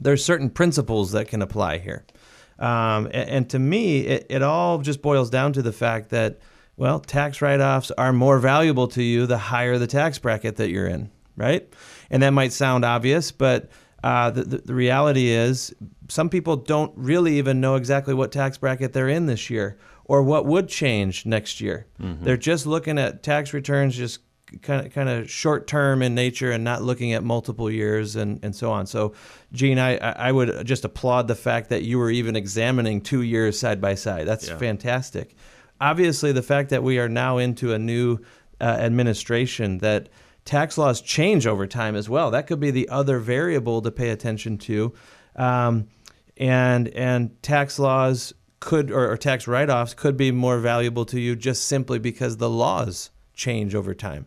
there's 0.00 0.24
certain 0.24 0.50
principles 0.50 1.12
that 1.12 1.28
can 1.28 1.42
apply 1.42 1.78
here. 1.78 2.04
Um, 2.58 3.06
and, 3.06 3.30
and, 3.30 3.50
to 3.50 3.58
me, 3.58 4.00
it, 4.00 4.26
it 4.28 4.42
all 4.42 4.78
just 4.78 5.02
boils 5.02 5.30
down 5.30 5.52
to 5.54 5.62
the 5.62 5.72
fact 5.72 6.10
that 6.10 6.38
well, 6.76 7.00
tax 7.00 7.42
write 7.42 7.60
offs 7.60 7.90
are 7.92 8.12
more 8.12 8.38
valuable 8.38 8.88
to 8.88 9.02
you 9.02 9.26
the 9.26 9.38
higher 9.38 9.78
the 9.78 9.86
tax 9.86 10.18
bracket 10.18 10.56
that 10.56 10.70
you're 10.70 10.86
in, 10.86 11.10
right? 11.36 11.68
And 12.10 12.22
that 12.22 12.30
might 12.30 12.52
sound 12.52 12.84
obvious, 12.84 13.30
but 13.30 13.70
uh, 14.02 14.30
the, 14.30 14.42
the, 14.42 14.58
the 14.58 14.74
reality 14.74 15.28
is 15.28 15.74
some 16.08 16.28
people 16.28 16.56
don't 16.56 16.92
really 16.96 17.38
even 17.38 17.60
know 17.60 17.76
exactly 17.76 18.14
what 18.14 18.32
tax 18.32 18.58
bracket 18.58 18.92
they're 18.92 19.08
in 19.08 19.26
this 19.26 19.48
year 19.48 19.78
or 20.04 20.22
what 20.22 20.44
would 20.46 20.68
change 20.68 21.24
next 21.24 21.60
year. 21.60 21.86
Mm-hmm. 22.00 22.24
They're 22.24 22.36
just 22.36 22.66
looking 22.66 22.98
at 22.98 23.22
tax 23.22 23.52
returns 23.52 23.96
just 23.96 24.20
kind 24.60 24.84
of 24.84 24.92
kind 24.92 25.08
of 25.08 25.30
short 25.30 25.66
term 25.66 26.02
in 26.02 26.14
nature 26.14 26.50
and 26.50 26.62
not 26.62 26.82
looking 26.82 27.12
at 27.12 27.22
multiple 27.24 27.70
years 27.70 28.16
and, 28.16 28.40
and 28.42 28.54
so 28.54 28.70
on. 28.70 28.86
So, 28.86 29.14
Jean, 29.52 29.78
I, 29.78 29.96
I 29.96 30.32
would 30.32 30.66
just 30.66 30.84
applaud 30.84 31.28
the 31.28 31.34
fact 31.34 31.70
that 31.70 31.82
you 31.84 31.98
were 31.98 32.10
even 32.10 32.36
examining 32.36 33.00
two 33.00 33.22
years 33.22 33.58
side 33.58 33.80
by 33.80 33.94
side. 33.94 34.26
That's 34.26 34.48
yeah. 34.48 34.58
fantastic 34.58 35.36
obviously 35.82 36.30
the 36.30 36.42
fact 36.42 36.70
that 36.70 36.82
we 36.82 36.98
are 36.98 37.08
now 37.08 37.38
into 37.38 37.72
a 37.72 37.78
new 37.78 38.18
uh, 38.60 38.64
administration 38.64 39.78
that 39.78 40.08
tax 40.44 40.78
laws 40.78 41.00
change 41.00 41.46
over 41.46 41.66
time 41.66 41.96
as 41.96 42.08
well. 42.08 42.30
That 42.30 42.46
could 42.46 42.60
be 42.60 42.70
the 42.70 42.88
other 42.88 43.18
variable 43.18 43.82
to 43.82 43.90
pay 43.90 44.10
attention 44.10 44.58
to, 44.58 44.94
um, 45.36 45.88
and 46.36 46.88
and 46.88 47.42
tax 47.42 47.78
laws 47.78 48.32
could 48.60 48.90
or, 48.92 49.10
or 49.10 49.16
tax 49.16 49.48
write-offs 49.48 49.92
could 49.92 50.16
be 50.16 50.30
more 50.30 50.58
valuable 50.58 51.04
to 51.06 51.20
you 51.20 51.34
just 51.34 51.66
simply 51.66 51.98
because 51.98 52.36
the 52.36 52.48
laws 52.48 53.10
change 53.34 53.74
over 53.74 53.92
time. 53.92 54.26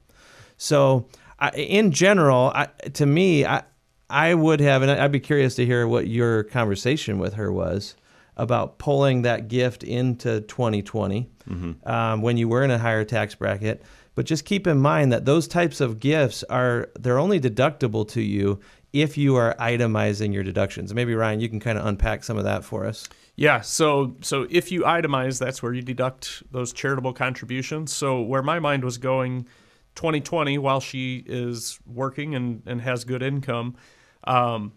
So, 0.58 1.08
I, 1.40 1.50
in 1.52 1.92
general, 1.92 2.52
I, 2.54 2.66
to 2.94 3.06
me, 3.06 3.46
I 3.46 3.64
I 4.10 4.34
would 4.34 4.60
have, 4.60 4.82
and 4.82 4.92
I'd 4.92 5.12
be 5.12 5.22
curious 5.22 5.56
to 5.56 5.66
hear 5.66 5.88
what 5.88 6.08
your 6.08 6.44
conversation 6.44 7.18
with 7.18 7.36
her 7.36 7.52
was 7.52 7.96
about 8.38 8.78
pulling 8.78 9.22
that 9.24 9.48
gift 9.48 9.84
into 9.84 10.42
2020 10.42 11.30
mm-hmm. 11.50 11.90
um, 11.90 12.22
when 12.22 12.38
you 12.38 12.48
were 12.48 12.64
in 12.64 12.72
a 12.72 12.78
higher 12.78 13.04
tax 13.04 13.36
bracket. 13.36 13.84
But 14.16 14.26
just 14.26 14.46
keep 14.46 14.66
in 14.66 14.78
mind 14.78 15.12
that 15.12 15.26
those 15.26 15.48
types 15.48 15.82
of 15.82 16.00
gifts 16.00 16.44
are 16.44 16.90
they're 16.98 17.20
only 17.20 17.40
deductible 17.40 18.08
to 18.10 18.22
you 18.22 18.60
if 18.94 19.18
you 19.18 19.36
are 19.36 19.54
itemizing 19.60 20.34
your 20.34 20.44
deductions. 20.44 20.94
Maybe 20.94 21.14
Ryan, 21.14 21.42
you 21.42 21.50
can 21.50 21.60
kind 21.60 21.78
of 21.78 21.86
unpack 21.86 22.24
some 22.24 22.38
of 22.38 22.46
that 22.46 22.64
for 22.64 22.86
us. 22.86 23.10
Yeah, 23.36 23.60
so 23.60 24.16
so 24.22 24.48
if 24.50 24.72
you 24.72 24.84
itemize, 24.84 25.38
that's 25.38 25.62
where 25.62 25.74
you 25.74 25.82
deduct 25.82 26.44
those 26.52 26.72
charitable 26.72 27.12
contributions. 27.12 27.92
So 27.92 28.22
where 28.22 28.42
my 28.42 28.60
mind 28.60 28.86
was 28.86 28.98
going, 28.98 29.48
2020, 29.96 30.58
while 30.60 30.80
she 30.80 31.24
is 31.26 31.80
working 31.86 32.36
and, 32.36 32.64
and 32.66 32.80
has 32.82 33.04
good 33.04 33.22
income, 33.22 33.76
um, 34.24 34.72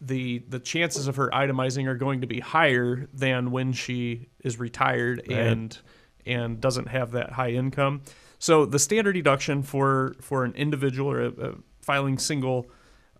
the 0.00 0.38
the 0.48 0.58
chances 0.58 1.08
of 1.08 1.16
her 1.16 1.28
itemizing 1.30 1.86
are 1.86 1.94
going 1.94 2.22
to 2.22 2.26
be 2.26 2.40
higher 2.40 3.08
than 3.12 3.50
when 3.50 3.72
she 3.72 4.28
is 4.42 4.58
retired 4.58 5.22
right. 5.28 5.38
and 5.38 5.78
and 6.26 6.60
doesn't 6.60 6.88
have 6.88 7.12
that 7.12 7.32
high 7.32 7.50
income. 7.50 8.02
So 8.38 8.64
the 8.64 8.78
standard 8.78 9.12
deduction 9.12 9.62
for 9.62 10.16
for 10.20 10.44
an 10.44 10.54
individual 10.54 11.10
or 11.10 11.20
a, 11.20 11.28
a 11.28 11.54
filing 11.82 12.18
single 12.18 12.70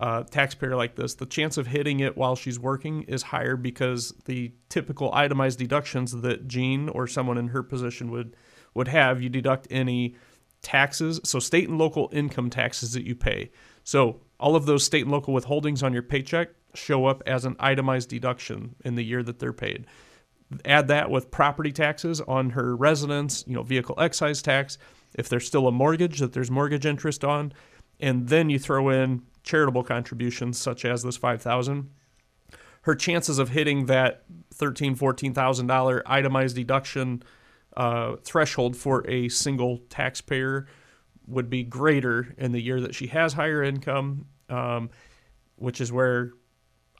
uh, 0.00 0.22
taxpayer 0.22 0.74
like 0.74 0.96
this, 0.96 1.14
the 1.14 1.26
chance 1.26 1.58
of 1.58 1.66
hitting 1.66 2.00
it 2.00 2.16
while 2.16 2.34
she's 2.34 2.58
working 2.58 3.02
is 3.02 3.22
higher 3.22 3.54
because 3.54 4.14
the 4.24 4.50
typical 4.70 5.12
itemized 5.12 5.58
deductions 5.58 6.12
that 6.12 6.48
Jean 6.48 6.88
or 6.88 7.06
someone 7.06 7.36
in 7.36 7.48
her 7.48 7.62
position 7.62 8.10
would 8.10 8.34
would 8.72 8.88
have, 8.88 9.20
you 9.20 9.28
deduct 9.28 9.66
any 9.70 10.14
taxes, 10.62 11.20
so 11.24 11.38
state 11.38 11.68
and 11.68 11.76
local 11.76 12.08
income 12.12 12.48
taxes 12.48 12.92
that 12.92 13.04
you 13.04 13.14
pay. 13.14 13.50
So 13.84 14.20
all 14.38 14.56
of 14.56 14.64
those 14.64 14.84
state 14.84 15.02
and 15.02 15.10
local 15.10 15.34
withholdings 15.34 15.82
on 15.82 15.92
your 15.92 16.02
paycheck 16.02 16.50
show 16.74 17.06
up 17.06 17.22
as 17.26 17.44
an 17.44 17.56
itemized 17.58 18.08
deduction 18.08 18.74
in 18.84 18.94
the 18.94 19.04
year 19.04 19.22
that 19.22 19.38
they're 19.38 19.52
paid. 19.52 19.86
Add 20.64 20.88
that 20.88 21.10
with 21.10 21.30
property 21.30 21.72
taxes 21.72 22.20
on 22.22 22.50
her 22.50 22.74
residence, 22.74 23.44
you 23.46 23.54
know, 23.54 23.62
vehicle 23.62 23.94
excise 23.98 24.42
tax, 24.42 24.78
if 25.14 25.28
there's 25.28 25.46
still 25.46 25.68
a 25.68 25.72
mortgage 25.72 26.18
that 26.18 26.32
there's 26.32 26.50
mortgage 26.50 26.86
interest 26.86 27.24
on, 27.24 27.52
and 28.00 28.28
then 28.28 28.50
you 28.50 28.58
throw 28.58 28.88
in 28.88 29.22
charitable 29.42 29.84
contributions 29.84 30.58
such 30.58 30.84
as 30.84 31.02
this 31.02 31.16
5000 31.16 31.90
her 32.82 32.94
chances 32.94 33.38
of 33.38 33.50
hitting 33.50 33.86
that 33.86 34.24
thirteen, 34.52 34.94
fourteen 34.94 35.34
thousand 35.34 35.66
dollar 35.66 36.02
itemized 36.06 36.56
deduction 36.56 37.22
uh, 37.76 38.16
threshold 38.24 38.76
for 38.76 39.08
a 39.08 39.28
single 39.28 39.78
taxpayer 39.90 40.66
would 41.26 41.50
be 41.50 41.62
greater 41.62 42.34
in 42.38 42.52
the 42.52 42.60
year 42.60 42.80
that 42.80 42.94
she 42.94 43.06
has 43.08 43.34
higher 43.34 43.62
income, 43.62 44.26
um, 44.48 44.90
which 45.56 45.80
is 45.80 45.92
where 45.92 46.32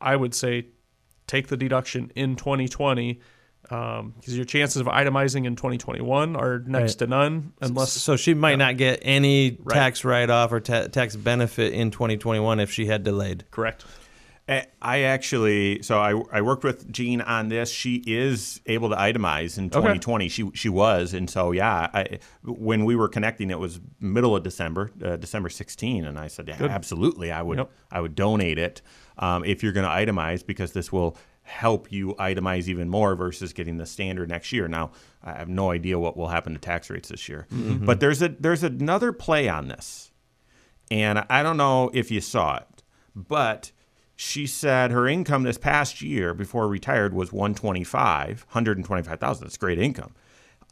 I 0.00 0.16
would 0.16 0.34
say 0.34 0.66
take 1.26 1.48
the 1.48 1.56
deduction 1.56 2.10
in 2.14 2.36
2020 2.36 3.20
because 3.62 4.36
your 4.36 4.44
chances 4.46 4.80
of 4.80 4.86
itemizing 4.88 5.44
in 5.46 5.54
2021 5.54 6.34
are 6.34 6.58
next 6.60 6.92
Right. 6.94 6.98
to 7.00 7.06
none, 7.06 7.52
unless 7.60 7.92
so 7.92 8.16
she 8.16 8.34
might 8.34 8.56
not 8.58 8.76
get 8.76 8.98
any 9.02 9.58
Right. 9.62 9.74
tax 9.74 10.04
write-off 10.04 10.50
or 10.52 10.60
ta- 10.60 10.86
tax 10.88 11.14
benefit 11.14 11.72
in 11.72 11.90
2021 11.90 12.58
if 12.58 12.70
she 12.72 12.86
had 12.86 13.04
delayed. 13.04 13.44
correct. 13.50 13.84
I 14.48 14.66
I 14.82 15.00
actually, 15.02 15.82
so 15.82 16.00
I, 16.00 16.20
I 16.32 16.40
worked 16.40 16.64
with 16.64 16.90
Jean 16.90 17.20
on 17.20 17.48
this. 17.50 17.70
She 17.70 18.02
is 18.06 18.60
able 18.66 18.88
to 18.88 18.96
itemize 18.96 19.56
in 19.58 19.70
2020. 19.70 20.28
She 20.28 20.50
she 20.54 20.68
was, 20.68 21.14
and 21.14 21.30
so 21.30 21.52
yeah, 21.52 21.88
I, 21.94 22.18
when 22.42 22.84
we 22.84 22.96
were 22.96 23.06
connecting, 23.08 23.50
it 23.50 23.60
was 23.60 23.78
middle 24.00 24.34
of 24.34 24.42
December, 24.42 24.90
uh, 25.04 25.14
December 25.16 25.50
16, 25.50 26.04
and 26.04 26.18
I 26.18 26.26
said, 26.26 26.48
yeah, 26.48 26.56
absolutely, 26.62 27.30
I 27.30 27.42
would 27.42 27.58
Yep. 27.58 27.70
I 27.92 28.00
would 28.00 28.16
donate 28.16 28.58
it 28.58 28.82
um, 29.20 29.44
if 29.44 29.62
you're 29.62 29.72
going 29.72 29.86
to 29.86 30.12
itemize 30.12 30.44
because 30.44 30.72
this 30.72 30.90
will 30.90 31.16
help 31.42 31.90
you 31.92 32.14
itemize 32.18 32.66
even 32.68 32.88
more 32.88 33.14
versus 33.14 33.52
getting 33.52 33.76
the 33.76 33.86
standard 33.86 34.28
next 34.28 34.52
year. 34.52 34.66
Now, 34.68 34.90
I 35.22 35.32
have 35.34 35.48
no 35.48 35.70
idea 35.70 35.98
what 35.98 36.16
will 36.16 36.28
happen 36.28 36.52
to 36.54 36.58
tax 36.58 36.90
rates 36.90 37.08
this 37.08 37.28
year, 37.28 37.46
but 37.84 38.00
there's 38.00 38.20
a 38.22 38.28
there's 38.28 38.64
another 38.64 39.12
play 39.12 39.48
on 39.48 39.68
this 39.68 40.10
and 40.90 41.24
I 41.30 41.42
don't 41.42 41.56
know 41.56 41.90
if 41.94 42.10
you 42.10 42.20
saw 42.20 42.56
it, 42.56 42.82
but 43.14 43.70
she 44.16 44.46
said 44.46 44.90
her 44.90 45.06
income 45.06 45.44
this 45.44 45.56
past 45.56 46.02
year 46.02 46.34
before 46.34 46.68
retired 46.68 47.14
was 47.14 47.32
125, 47.32 48.44
125,000. 48.48 49.44
That's 49.44 49.56
great 49.56 49.78
income. 49.78 50.14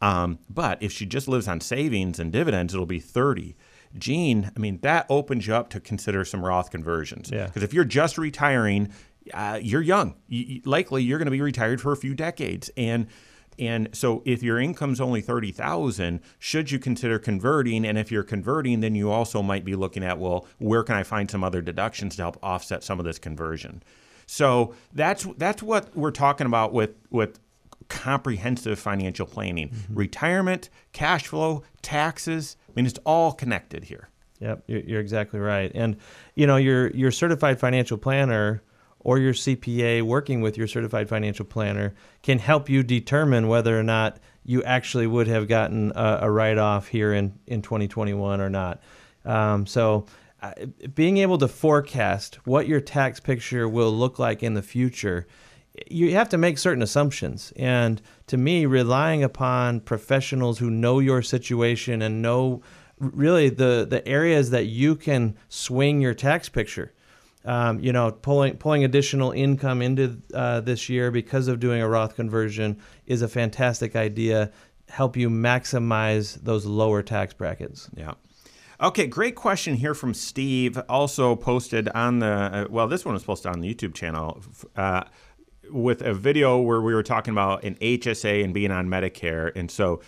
Um, 0.01 0.39
but 0.49 0.81
if 0.83 0.91
she 0.91 1.05
just 1.05 1.27
lives 1.27 1.47
on 1.47 1.61
savings 1.61 2.19
and 2.19 2.31
dividends, 2.31 2.73
it'll 2.73 2.85
be 2.85 2.99
30. 2.99 3.55
Jean, 3.97 4.51
I 4.55 4.59
mean, 4.59 4.79
that 4.81 5.05
opens 5.09 5.47
you 5.47 5.55
up 5.55 5.69
to 5.71 5.79
consider 5.79 6.23
some 6.25 6.43
Roth 6.45 6.69
conversions. 6.71 7.31
Yeah. 7.31 7.47
Because 7.47 7.63
if 7.63 7.73
you're 7.73 7.85
just 7.85 8.17
retiring, 8.17 8.91
uh, 9.33 9.59
you're 9.61 9.81
young. 9.81 10.15
You, 10.27 10.45
you- 10.45 10.61
likely 10.65 11.03
you're 11.03 11.17
going 11.17 11.25
to 11.25 11.31
be 11.31 11.41
retired 11.41 11.81
for 11.81 11.91
a 11.91 11.97
few 11.97 12.13
decades. 12.13 12.69
And 12.77 13.07
and 13.57 13.89
so 13.91 14.21
if 14.25 14.41
your 14.41 14.57
income's 14.57 15.01
only 15.01 15.19
30,000, 15.19 16.21
should 16.39 16.71
you 16.71 16.79
consider 16.79 17.19
converting? 17.19 17.83
And 17.85 17.97
if 17.97 18.09
you're 18.09 18.23
converting, 18.23 18.79
then 18.79 18.95
you 18.95 19.11
also 19.11 19.41
might 19.41 19.65
be 19.65 19.75
looking 19.75 20.01
at, 20.01 20.17
well, 20.17 20.47
where 20.59 20.81
can 20.81 20.95
I 20.95 21.03
find 21.03 21.29
some 21.29 21.43
other 21.43 21.61
deductions 21.61 22.15
to 22.15 22.21
help 22.21 22.37
offset 22.41 22.85
some 22.85 22.99
of 22.99 23.05
this 23.05 23.19
conversion? 23.19 23.83
So 24.27 24.75
that's 24.93 25.25
that's 25.37 25.61
what 25.61 25.93
we're 25.95 26.11
talking 26.11 26.45
about 26.47 26.71
with 26.71 26.91
with 27.09 27.39
comprehensive 27.89 28.79
financial 28.79 29.25
planning. 29.25 29.71
Retirement, 29.89 30.69
cash 30.93 31.27
flow, 31.27 31.63
taxes, 31.81 32.55
I 32.69 32.71
mean 32.75 32.85
it's 32.85 32.99
all 33.05 33.33
connected 33.33 33.83
here. 33.83 34.09
Yep, 34.39 34.63
you're, 34.67 34.79
you're 34.81 35.01
exactly 35.01 35.39
right. 35.39 35.71
And 35.75 35.97
you 36.35 36.47
know, 36.47 36.55
your 36.55 36.89
your 36.91 37.11
certified 37.11 37.59
financial 37.59 37.97
planner 37.97 38.63
or 39.01 39.17
your 39.17 39.33
CPA 39.33 40.01
working 40.03 40.41
with 40.41 40.57
your 40.57 40.67
certified 40.67 41.09
financial 41.09 41.45
planner 41.45 41.93
can 42.21 42.39
help 42.39 42.69
you 42.69 42.83
determine 42.83 43.47
whether 43.47 43.77
or 43.77 43.83
not 43.83 44.19
you 44.43 44.63
actually 44.63 45.07
would 45.07 45.27
have 45.27 45.47
gotten 45.47 45.91
a, 45.95 46.19
a 46.23 46.31
write 46.31 46.57
off 46.57 46.87
here 46.87 47.13
in 47.13 47.37
in 47.47 47.61
2021 47.61 48.39
or 48.39 48.49
not. 48.49 48.81
Um, 49.25 49.65
so. 49.65 50.05
Uh, 50.41 50.53
being 50.95 51.17
able 51.17 51.37
to 51.37 51.49
forecast 51.49 52.35
what 52.47 52.65
your 52.65 52.79
tax 52.79 53.19
picture 53.19 53.67
will 53.67 53.91
look 53.91 54.17
like 54.17 54.41
in 54.41 54.53
the 54.53 54.61
future, 54.61 55.27
you 55.89 56.15
have 56.15 56.29
to 56.29 56.37
make 56.37 56.57
certain 56.57 56.81
assumptions. 56.81 57.53
And 57.55 58.01
to 58.27 58.37
me, 58.37 58.65
relying 58.65 59.23
upon 59.23 59.81
professionals 59.81 60.59
who 60.59 60.69
know 60.69 60.99
your 60.99 61.21
situation 61.21 62.01
and 62.01 62.21
know 62.21 62.61
really 62.99 63.49
the 63.49 63.87
the 63.89 64.05
areas 64.07 64.49
that 64.49 64.65
you 64.65 64.95
can 64.95 65.35
swing 65.47 66.01
your 66.01 66.13
tax 66.13 66.49
picture. 66.49 66.93
Um, 67.45 67.79
you 67.79 67.93
know, 67.93 68.11
pulling 68.11 68.57
pulling 68.57 68.83
additional 68.83 69.31
income 69.31 69.81
into 69.81 70.21
uh, 70.33 70.59
this 70.59 70.89
year 70.89 71.09
because 71.09 71.47
of 71.47 71.59
doing 71.59 71.81
a 71.81 71.87
Roth 71.87 72.15
conversion 72.15 72.77
is 73.05 73.21
a 73.21 73.27
fantastic 73.27 73.95
idea. 73.95 74.51
Help 74.89 75.15
you 75.15 75.29
maximize 75.29 76.41
those 76.43 76.65
lower 76.65 77.01
tax 77.01 77.33
brackets. 77.33 77.89
Yeah. 77.95 78.13
Okay, 78.81 79.07
great 79.07 79.35
question 79.35 79.75
here 79.75 79.93
from 79.93 80.13
Steve. 80.13 80.77
Also 80.87 81.35
posted 81.35 81.89
on 81.89 82.19
the 82.19 82.27
uh, 82.27 82.65
well, 82.69 82.87
this 82.87 83.05
one 83.05 83.13
was 83.13 83.23
posted 83.23 83.51
on 83.51 83.61
the 83.61 83.73
YouTube 83.73 83.93
channel 83.93 84.41
uh, 84.75 85.03
with 85.71 86.01
a 86.01 86.13
video 86.13 86.59
where 86.59 86.81
we 86.81 86.93
were 86.93 87.03
talking 87.03 87.31
about 87.31 87.63
an 87.63 87.75
HSA 87.75 88.43
and 88.43 88.53
being 88.53 88.71
on 88.71 88.87
Medicare. 88.87 89.51
And 89.55 89.69
so, 89.69 90.01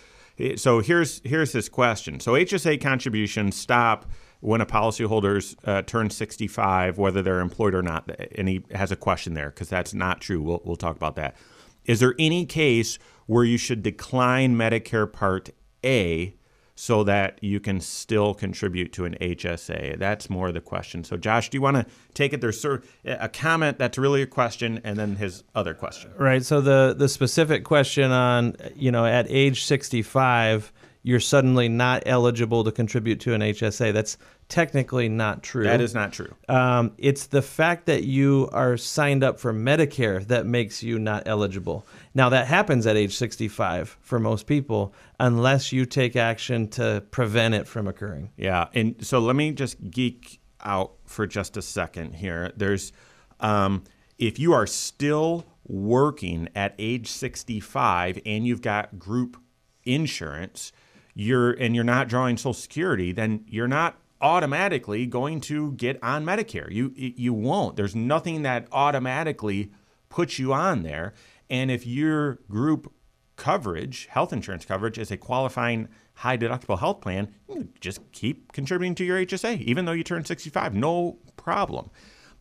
so 0.56 0.80
here's 0.80 1.20
here's 1.24 1.52
his 1.52 1.68
question. 1.68 2.20
So 2.20 2.32
HSA 2.32 2.80
contributions 2.80 3.56
stop 3.56 4.06
when 4.40 4.60
a 4.60 4.66
policyholder 4.66 5.56
uh, 5.64 5.82
turns 5.82 6.16
65, 6.16 6.98
whether 6.98 7.22
they're 7.22 7.40
employed 7.40 7.74
or 7.74 7.82
not. 7.82 8.10
And 8.36 8.48
he 8.48 8.64
has 8.72 8.90
a 8.90 8.96
question 8.96 9.34
there 9.34 9.50
because 9.50 9.68
that's 9.68 9.94
not 9.94 10.20
true. 10.20 10.42
We'll 10.42 10.62
we'll 10.64 10.76
talk 10.76 10.96
about 10.96 11.16
that. 11.16 11.36
Is 11.84 12.00
there 12.00 12.14
any 12.18 12.46
case 12.46 12.98
where 13.26 13.44
you 13.44 13.56
should 13.56 13.82
decline 13.82 14.56
Medicare 14.56 15.10
Part 15.10 15.50
A? 15.84 16.34
So 16.74 17.04
that 17.04 17.38
you 17.42 17.60
can 17.60 17.80
still 17.80 18.34
contribute 18.34 18.92
to 18.94 19.04
an 19.04 19.16
HSA? 19.20 19.98
That's 19.98 20.30
more 20.30 20.52
the 20.52 20.60
question. 20.60 21.04
So, 21.04 21.16
Josh, 21.16 21.50
do 21.50 21.56
you 21.56 21.62
want 21.62 21.76
to 21.76 21.86
take 22.14 22.32
it? 22.32 22.40
There's 22.40 22.60
sort 22.60 22.84
of 22.84 22.90
a 23.04 23.28
comment 23.28 23.78
that's 23.78 23.98
really 23.98 24.22
a 24.22 24.26
question, 24.26 24.80
and 24.84 24.98
then 24.98 25.16
his 25.16 25.44
other 25.54 25.74
question. 25.74 26.10
Right. 26.16 26.44
So 26.44 26.60
the 26.60 26.94
the 26.96 27.08
specific 27.08 27.64
question 27.64 28.10
on 28.10 28.56
you 28.74 28.90
know 28.90 29.06
at 29.06 29.26
age 29.28 29.64
65 29.64 30.72
you're 31.02 31.20
suddenly 31.20 31.68
not 31.68 32.02
eligible 32.06 32.64
to 32.64 32.72
contribute 32.72 33.20
to 33.20 33.34
an 33.34 33.40
HSA. 33.40 33.92
That's 33.92 34.16
technically 34.48 35.08
not 35.08 35.42
true. 35.42 35.64
That 35.64 35.80
is 35.80 35.94
not 35.94 36.12
true. 36.12 36.32
Um, 36.48 36.92
it's 36.98 37.26
the 37.26 37.42
fact 37.42 37.86
that 37.86 38.04
you 38.04 38.48
are 38.52 38.76
signed 38.76 39.24
up 39.24 39.40
for 39.40 39.52
Medicare 39.52 40.24
that 40.28 40.46
makes 40.46 40.82
you 40.82 40.98
not 40.98 41.24
eligible. 41.26 41.86
Now, 42.14 42.28
that 42.28 42.46
happens 42.46 42.86
at 42.86 42.96
age 42.96 43.16
65 43.16 43.96
for 44.00 44.18
most 44.18 44.46
people, 44.46 44.94
unless 45.18 45.72
you 45.72 45.86
take 45.86 46.14
action 46.14 46.68
to 46.68 47.02
prevent 47.10 47.54
it 47.54 47.66
from 47.66 47.88
occurring. 47.88 48.30
Yeah, 48.36 48.68
and 48.74 49.04
so 49.04 49.18
let 49.18 49.34
me 49.36 49.52
just 49.52 49.90
geek 49.90 50.40
out 50.62 50.92
for 51.06 51.26
just 51.26 51.56
a 51.56 51.62
second 51.62 52.16
here. 52.16 52.52
There's, 52.56 52.92
um, 53.40 53.84
if 54.18 54.38
you 54.38 54.52
are 54.52 54.66
still 54.66 55.46
working 55.66 56.48
at 56.54 56.74
age 56.78 57.08
65 57.08 58.18
and 58.26 58.46
you've 58.46 58.62
got 58.62 58.98
group 58.98 59.38
insurance, 59.84 60.72
you're 61.14 61.50
and 61.52 61.74
you're 61.74 61.84
not 61.84 62.08
drawing 62.08 62.36
Social 62.36 62.54
Security, 62.54 63.12
then 63.12 63.44
you're 63.46 63.68
not 63.68 63.98
automatically 64.20 65.04
going 65.04 65.40
to 65.42 65.72
get 65.72 66.02
on 66.02 66.24
Medicare. 66.24 66.70
You 66.70 66.92
you 66.94 67.34
won't. 67.34 67.76
There's 67.76 67.94
nothing 67.94 68.42
that 68.42 68.66
automatically 68.72 69.72
puts 70.08 70.38
you 70.38 70.52
on 70.52 70.82
there. 70.82 71.14
And 71.52 71.70
if 71.70 71.86
your 71.86 72.36
group 72.48 72.92
coverage, 73.36 74.06
health 74.06 74.32
insurance 74.32 74.64
coverage, 74.64 74.96
is 74.98 75.10
a 75.10 75.18
qualifying 75.18 75.88
high 76.14 76.38
deductible 76.38 76.78
health 76.78 77.02
plan, 77.02 77.34
you 77.48 77.68
just 77.78 78.00
keep 78.12 78.52
contributing 78.52 78.94
to 78.96 79.04
your 79.04 79.18
HSA, 79.18 79.60
even 79.60 79.84
though 79.84 79.92
you 79.92 80.02
turn 80.02 80.24
65, 80.24 80.74
no 80.74 81.18
problem. 81.36 81.90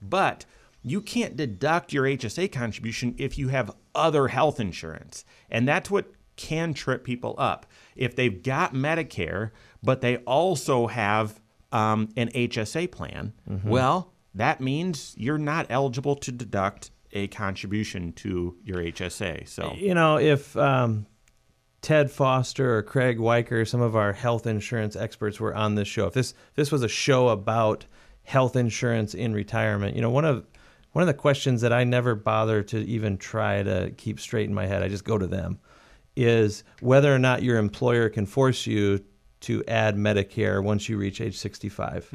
But 0.01 0.45
you 0.81 1.01
can't 1.01 1.35
deduct 1.35 1.91
your 1.91 2.05
HSA 2.05 2.51
contribution 2.53 3.13
if 3.17 3.37
you 3.37 3.49
have 3.49 3.75
other 3.93 4.29
health 4.29 4.59
insurance. 4.61 5.25
And 5.49 5.67
that's 5.67 5.91
what 5.91 6.13
can 6.37 6.73
trip 6.73 7.03
people 7.03 7.35
up. 7.37 7.65
If 7.97 8.15
they've 8.15 8.41
got 8.41 8.73
Medicare, 8.73 9.51
but 9.83 9.99
they 9.99 10.17
also 10.19 10.87
have 10.87 11.41
um, 11.73 12.09
an 12.15 12.29
HSA 12.29 12.91
plan, 12.91 13.33
well, 13.69 14.13
that 14.33 14.61
means 14.61 15.13
you're 15.17 15.37
not 15.37 15.65
eligible 15.69 16.15
to 16.15 16.31
deduct 16.31 16.91
a 17.13 17.27
contribution 17.27 18.13
to 18.13 18.55
your 18.63 18.77
HSA. 18.77 19.47
So, 19.47 19.73
You 19.77 19.93
know, 19.93 20.17
if 20.17 20.55
um, 20.57 21.05
Ted 21.81 22.11
Foster 22.11 22.77
or 22.77 22.83
Craig 22.83 23.17
Weicker, 23.17 23.67
some 23.67 23.81
of 23.81 23.95
our 23.95 24.13
health 24.13 24.45
insurance 24.47 24.95
experts, 24.95 25.39
were 25.39 25.55
on 25.55 25.75
this 25.75 25.87
show, 25.87 26.07
if 26.07 26.13
this 26.13 26.33
this 26.55 26.71
was 26.71 26.83
a 26.83 26.87
show 26.87 27.29
about 27.29 27.85
health 28.23 28.55
insurance 28.55 29.13
in 29.13 29.33
retirement, 29.33 29.95
you 29.95 30.01
know, 30.01 30.09
one 30.09 30.25
of 30.25 30.45
one 30.93 31.01
of 31.01 31.07
the 31.07 31.13
questions 31.13 31.61
that 31.61 31.71
I 31.73 31.83
never 31.85 32.15
bother 32.15 32.61
to 32.63 32.77
even 32.79 33.17
try 33.17 33.63
to 33.63 33.91
keep 33.97 34.19
straight 34.19 34.47
in 34.47 34.53
my 34.53 34.67
head, 34.67 34.83
I 34.83 34.89
just 34.89 35.05
go 35.05 35.17
to 35.17 35.25
them, 35.27 35.59
is 36.15 36.63
whether 36.81 37.13
or 37.13 37.19
not 37.19 37.43
your 37.43 37.57
employer 37.57 38.09
can 38.09 38.25
force 38.25 38.67
you 38.67 39.03
to 39.41 39.63
add 39.67 39.95
Medicare 39.95 40.61
once 40.63 40.87
you 40.89 40.97
reach 40.97 41.19
age 41.21 41.37
65. 41.37 42.09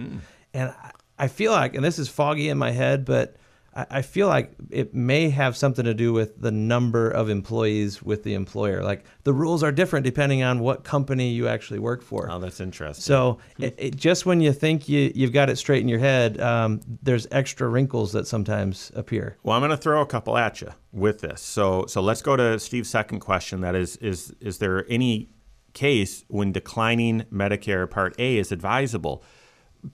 And 0.54 0.68
I- 0.70 0.90
I 1.18 1.28
feel 1.28 1.50
like, 1.50 1.74
and 1.74 1.82
this 1.82 1.98
is 1.98 2.10
foggy 2.10 2.50
in 2.50 2.58
my 2.58 2.70
head, 2.72 3.06
but 3.06 3.36
I 3.76 3.86
I 3.90 4.02
feel 4.02 4.26
like 4.26 4.52
it 4.70 4.94
may 4.94 5.28
have 5.30 5.56
something 5.56 5.84
to 5.84 5.94
do 5.94 6.12
with 6.12 6.40
the 6.40 6.50
number 6.50 7.10
of 7.10 7.28
employees 7.28 8.02
with 8.02 8.24
the 8.24 8.34
employer. 8.34 8.82
Like 8.82 9.04
the 9.24 9.32
rules 9.32 9.62
are 9.62 9.70
different 9.70 10.04
depending 10.04 10.42
on 10.42 10.60
what 10.60 10.82
company 10.82 11.30
you 11.30 11.46
actually 11.46 11.78
work 11.78 12.02
for. 12.02 12.30
oh, 12.30 12.38
that's 12.38 12.60
interesting. 12.60 13.02
So 13.02 13.38
it, 13.58 13.74
it, 13.78 13.96
just 13.96 14.26
when 14.26 14.40
you 14.40 14.52
think 14.52 14.88
you, 14.88 15.12
you've 15.14 15.32
got 15.32 15.50
it 15.50 15.56
straight 15.56 15.82
in 15.82 15.88
your 15.88 15.98
head, 15.98 16.40
um, 16.40 16.80
there's 17.02 17.26
extra 17.30 17.68
wrinkles 17.68 18.12
that 18.12 18.26
sometimes 18.26 18.90
appear. 18.94 19.36
Well, 19.42 19.56
I'm 19.56 19.60
going 19.60 19.70
to 19.70 19.76
throw 19.76 20.00
a 20.00 20.06
couple 20.06 20.36
at 20.36 20.60
you 20.60 20.72
with 20.92 21.20
this. 21.20 21.40
So, 21.42 21.86
so 21.86 22.00
let's 22.00 22.22
go 22.22 22.36
to 22.36 22.58
Steve's 22.58 22.88
second 22.88 23.20
question. 23.20 23.60
That 23.60 23.74
is, 23.74 23.96
is 23.98 24.34
is 24.40 24.58
there 24.58 24.84
any 24.88 25.30
case 25.74 26.24
when 26.28 26.52
declining 26.52 27.24
Medicare 27.32 27.88
Part 27.88 28.14
A 28.18 28.38
is 28.38 28.50
advisable? 28.50 29.22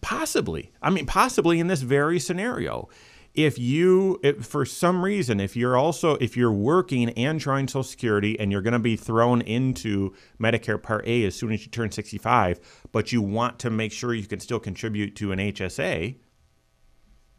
Possibly. 0.01 0.73
I 0.81 0.91
mean, 0.91 1.07
possibly 1.07 1.61
in 1.61 1.67
this 1.67 1.83
very 1.83 2.19
scenario. 2.19 2.89
If 3.35 3.59
you 3.59 4.21
if 4.23 4.45
for 4.45 4.67
some 4.67 5.03
reason 5.03 5.41
if 5.41 5.57
you're 5.57 5.77
also 5.77 6.17
if 6.17 6.37
you're 6.37 6.53
working 6.53 7.09
and 7.11 7.41
drawing 7.41 7.67
social 7.67 7.83
security 7.83 8.39
and 8.39 8.53
you're 8.53 8.61
going 8.61 8.73
to 8.73 8.79
be 8.79 8.95
thrown 8.97 9.41
into 9.43 10.13
medicare 10.39 10.83
part 10.83 11.07
a 11.07 11.25
as 11.25 11.35
soon 11.35 11.51
as 11.51 11.65
you 11.65 11.71
turn 11.71 11.91
65 11.91 12.61
but 12.93 13.11
you 13.11 13.23
want 13.23 13.59
to 13.59 13.71
make 13.71 13.91
sure 13.91 14.13
you 14.13 14.27
can 14.27 14.39
still 14.39 14.61
contribute 14.61 15.17
to 15.17 15.33
an 15.33 15.39
hsa 15.39 16.15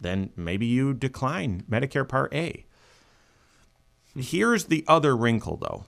then 0.04 0.32
maybe 0.36 0.66
you 0.66 0.94
decline 0.94 1.64
medicare 1.70 2.08
part 2.08 2.34
a. 2.34 2.66
Here's 4.16 4.66
the 4.66 4.86
other 4.88 5.18
wrinkle 5.18 5.58
though. 5.58 5.86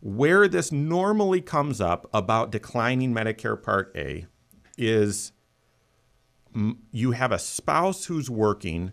Where 0.00 0.46
this 0.46 0.70
normally 0.70 1.40
comes 1.40 1.80
up 1.80 2.08
about 2.14 2.52
declining 2.52 3.12
medicare 3.12 3.60
part 3.60 3.90
a 3.96 4.26
is 4.76 5.32
you 6.92 7.12
have 7.12 7.32
a 7.32 7.38
spouse 7.38 8.04
who's 8.04 8.30
working 8.30 8.92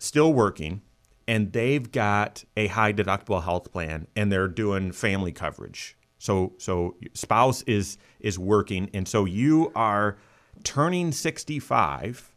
still 0.00 0.32
working 0.32 0.80
and 1.28 1.52
they've 1.52 1.92
got 1.92 2.42
a 2.56 2.66
high 2.66 2.92
deductible 2.92 3.44
health 3.44 3.70
plan 3.70 4.08
and 4.16 4.32
they're 4.32 4.48
doing 4.48 4.90
family 4.90 5.30
coverage. 5.30 5.96
So 6.18 6.54
so 6.58 6.96
spouse 7.14 7.62
is 7.62 7.98
is 8.18 8.38
working 8.38 8.90
and 8.92 9.06
so 9.06 9.24
you 9.24 9.70
are 9.76 10.18
turning 10.64 11.12
65 11.12 12.34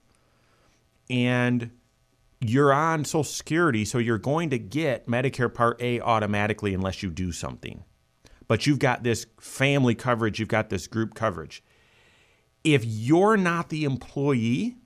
and 1.09 1.71
you're 2.39 2.73
on 2.73 3.05
social 3.05 3.23
security 3.23 3.85
so 3.85 3.97
you're 3.97 4.17
going 4.17 4.49
to 4.51 4.59
get 4.59 5.07
Medicare 5.07 5.51
Part 5.51 5.81
A 5.81 5.99
automatically 6.01 6.73
unless 6.73 7.01
you 7.01 7.09
do 7.09 7.31
something. 7.31 7.83
But 8.47 8.67
you've 8.67 8.79
got 8.79 9.03
this 9.03 9.25
family 9.39 9.95
coverage, 9.95 10.39
you've 10.39 10.49
got 10.49 10.69
this 10.69 10.85
group 10.85 11.15
coverage. 11.15 11.63
If 12.63 12.85
you're 12.85 13.37
not 13.37 13.69
the 13.69 13.85
employee, 13.85 14.77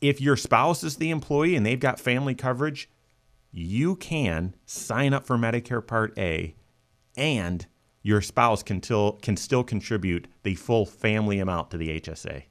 if 0.00 0.20
your 0.20 0.36
spouse 0.36 0.82
is 0.82 0.96
the 0.96 1.10
employee 1.10 1.56
and 1.56 1.64
they've 1.64 1.80
got 1.80 2.00
family 2.00 2.34
coverage, 2.34 2.88
you 3.52 3.96
can 3.96 4.54
sign 4.64 5.12
up 5.12 5.26
for 5.26 5.36
Medicare 5.36 5.86
Part 5.86 6.16
A 6.18 6.54
and 7.16 7.66
your 8.02 8.20
spouse 8.20 8.62
can, 8.62 8.80
till, 8.80 9.12
can 9.22 9.36
still 9.36 9.62
contribute 9.62 10.26
the 10.42 10.54
full 10.54 10.86
family 10.86 11.38
amount 11.38 11.70
to 11.72 11.76
the 11.76 12.00
HSA. 12.00 12.44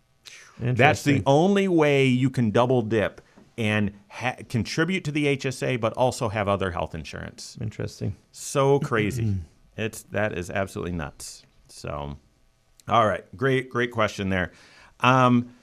That's 0.60 1.04
the 1.04 1.24
only 1.26 1.68
way 1.68 2.06
you 2.06 2.30
can 2.30 2.52
double 2.52 2.82
dip 2.82 3.22
and 3.58 3.92
ha- 4.10 4.36
contribute 4.48 5.04
to 5.06 5.12
the 5.12 5.38
HSA, 5.38 5.80
but 5.80 5.94
also 5.94 6.30
have 6.30 6.48
other 6.48 6.72
health 6.72 6.94
insurance. 6.94 7.58
Interesting. 7.62 8.16
So 8.32 8.80
crazy. 8.80 9.36
it's 9.78 10.04
that 10.04 10.38
is 10.38 10.50
absolutely 10.50 10.92
nuts. 10.94 11.44
So, 11.68 12.18
all 12.88 13.08
right, 13.08 13.24
great, 13.36 13.70
great 13.70 13.92
question 13.92 14.30
there. 14.30 14.52
Um, 15.00 15.54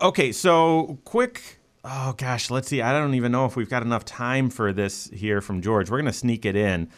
Okay, 0.00 0.30
so 0.30 0.98
quick. 1.04 1.58
Oh 1.82 2.14
gosh, 2.18 2.50
let's 2.50 2.68
see. 2.68 2.82
I 2.82 2.92
don't 2.92 3.14
even 3.14 3.32
know 3.32 3.46
if 3.46 3.56
we've 3.56 3.70
got 3.70 3.82
enough 3.82 4.04
time 4.04 4.50
for 4.50 4.72
this 4.72 5.08
here 5.10 5.40
from 5.40 5.62
George. 5.62 5.88
We're 5.90 6.02
to 6.02 6.12
sneak 6.12 6.44
it 6.44 6.54
in. 6.54 6.90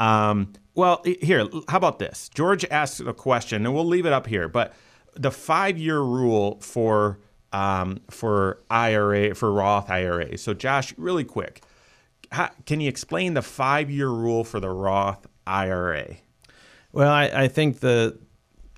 Um, 0.00 0.54
well, 0.74 1.02
here, 1.04 1.46
how 1.68 1.76
about 1.76 1.98
this? 2.00 2.28
George 2.34 2.64
asked 2.70 3.00
a 3.00 3.12
question, 3.12 3.66
and 3.66 3.74
we'll 3.74 3.84
leave 3.84 4.06
it 4.06 4.12
up 4.12 4.26
here. 4.26 4.48
But 4.48 4.72
the 5.14 5.30
five-year 5.30 6.00
rule 6.00 6.58
for 6.60 7.20
um, 7.52 8.00
for 8.10 8.62
IRA 8.68 9.34
for 9.34 9.52
Roth 9.52 9.88
IRA. 9.88 10.36
So, 10.36 10.54
Josh, 10.54 10.94
really 10.96 11.24
quick, 11.24 11.62
how, 12.32 12.50
can 12.66 12.80
you 12.80 12.88
explain 12.88 13.34
the 13.34 13.42
five-year 13.42 14.08
rule 14.08 14.42
for 14.42 14.58
the 14.58 14.70
Roth 14.70 15.26
IRA? 15.46 16.16
Well, 16.92 17.12
I, 17.12 17.26
I 17.26 17.48
think 17.48 17.78
the 17.78 18.18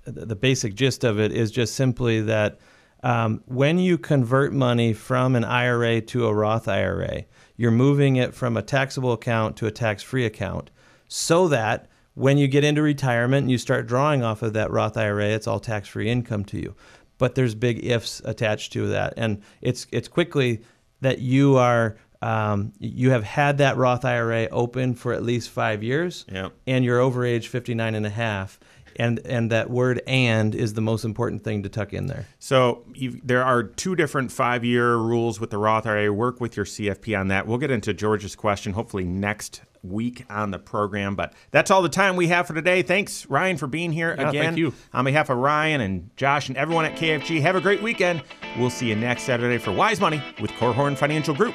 the 0.05 0.37
basic 0.37 0.75
gist 0.75 1.05
of 1.05 1.18
it 1.20 1.33
is 1.33 1.51
just 1.51 1.75
simply 1.75 2.20
that 2.23 2.59
um, 3.03 3.43
when 3.47 3.79
you 3.79 3.99
convert 3.99 4.53
money 4.53 4.93
from 4.93 5.35
an 5.35 5.45
IRA 5.45 6.01
to 6.03 6.27
a 6.27 6.35
Roth 6.35 6.69
IRA, 6.69 7.25
you're 7.57 7.71
moving 7.71 8.17
it 8.17 8.35
from 8.35 8.57
a 8.57 8.63
taxable 8.63 9.13
account 9.13 9.57
to 9.57 9.67
a 9.67 9.71
tax 9.71 10.03
free 10.03 10.25
account 10.25 10.71
so 11.09 11.49
that 11.49 11.89
when 12.15 12.39
you 12.39 12.47
get 12.47 12.65
into 12.65 12.83
retirement 12.83 13.43
and 13.43 13.51
you 13.51 13.59
start 13.59 13.87
drawing 13.87 14.23
off 14.23 14.43
of 14.43 14.53
that 14.53 14.71
Roth 14.71 14.97
IRA, 14.97 15.27
it's 15.27 15.47
all 15.47 15.61
tax 15.61 15.89
free 15.89 16.09
income 16.09 16.45
to 16.47 16.59
you. 16.59 16.75
But 17.19 17.35
there's 17.35 17.55
big 17.55 17.85
ifs 17.85 18.21
attached 18.25 18.73
to 18.75 18.89
that. 18.89 19.15
And 19.17 19.43
it's, 19.61 19.87
it's 19.91 20.09
quickly 20.09 20.63
that 21.01 21.19
you 21.19 21.57
are 21.57 21.97
um, 22.23 22.73
you 22.79 23.11
have 23.11 23.25
had 23.25 23.59
that 23.59 23.77
Roth 23.77 24.05
IRA 24.05 24.47
open 24.53 24.95
for 24.95 25.13
at 25.13 25.25
least 25.25 25.51
five 25.51 25.83
years, 25.83 26.25
yep. 26.31 26.53
and 26.69 26.85
you're 26.85 27.01
over 27.01 27.25
age 27.25 27.49
59 27.49 27.97
and 27.97 28.07
a 28.07 28.11
half 28.11 28.61
and 28.97 29.18
and 29.24 29.51
that 29.51 29.70
word 29.70 30.03
and 30.07 30.55
is 30.55 30.74
the 30.74 30.80
most 30.80 31.05
important 31.05 31.45
thing 31.45 31.62
to 31.62 31.68
tuck 31.68 31.93
in 31.93 32.07
there. 32.07 32.26
So 32.38 32.84
there 33.22 33.45
are 33.45 33.62
two 33.62 33.95
different 33.97 34.32
five 34.32 34.64
year 34.64 34.97
rules 34.97 35.40
with 35.40 35.51
the 35.51 35.59
Roth 35.59 35.86
IRA. 35.86 36.12
Work 36.12 36.40
with 36.40 36.57
your 36.57 36.66
CFP 36.66 37.18
on 37.18 37.28
that. 37.28 37.47
We'll 37.47 37.59
get 37.59 37.70
into 37.70 37.93
George's 37.95 38.36
question 38.36 38.72
hopefully 38.72 39.05
next 39.05 39.62
week 39.82 40.24
on 40.30 40.51
the 40.51 40.59
program. 40.59 41.16
But 41.16 41.32
that's 41.51 41.70
all 41.70 41.82
the 41.82 41.88
time 41.88 42.16
we 42.16 42.28
have 42.28 42.47
for 42.47 42.55
today. 42.55 42.82
Thanks, 42.82 43.26
Ryan, 43.26 43.57
for 43.57 43.66
being 43.66 43.93
here 43.93 44.14
yeah, 44.16 44.28
again. 44.28 44.45
Thank 44.45 44.59
you. 44.59 44.74
On 44.93 45.05
behalf 45.05 45.30
of 45.30 45.38
Ryan 45.38 45.80
and 45.80 46.11
Josh 46.16 46.49
and 46.49 46.57
everyone 46.57 46.84
at 46.84 46.97
KFG, 46.97 47.40
have 47.40 47.57
a 47.57 47.61
great 47.61 47.82
weekend. 47.82 48.22
We'll 48.59 48.70
see 48.70 48.88
you 48.88 48.97
next 48.97 49.24
Saturday 49.24 49.59
for 49.59 49.72
Wise 49.72 50.01
Money 50.01 50.22
with 50.40 50.51
Korhorn 50.53 50.97
Financial 50.97 51.34
Group. 51.34 51.55